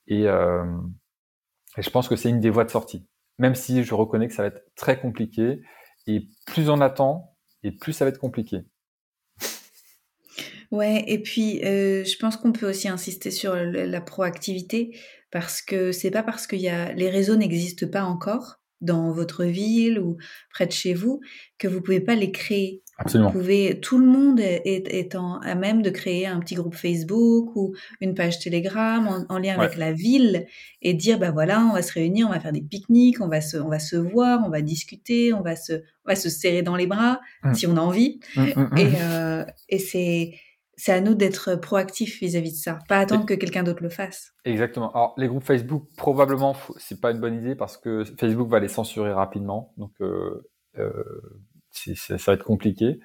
et, 0.06 0.22
et 0.22 1.82
je 1.82 1.90
pense 1.90 2.08
que 2.08 2.16
c'est 2.16 2.30
une 2.30 2.40
des 2.40 2.48
voies 2.48 2.64
de 2.64 2.70
sortie 2.70 3.06
même 3.38 3.54
si 3.54 3.82
je 3.84 3.94
reconnais 3.94 4.28
que 4.28 4.34
ça 4.34 4.42
va 4.42 4.48
être 4.48 4.64
très 4.76 4.98
compliqué. 4.98 5.60
Et 6.06 6.28
plus 6.46 6.68
on 6.68 6.80
attend, 6.80 7.36
et 7.62 7.72
plus 7.72 7.92
ça 7.92 8.04
va 8.04 8.10
être 8.10 8.18
compliqué. 8.18 8.62
Ouais, 10.70 11.04
et 11.06 11.22
puis 11.22 11.64
euh, 11.64 12.04
je 12.04 12.16
pense 12.18 12.36
qu'on 12.36 12.52
peut 12.52 12.68
aussi 12.68 12.88
insister 12.88 13.30
sur 13.30 13.54
la 13.54 14.00
proactivité 14.00 14.98
parce 15.34 15.62
que 15.62 15.90
c'est 15.90 16.12
pas 16.12 16.22
parce 16.22 16.46
que 16.46 16.54
y 16.54 16.68
a, 16.68 16.92
les 16.92 17.10
réseaux 17.10 17.34
n'existent 17.34 17.88
pas 17.88 18.04
encore 18.04 18.60
dans 18.80 19.10
votre 19.10 19.42
ville 19.42 19.98
ou 19.98 20.16
près 20.48 20.64
de 20.64 20.70
chez 20.70 20.94
vous 20.94 21.20
que 21.58 21.66
vous 21.66 21.80
pouvez 21.80 21.98
pas 21.98 22.14
les 22.14 22.30
créer. 22.30 22.84
Absolument. 22.98 23.30
Vous 23.30 23.40
pouvez, 23.40 23.80
tout 23.80 23.98
le 23.98 24.06
monde 24.06 24.38
est, 24.38 24.62
est 24.64 25.16
en, 25.16 25.40
à 25.40 25.56
même 25.56 25.82
de 25.82 25.90
créer 25.90 26.28
un 26.28 26.38
petit 26.38 26.54
groupe 26.54 26.76
Facebook 26.76 27.56
ou 27.56 27.74
une 28.00 28.14
page 28.14 28.38
Telegram 28.38 29.26
en, 29.28 29.38
lien 29.38 29.58
avec 29.58 29.76
la 29.76 29.90
ville 29.90 30.46
et 30.82 30.94
dire 30.94 31.18
bah 31.18 31.32
voilà, 31.32 31.66
on 31.68 31.72
va 31.72 31.82
se 31.82 31.92
réunir, 31.92 32.28
on 32.28 32.30
va 32.30 32.38
faire 32.38 32.52
des 32.52 32.62
pique-niques, 32.62 33.20
on 33.20 33.26
va 33.26 33.40
se, 33.40 33.56
on 33.56 33.68
va 33.68 33.80
se 33.80 33.96
voir, 33.96 34.44
on 34.46 34.50
va 34.50 34.62
discuter, 34.62 35.32
on 35.32 35.42
va 35.42 35.56
se, 35.56 35.72
on 35.72 36.10
va 36.10 36.14
se 36.14 36.28
serrer 36.28 36.62
dans 36.62 36.76
les 36.76 36.86
bras 36.86 37.20
mmh. 37.42 37.54
si 37.54 37.66
on 37.66 37.76
a 37.76 37.80
envie. 37.80 38.20
Mmh, 38.36 38.42
mmh, 38.42 38.78
et, 38.78 38.92
euh, 39.00 39.44
et 39.68 39.78
c'est, 39.80 40.34
c'est 40.76 40.92
à 40.92 41.00
nous 41.00 41.14
d'être 41.14 41.56
proactifs 41.56 42.20
vis-à-vis 42.20 42.52
de 42.52 42.56
ça, 42.56 42.78
pas 42.88 42.98
attendre 42.98 43.26
que 43.26 43.34
quelqu'un 43.34 43.62
d'autre 43.62 43.82
le 43.82 43.90
fasse. 43.90 44.32
Exactement. 44.44 44.90
Alors 44.92 45.14
les 45.16 45.28
groupes 45.28 45.44
Facebook, 45.44 45.88
probablement, 45.96 46.56
c'est 46.76 47.00
pas 47.00 47.10
une 47.10 47.20
bonne 47.20 47.34
idée 47.34 47.54
parce 47.54 47.76
que 47.76 48.04
Facebook 48.18 48.48
va 48.48 48.60
les 48.60 48.68
censurer 48.68 49.12
rapidement, 49.12 49.72
donc 49.76 49.92
euh, 50.00 50.48
euh, 50.78 50.92
ça 51.70 52.16
va 52.16 52.32
être 52.34 52.44
compliqué. 52.44 52.98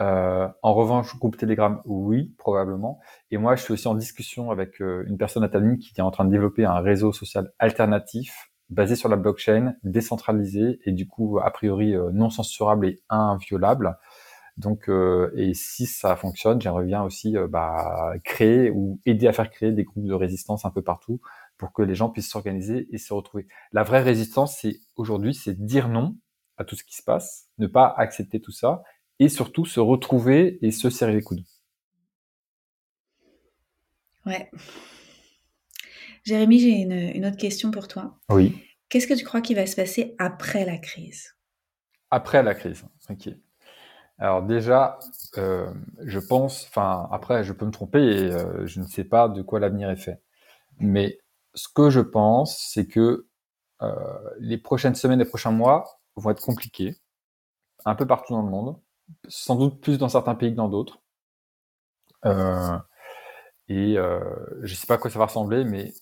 Euh, 0.00 0.48
en 0.62 0.74
revanche, 0.74 1.16
groupe 1.18 1.36
Telegram, 1.36 1.80
oui, 1.84 2.34
probablement. 2.38 3.00
Et 3.30 3.38
moi, 3.38 3.56
je 3.56 3.62
suis 3.62 3.72
aussi 3.72 3.88
en 3.88 3.94
discussion 3.94 4.50
avec 4.50 4.80
euh, 4.82 5.04
une 5.06 5.16
personne 5.16 5.42
à 5.42 5.48
Tallinn 5.48 5.78
qui 5.78 5.92
est 5.96 6.02
en 6.02 6.10
train 6.10 6.24
de 6.24 6.30
développer 6.30 6.64
un 6.64 6.80
réseau 6.80 7.12
social 7.12 7.50
alternatif 7.58 8.50
basé 8.68 8.96
sur 8.96 9.08
la 9.08 9.16
blockchain, 9.16 9.74
décentralisé 9.84 10.80
et 10.84 10.92
du 10.92 11.06
coup, 11.06 11.38
a 11.38 11.50
priori, 11.50 11.94
euh, 11.94 12.10
non 12.12 12.30
censurable 12.30 12.86
et 12.86 13.00
inviolable. 13.08 13.96
Donc, 14.56 14.88
euh, 14.88 15.32
et 15.36 15.52
si 15.52 15.86
ça 15.86 16.16
fonctionne, 16.16 16.60
j'aimerais 16.60 16.84
bien 16.84 17.02
aussi 17.02 17.34
bah, 17.50 18.14
créer 18.24 18.70
ou 18.70 19.00
aider 19.04 19.26
à 19.26 19.32
faire 19.32 19.50
créer 19.50 19.72
des 19.72 19.84
groupes 19.84 20.06
de 20.06 20.14
résistance 20.14 20.64
un 20.64 20.70
peu 20.70 20.82
partout 20.82 21.20
pour 21.58 21.72
que 21.72 21.82
les 21.82 21.94
gens 21.94 22.08
puissent 22.08 22.30
s'organiser 22.30 22.88
et 22.90 22.98
se 22.98 23.12
retrouver. 23.12 23.46
La 23.72 23.82
vraie 23.82 24.02
résistance, 24.02 24.58
c'est 24.58 24.80
aujourd'hui, 24.96 25.34
c'est 25.34 25.64
dire 25.64 25.88
non 25.88 26.16
à 26.56 26.64
tout 26.64 26.76
ce 26.76 26.84
qui 26.84 26.96
se 26.96 27.02
passe, 27.02 27.48
ne 27.58 27.66
pas 27.66 27.94
accepter 27.96 28.40
tout 28.40 28.52
ça, 28.52 28.82
et 29.18 29.28
surtout 29.28 29.64
se 29.64 29.80
retrouver 29.80 30.58
et 30.62 30.70
se 30.70 30.90
serrer 30.90 31.14
les 31.14 31.22
coudes. 31.22 31.44
Ouais. 34.24 34.50
Jérémy, 36.24 36.58
j'ai 36.58 36.70
une, 36.70 37.24
autre 37.24 37.36
question 37.36 37.70
pour 37.70 37.88
toi. 37.88 38.18
Oui. 38.28 38.60
Qu'est-ce 38.88 39.06
que 39.06 39.14
tu 39.14 39.24
crois 39.24 39.40
qui 39.40 39.54
va 39.54 39.66
se 39.66 39.76
passer 39.76 40.14
après 40.18 40.64
la 40.64 40.78
crise? 40.78 41.36
Après 42.10 42.42
la 42.42 42.54
crise, 42.54 42.84
ok. 43.08 43.30
Alors 44.18 44.42
déjà, 44.42 44.98
euh, 45.36 45.70
je 46.00 46.18
pense, 46.18 46.66
enfin 46.68 47.08
après, 47.12 47.44
je 47.44 47.52
peux 47.52 47.66
me 47.66 47.70
tromper 47.70 48.00
et 48.00 48.32
euh, 48.32 48.66
je 48.66 48.80
ne 48.80 48.86
sais 48.86 49.04
pas 49.04 49.28
de 49.28 49.42
quoi 49.42 49.60
l'avenir 49.60 49.90
est 49.90 49.96
fait. 49.96 50.22
Mais 50.80 51.18
ce 51.54 51.68
que 51.68 51.90
je 51.90 52.00
pense, 52.00 52.58
c'est 52.58 52.86
que 52.86 53.26
euh, 53.82 53.94
les 54.40 54.58
prochaines 54.58 54.94
semaines, 54.94 55.18
les 55.20 55.26
prochains 55.26 55.52
mois 55.52 56.00
vont 56.16 56.30
être 56.30 56.42
compliqués, 56.42 56.96
un 57.86 57.94
peu 57.96 58.06
partout 58.06 58.34
dans 58.34 58.42
le 58.42 58.50
monde, 58.50 58.78
sans 59.28 59.56
doute 59.56 59.80
plus 59.80 59.98
dans 59.98 60.08
certains 60.10 60.34
pays 60.36 60.52
que 60.52 60.56
dans 60.56 60.68
d'autres. 60.68 61.00
Euh, 62.24 62.78
et 63.68 63.98
euh, 63.98 64.20
je 64.62 64.74
sais 64.74 64.86
pas 64.86 64.94
à 64.94 64.98
quoi 64.98 65.10
ça 65.10 65.18
va 65.18 65.26
ressembler, 65.26 65.64
mais 65.64 65.92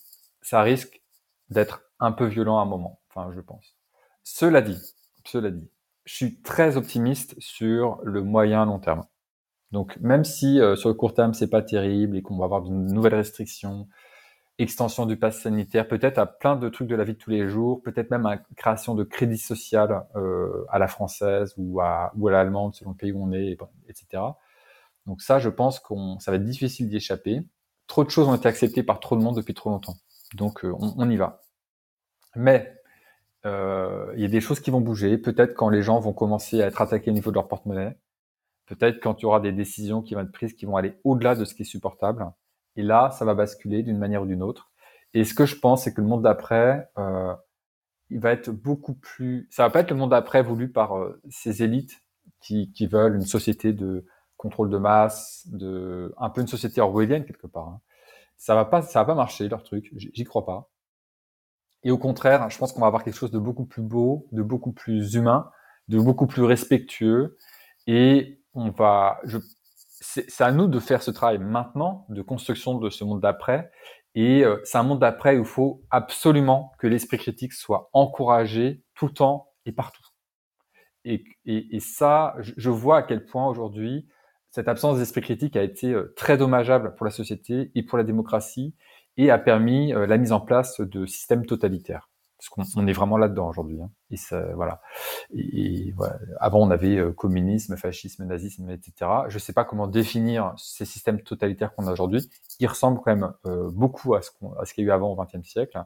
ça 0.42 0.62
risque 0.62 1.02
d'être 1.50 1.82
un 2.00 2.12
peu 2.12 2.26
violent 2.26 2.58
à 2.58 2.62
un 2.62 2.66
moment. 2.66 3.00
Enfin, 3.10 3.32
je 3.34 3.40
pense. 3.40 3.76
Cela 4.22 4.62
dit, 4.62 4.78
cela 5.24 5.50
dit, 5.50 5.70
je 6.04 6.14
suis 6.14 6.40
très 6.42 6.76
optimiste 6.76 7.34
sur 7.38 8.00
le 8.04 8.22
moyen 8.22 8.64
long 8.66 8.78
terme. 8.78 9.04
Donc, 9.72 9.96
même 10.00 10.24
si 10.24 10.60
euh, 10.60 10.76
sur 10.76 10.88
le 10.88 10.94
court 10.94 11.14
terme 11.14 11.34
c'est 11.34 11.50
pas 11.50 11.62
terrible 11.62 12.16
et 12.16 12.22
qu'on 12.22 12.36
va 12.36 12.44
avoir 12.44 12.62
de 12.62 12.70
nouvelles 12.70 13.14
restrictions, 13.14 13.88
extension 14.58 15.06
du 15.06 15.16
pass 15.16 15.40
sanitaire, 15.40 15.88
peut-être 15.88 16.18
à 16.18 16.26
plein 16.26 16.56
de 16.56 16.68
trucs 16.68 16.86
de 16.86 16.94
la 16.94 17.04
vie 17.04 17.14
de 17.14 17.18
tous 17.18 17.30
les 17.30 17.48
jours, 17.48 17.82
peut-être 17.82 18.10
même 18.10 18.26
à 18.26 18.36
création 18.56 18.94
de 18.94 19.02
crédit 19.02 19.38
social 19.38 20.06
euh, 20.14 20.64
à 20.70 20.78
la 20.78 20.86
française 20.86 21.54
ou 21.56 21.80
à, 21.80 22.12
ou 22.16 22.28
à 22.28 22.32
l'allemande 22.32 22.74
selon 22.74 22.92
le 22.92 22.96
pays 22.96 23.12
où 23.12 23.24
on 23.24 23.32
est, 23.32 23.56
etc. 23.88 24.22
Donc 25.06 25.22
ça, 25.22 25.38
je 25.38 25.48
pense 25.48 25.80
qu'on 25.80 26.18
ça 26.20 26.30
va 26.30 26.36
être 26.36 26.44
difficile 26.44 26.88
d'y 26.88 26.96
échapper. 26.96 27.40
Trop 27.86 28.04
de 28.04 28.10
choses 28.10 28.28
ont 28.28 28.34
été 28.34 28.48
acceptées 28.48 28.82
par 28.82 29.00
trop 29.00 29.16
de 29.16 29.22
monde 29.22 29.36
depuis 29.36 29.54
trop 29.54 29.70
longtemps. 29.70 29.96
Donc 30.34 30.64
euh, 30.64 30.72
on, 30.78 30.94
on, 30.96 31.10
y 31.10 31.16
va. 31.16 31.42
Mais 32.36 32.74
euh, 33.46 34.12
il 34.14 34.22
y 34.22 34.24
a 34.24 34.28
des 34.28 34.40
choses 34.40 34.60
qui 34.60 34.70
vont 34.70 34.80
bouger. 34.80 35.18
Peut-être 35.18 35.54
quand 35.54 35.68
les 35.68 35.82
gens 35.82 36.00
vont 36.00 36.12
commencer 36.12 36.62
à 36.62 36.66
être 36.66 36.80
attaqués 36.80 37.10
au 37.10 37.14
niveau 37.14 37.30
de 37.30 37.36
leur 37.36 37.48
porte-monnaie. 37.48 37.96
Peut-être 38.66 39.00
quand 39.02 39.20
il 39.20 39.24
y 39.24 39.26
aura 39.26 39.40
des 39.40 39.52
décisions 39.52 40.02
qui 40.02 40.14
vont 40.14 40.22
être 40.22 40.32
prises 40.32 40.54
qui 40.54 40.66
vont 40.66 40.76
aller 40.76 40.98
au-delà 41.04 41.34
de 41.34 41.44
ce 41.44 41.54
qui 41.54 41.62
est 41.62 41.66
supportable. 41.66 42.26
Et 42.76 42.82
là, 42.82 43.10
ça 43.10 43.24
va 43.24 43.34
basculer 43.34 43.82
d'une 43.82 43.98
manière 43.98 44.22
ou 44.22 44.26
d'une 44.26 44.42
autre. 44.42 44.70
Et 45.12 45.24
ce 45.24 45.34
que 45.34 45.46
je 45.46 45.56
pense, 45.56 45.84
c'est 45.84 45.94
que 45.94 46.00
le 46.00 46.06
monde 46.06 46.22
d'après, 46.22 46.88
euh, 46.98 47.34
il 48.10 48.20
va 48.20 48.32
être 48.32 48.50
beaucoup 48.50 48.94
plus. 48.94 49.46
Ça 49.50 49.64
va 49.64 49.70
pas 49.70 49.80
être 49.80 49.90
le 49.90 49.96
monde 49.96 50.10
d'après 50.10 50.42
voulu 50.42 50.70
par 50.70 50.96
euh, 50.98 51.20
ces 51.30 51.62
élites 51.62 52.02
qui, 52.40 52.72
qui, 52.72 52.86
veulent 52.86 53.16
une 53.16 53.22
société 53.22 53.72
de 53.72 54.06
contrôle 54.36 54.70
de 54.70 54.78
masse, 54.78 55.46
de 55.50 56.14
un 56.18 56.30
peu 56.30 56.40
une 56.40 56.46
société 56.48 56.80
orwellienne 56.80 57.24
quelque 57.24 57.46
part. 57.46 57.68
Hein. 57.68 57.80
Ça 58.36 58.54
va 58.54 58.64
pas, 58.64 58.82
ça 58.82 59.00
va 59.00 59.06
pas 59.06 59.14
marcher 59.14 59.48
leur 59.48 59.62
truc. 59.62 59.92
J'y 59.96 60.24
crois 60.24 60.44
pas. 60.44 60.70
Et 61.84 61.90
au 61.90 61.98
contraire, 61.98 62.48
je 62.50 62.58
pense 62.58 62.72
qu'on 62.72 62.80
va 62.80 62.86
avoir 62.86 63.04
quelque 63.04 63.16
chose 63.16 63.30
de 63.30 63.38
beaucoup 63.38 63.66
plus 63.66 63.82
beau, 63.82 64.26
de 64.32 64.42
beaucoup 64.42 64.72
plus 64.72 65.14
humain, 65.14 65.50
de 65.88 65.98
beaucoup 65.98 66.26
plus 66.26 66.42
respectueux. 66.42 67.36
Et 67.86 68.40
on 68.54 68.70
va, 68.70 69.20
c'est 70.00 70.40
à 70.40 70.50
nous 70.50 70.66
de 70.66 70.80
faire 70.80 71.02
ce 71.02 71.10
travail 71.10 71.38
maintenant 71.38 72.06
de 72.08 72.22
construction 72.22 72.78
de 72.78 72.88
ce 72.90 73.04
monde 73.04 73.20
d'après. 73.20 73.70
Et 74.14 74.44
euh, 74.44 74.60
c'est 74.64 74.78
un 74.78 74.82
monde 74.82 75.00
d'après 75.00 75.36
où 75.36 75.40
il 75.40 75.46
faut 75.46 75.82
absolument 75.90 76.72
que 76.78 76.86
l'esprit 76.86 77.18
critique 77.18 77.52
soit 77.52 77.90
encouragé 77.92 78.82
tout 78.94 79.06
le 79.06 79.12
temps 79.12 79.50
et 79.66 79.72
partout. 79.72 80.02
Et 81.04 81.80
ça, 81.80 82.34
je 82.38 82.70
vois 82.70 82.98
à 82.98 83.02
quel 83.02 83.26
point 83.26 83.46
aujourd'hui 83.46 84.08
cette 84.54 84.68
absence 84.68 84.98
d'esprit 84.98 85.20
critique 85.20 85.56
a 85.56 85.64
été 85.64 85.92
euh, 85.92 86.14
très 86.16 86.38
dommageable 86.38 86.94
pour 86.94 87.04
la 87.04 87.10
société 87.10 87.72
et 87.74 87.82
pour 87.82 87.98
la 87.98 88.04
démocratie 88.04 88.72
et 89.16 89.30
a 89.30 89.38
permis 89.38 89.94
euh, 89.94 90.06
la 90.06 90.18
mise 90.18 90.32
en 90.32 90.40
place 90.40 90.80
de 90.80 91.06
systèmes 91.06 91.46
totalitaires 91.46 92.08
parce 92.50 92.68
qu'on 92.72 92.86
est 92.86 92.92
vraiment 92.92 93.16
là-dedans 93.16 93.48
aujourd'hui. 93.48 93.80
Hein. 93.80 93.90
Et 94.10 94.16
ça, 94.16 94.40
voilà. 94.54 94.80
Et. 95.32 95.94
Avant, 96.38 96.60
on 96.60 96.70
avait 96.70 96.96
euh, 96.96 97.12
communisme, 97.12 97.76
fascisme, 97.76 98.24
nazisme, 98.24 98.68
etc. 98.70 99.10
Je 99.28 99.36
ne 99.36 99.38
sais 99.38 99.52
pas 99.52 99.64
comment 99.64 99.86
définir 99.86 100.52
ces 100.56 100.84
systèmes 100.84 101.22
totalitaires 101.22 101.74
qu'on 101.74 101.86
a 101.86 101.92
aujourd'hui. 101.92 102.28
Ils 102.60 102.66
ressemblent 102.66 103.00
quand 103.02 103.14
même 103.14 103.32
euh, 103.46 103.70
beaucoup 103.70 104.14
à 104.14 104.22
ce 104.22 104.30
qu'il 104.74 104.84
y 104.84 104.86
a 104.86 104.88
eu 104.88 104.90
avant 104.90 105.12
au 105.12 105.16
XXe 105.16 105.46
siècle. 105.46 105.82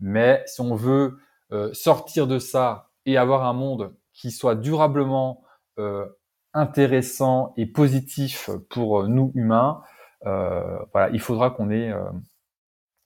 Mais 0.00 0.42
si 0.46 0.60
on 0.60 0.74
veut 0.74 1.18
euh, 1.52 1.72
sortir 1.72 2.26
de 2.26 2.38
ça 2.38 2.90
et 3.06 3.16
avoir 3.16 3.44
un 3.44 3.52
monde 3.52 3.94
qui 4.12 4.30
soit 4.30 4.54
durablement 4.54 5.42
euh, 5.78 6.06
intéressant 6.52 7.54
et 7.56 7.66
positif 7.66 8.50
pour 8.68 9.08
nous 9.08 9.32
humains, 9.34 9.82
voilà, 10.24 11.10
il 11.12 11.20
faudra 11.20 11.50
qu'on 11.50 11.70
ait 11.70 11.92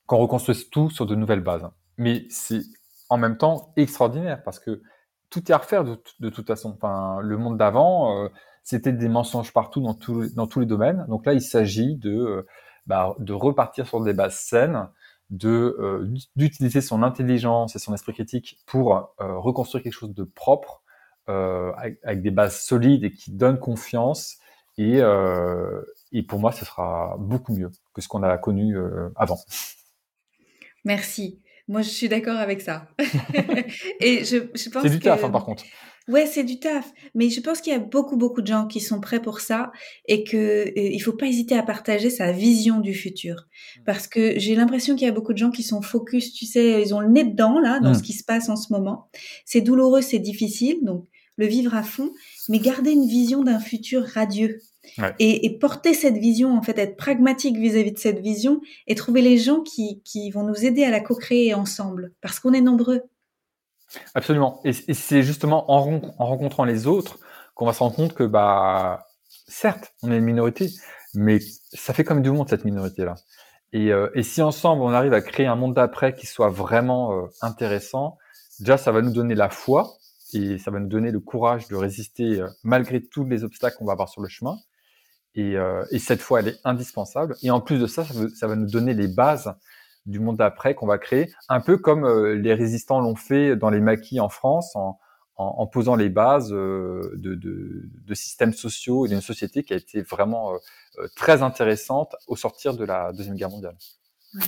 qu'on 0.07 0.19
reconstruise 0.19 0.71
tout 0.71 0.91
sur 0.91 1.07
de 1.07 1.15
nouvelles 1.15 1.43
bases. 1.43 1.69
Mais 1.99 2.25
c'est 2.31 2.63
en 3.09 3.19
même 3.19 3.37
temps 3.37 3.73
extraordinaire 3.77 4.43
parce 4.43 4.59
que 4.59 4.83
tout 5.31 5.51
est 5.51 5.55
à 5.55 5.59
refaire 5.59 5.85
de, 5.85 6.31
toute 6.31 6.47
façon. 6.47 6.77
Enfin, 6.77 7.21
le 7.21 7.37
monde 7.37 7.59
d'avant, 7.59 8.25
euh, 8.25 8.29
c'était 8.63 8.93
des 8.93 9.09
mensonges 9.09 9.53
partout 9.53 9.81
dans, 9.81 9.95
tous 9.95 10.61
les 10.61 10.67
domaines. 10.67 11.05
Donc 11.09 11.27
là, 11.27 11.33
il 11.33 11.43
s'agit 11.43 11.97
de, 11.97 12.13
euh, 12.13 12.47
bah, 12.87 13.15
repartir 13.29 13.87
sur 13.87 14.03
des 14.03 14.13
bases 14.13 14.39
saines, 14.39 14.89
de 15.31 15.77
euh, 15.81 16.09
d'utiliser 16.37 16.81
son 16.81 17.03
intelligence 17.03 17.75
et 17.75 17.79
son 17.81 17.93
esprit 17.95 18.13
critique 18.13 18.61
pour 18.67 19.15
reconstruire 19.19 19.83
quelque 19.83 19.93
chose 19.93 20.15
de 20.15 20.25
propre, 20.25 20.83
avec, 21.27 21.99
avec, 22.05 22.23
des 22.23 22.31
bases 22.31 22.61
solides 22.61 23.03
et 23.03 23.13
qui 23.13 23.33
donnent 23.33 23.59
confiance. 23.59 24.39
Et, 24.79 25.01
et 26.13 26.23
pour 26.23 26.39
moi, 26.39 26.53
ce 26.53 26.65
sera 26.65 27.17
beaucoup 27.19 27.53
mieux 27.55 27.73
que 27.95 28.01
ce 28.01 28.07
qu'on 28.07 28.23
a 28.23 28.39
connu 28.39 28.77
avant. 29.17 29.39
Merci. 30.87 31.41
Moi, 31.69 31.83
je 31.83 31.91
suis 31.91 32.09
d'accord 32.09 32.39
avec 32.39 32.61
ça. 32.63 32.89
et 34.01 34.25
je, 34.25 34.37
je 34.55 34.71
pense 34.71 34.83
C'est 34.83 34.91
du 34.91 35.01
taf, 35.01 35.25
hein, 35.25 35.31
par 35.31 35.45
contre. 35.45 35.65
Ouais, 36.09 36.27
c'est 36.27 36.45
du 36.45 36.61
taf. 36.61 36.93
Mais 37.17 37.29
je 37.29 37.41
pense 37.41 37.61
qu'il 37.61 37.73
y 37.73 37.77
a 37.77 37.81
beaucoup, 37.81 38.17
beaucoup 38.17 38.41
de 38.41 38.47
gens 38.47 38.69
qui 38.69 38.79
sont 38.81 39.01
prêts 39.01 39.21
pour 39.21 39.41
ça 39.41 39.73
et 40.07 40.23
que 40.23 40.69
euh, 40.69 40.73
il 40.77 41.01
faut 41.01 41.13
pas 41.13 41.27
hésiter 41.27 41.57
à 41.57 41.65
partager 41.65 42.09
sa 42.09 42.31
vision 42.31 42.79
du 42.79 42.95
futur. 42.95 43.35
Mmh. 43.35 43.81
Parce 43.85 44.07
que 44.07 44.39
j'ai 44.39 44.55
l'impression 44.55 44.95
qu'il 44.95 45.07
y 45.07 45.11
a 45.11 45.13
beaucoup 45.13 45.33
de 45.33 45.39
gens 45.39 45.51
qui 45.51 45.65
sont 45.65 45.83
focus, 45.83 46.33
tu 46.33 46.47
sais, 46.47 46.81
ils 46.81 46.95
ont 46.95 47.01
le 47.01 47.09
nez 47.09 47.25
dedans, 47.25 47.59
là, 47.59 47.81
dans 47.81 47.91
mmh. 47.91 47.95
ce 47.95 48.03
qui 48.05 48.13
se 48.13 48.23
passe 48.23 48.49
en 48.49 48.55
ce 48.55 48.73
moment. 48.73 49.11
C'est 49.45 49.63
douloureux, 49.63 50.03
c'est 50.03 50.21
difficile. 50.21 50.79
Donc, 50.83 51.09
le 51.37 51.47
vivre 51.47 51.75
à 51.75 51.83
fond, 51.83 52.13
mais 52.49 52.61
garder 52.61 52.93
une 52.93 53.07
vision 53.07 53.43
d'un 53.43 53.59
futur 53.59 54.05
radieux. 54.05 54.61
Et, 55.19 55.47
et, 55.47 55.59
porter 55.59 55.95
cette 55.95 56.17
vision, 56.17 56.57
en 56.57 56.63
fait, 56.63 56.79
être 56.79 56.97
pragmatique 56.97 57.57
vis-à-vis 57.57 57.93
de 57.93 57.99
cette 57.99 58.21
vision 58.21 58.61
et 58.87 58.95
trouver 58.95 59.23
les 59.23 59.39
gens 59.39 59.61
qui, 59.61 60.03
qui 60.05 60.31
vont 60.31 60.45
nous 60.45 60.65
aider 60.65 60.85
à 60.85 60.91
la 60.91 61.01
co-créer 61.01 61.55
ensemble, 61.55 62.13
parce 62.21 62.41
qu'on 62.41 62.53
est 62.53 62.61
nombreux. 62.61 63.03
Absolument. 64.15 64.61
Et, 64.65 64.71
et 64.89 64.95
c'est 64.95 65.23
justement 65.23 65.71
en, 65.71 66.01
en, 66.19 66.27
rencontrant 66.27 66.65
les 66.65 66.87
autres 66.87 67.19
qu'on 67.55 67.67
va 67.67 67.73
se 67.73 67.81
rendre 67.81 67.97
compte 67.97 68.15
que, 68.15 68.25
bah, 68.25 69.07
certes, 69.49 69.95
on 70.03 70.13
est 70.13 70.19
une 70.19 70.25
minorité, 70.25 70.71
mais 71.15 71.39
ça 71.73 71.95
fait 71.95 72.05
comme 72.05 72.23
du 72.23 72.31
monde 72.31 72.49
cette 72.49 72.65
minorité-là. 72.65 73.15
Et, 73.73 73.93
euh, 73.93 74.09
et, 74.15 74.23
si 74.23 74.43
ensemble 74.43 74.83
on 74.83 74.91
arrive 74.91 75.13
à 75.13 75.21
créer 75.21 75.47
un 75.47 75.57
monde 75.57 75.75
d'après 75.75 76.15
qui 76.15 76.27
soit 76.27 76.49
vraiment 76.49 77.13
euh, 77.13 77.27
intéressant, 77.43 78.17
déjà 78.61 78.77
ça 78.77 78.93
va 78.93 79.03
nous 79.03 79.13
donner 79.13 79.35
la 79.35 79.51
foi 79.51 79.97
et 80.33 80.59
ça 80.59 80.71
va 80.71 80.79
nous 80.79 80.89
donner 80.89 81.11
le 81.11 81.21
courage 81.21 81.69
de 81.69 81.77
résister 81.77 82.41
euh, 82.41 82.49
malgré 82.63 83.03
tous 83.03 83.25
les 83.25 83.45
obstacles 83.45 83.77
qu'on 83.77 83.85
va 83.85 83.93
avoir 83.93 84.09
sur 84.09 84.23
le 84.23 84.29
chemin. 84.29 84.57
Et, 85.37 85.57
euh, 85.57 85.85
et, 85.91 85.99
cette 85.99 86.23
fois, 86.23 86.41
elle 86.41 86.49
est 86.49 86.61
indispensable. 86.65 87.37
Et 87.43 87.51
en 87.51 87.61
plus 87.61 87.79
de 87.79 87.87
ça, 87.87 88.05
ça, 88.05 88.15
veut, 88.15 88.29
ça 88.31 88.47
va 88.47 88.57
nous 88.57 88.71
donner 88.71 88.95
les 88.95 89.07
bases 89.07 89.55
du 90.07 90.19
monde 90.19 90.37
d'après 90.37 90.75
qu'on 90.75 90.87
va 90.87 90.99
créer, 90.99 91.33
un 91.49 91.61
peu 91.61 91.79
comme 91.79 92.05
euh, 92.05 92.35
les 92.35 92.55
résistants 92.55 93.01
l'ont 93.01 93.17
fait 93.17 93.57
dans 93.57 93.71
les 93.71 93.81
maquis 93.81 94.21
en 94.21 94.29
France, 94.29 94.75
en, 94.77 94.99
en, 95.37 95.45
en 95.59 95.67
posant 95.67 95.97
les 95.97 96.09
bases 96.09 96.53
euh, 96.53 97.13
de, 97.17 97.35
de, 97.35 97.83
de, 97.85 98.15
systèmes 98.15 98.53
sociaux 98.53 99.05
et 99.05 99.09
d'une 99.09 99.21
société 99.21 99.65
qui 99.65 99.75
a 99.75 99.77
été 99.77 100.03
vraiment 100.03 100.53
très 101.17 101.43
intéressante 101.43 102.15
au 102.29 102.37
sortir 102.37 102.75
de 102.75 102.85
la 102.85 103.13
Deuxième 103.13 103.35
Guerre 103.35 103.51
mondiale. 103.51 103.77
Ouais. 104.35 104.45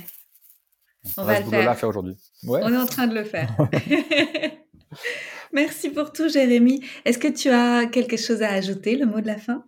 On, 1.17 1.21
on 1.21 1.25
va 1.25 1.39
le 1.39 1.45
faire. 1.45 1.77
faire 1.77 1.89
aujourd'hui. 1.89 2.17
Ouais. 2.43 2.61
On 2.63 2.73
est 2.73 2.77
en 2.77 2.85
train 2.85 3.07
de 3.07 3.13
le 3.13 3.25
faire. 3.25 3.55
Merci 5.53 5.89
pour 5.89 6.11
tout, 6.11 6.29
Jérémy. 6.29 6.83
Est-ce 7.05 7.17
que 7.17 7.27
tu 7.27 7.49
as 7.49 7.85
quelque 7.87 8.17
chose 8.17 8.41
à 8.41 8.51
ajouter, 8.51 8.95
le 8.95 9.05
mot 9.05 9.21
de 9.21 9.27
la 9.27 9.37
fin? 9.37 9.65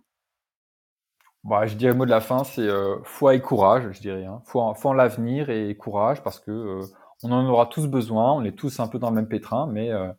Bah, 1.44 1.66
je 1.66 1.74
dirais 1.74 1.92
le 1.92 1.98
mot 1.98 2.04
de 2.04 2.10
la 2.10 2.20
fin, 2.20 2.44
c'est 2.44 2.62
euh, 2.62 2.96
foi 3.04 3.34
et 3.34 3.40
courage, 3.40 3.88
je 3.92 4.00
dirais. 4.00 4.24
Hein. 4.24 4.42
Foi, 4.46 4.74
foi 4.74 4.92
en 4.92 4.94
l'avenir 4.94 5.50
et 5.50 5.76
courage, 5.76 6.22
parce 6.22 6.38
que 6.38 6.50
euh, 6.50 6.82
on 7.22 7.32
en 7.32 7.46
aura 7.48 7.66
tous 7.66 7.88
besoin. 7.88 8.32
On 8.32 8.44
est 8.44 8.56
tous 8.56 8.80
un 8.80 8.88
peu 8.88 8.98
dans 8.98 9.10
le 9.10 9.16
même 9.16 9.28
pétrin, 9.28 9.66
mais 9.66 9.90
euh, 9.90 10.12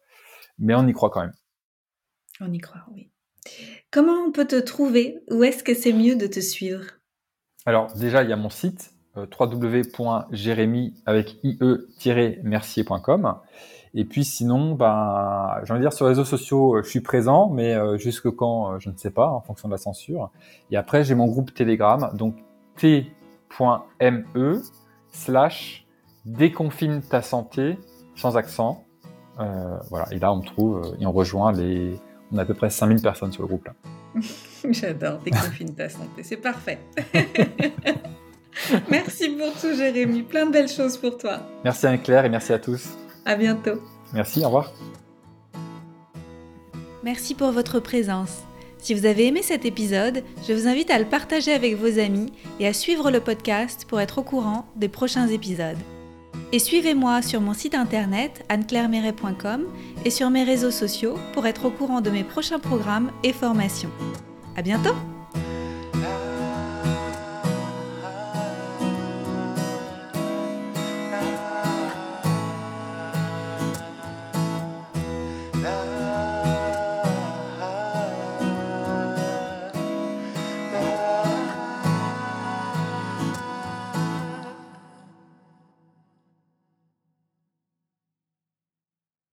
mais 0.57 0.76
on 0.76 0.86
y 0.86 0.93
croit 0.93 1.09
quand 1.09 1.21
même. 1.21 1.34
On 2.41 2.51
y 2.51 2.59
croit, 2.59 2.84
oui. 2.91 3.09
Comment 3.91 4.26
on 4.26 4.32
peut 4.32 4.47
te 4.47 4.59
trouver? 4.59 5.24
Où 5.30 5.43
est-ce 5.43 5.63
que 5.63 5.74
c'est 5.74 5.93
mieux 5.93 6.15
de 6.15 6.28
te 6.28 6.39
suivre? 6.39 6.86
Alors 7.65 7.93
déjà, 7.93 8.24
il 8.24 8.30
y 8.30 8.34
a 8.34 8.38
mon 8.38 8.49
site 8.49 8.93
www.jérémy 9.16 10.93
avec 11.05 11.38
ie-mercier.com. 11.43 13.36
Et 13.95 14.05
puis 14.05 14.24
sinon, 14.24 14.74
ben, 14.74 15.59
j'ai 15.64 15.72
envie 15.72 15.82
de 15.82 15.88
dire 15.88 15.93
sur 15.93 16.05
les 16.05 16.09
réseaux 16.09 16.26
sociaux, 16.26 16.82
je 16.82 16.89
suis 16.89 17.01
présent, 17.01 17.49
mais 17.49 17.76
euh, 17.76 17.97
jusque 17.97 18.30
quand, 18.32 18.74
euh, 18.74 18.80
je 18.80 18.89
ne 18.89 18.97
sais 18.97 19.11
pas, 19.11 19.28
en 19.28 19.41
fonction 19.41 19.68
de 19.68 19.74
la 19.74 19.78
censure. 19.78 20.32
Et 20.72 20.78
après, 20.78 21.03
j'ai 21.03 21.14
mon 21.14 21.28
groupe 21.28 21.53
Telegram, 21.53 22.09
donc 22.16 22.36
t.me 22.76 24.61
slash 25.11 25.86
déconfine 26.26 27.01
ta 27.01 27.22
santé 27.22 27.78
sans 28.16 28.36
accent. 28.36 28.84
Euh, 29.39 29.78
voilà. 29.89 30.07
Et 30.11 30.18
là, 30.18 30.34
on 30.34 30.38
me 30.38 30.45
trouve 30.45 30.95
et 30.99 31.05
on 31.05 31.11
rejoint 31.11 31.51
les, 31.51 31.99
on 32.32 32.39
a 32.39 32.41
à 32.41 32.45
peu 32.45 32.55
près 32.55 32.72
5000 32.72 32.99
personnes 33.01 33.32
sur 33.32 33.43
le 33.43 33.47
groupe 33.47 33.66
là. 33.66 33.74
J'adore, 34.70 35.20
déconfine 35.20 35.74
ta 35.76 35.89
santé, 35.89 36.24
c'est 36.24 36.38
parfait. 36.38 36.80
merci 38.89 39.30
pour 39.30 39.51
tout, 39.54 39.76
Jérémy. 39.76 40.24
Plein 40.24 40.45
de 40.45 40.51
belles 40.51 40.70
choses 40.70 40.97
pour 40.97 41.18
toi. 41.18 41.39
Merci 41.64 41.88
Anne-Claire 41.88 42.26
et 42.26 42.30
merci 42.30 42.54
à 42.54 42.60
tous. 42.60 42.89
À 43.26 43.36
bientôt. 43.36 43.82
Merci, 44.14 44.41
au 44.41 44.45
revoir. 44.45 44.72
Merci 47.04 47.36
pour 47.36 47.51
votre 47.51 47.80
présence. 47.80 48.43
Si 48.78 48.93
vous 48.93 49.06
avez 49.06 49.28
aimé 49.28 49.41
cet 49.41 49.66
épisode, 49.66 50.24
je 50.47 50.54
vous 50.54 50.68
invite 50.68 50.91
à 50.91 50.99
le 50.99 51.06
partager 51.06 51.54
avec 51.54 51.78
vos 51.78 51.99
amis 51.99 52.34
et 52.60 52.68
à 52.68 52.74
suivre 52.74 53.12
le 53.12 53.22
podcast 53.22 53.86
pour 53.88 54.01
être 54.01 54.20
au 54.20 54.24
courant 54.24 54.66
des 54.76 54.89
prochains 54.89 55.28
épisodes. 55.28 55.78
Et 56.51 56.60
suivez-moi 56.60 57.22
sur 57.22 57.41
mon 57.41 57.54
site 57.54 57.76
internet 57.76 58.43
anneclairemeret.com 58.49 59.66
et 60.06 60.10
sur 60.10 60.30
mes 60.30 60.43
réseaux 60.43 60.72
sociaux 60.72 61.16
pour 61.34 61.47
être 61.47 61.66
au 61.66 61.72
courant 61.72 62.01
de 62.01 62.10
mes 62.10 62.24
prochains 62.24 62.60
programmes 62.60 63.12
et 63.24 63.34
formations. 63.34 63.91
À 64.56 64.62
bientôt! 64.62 64.95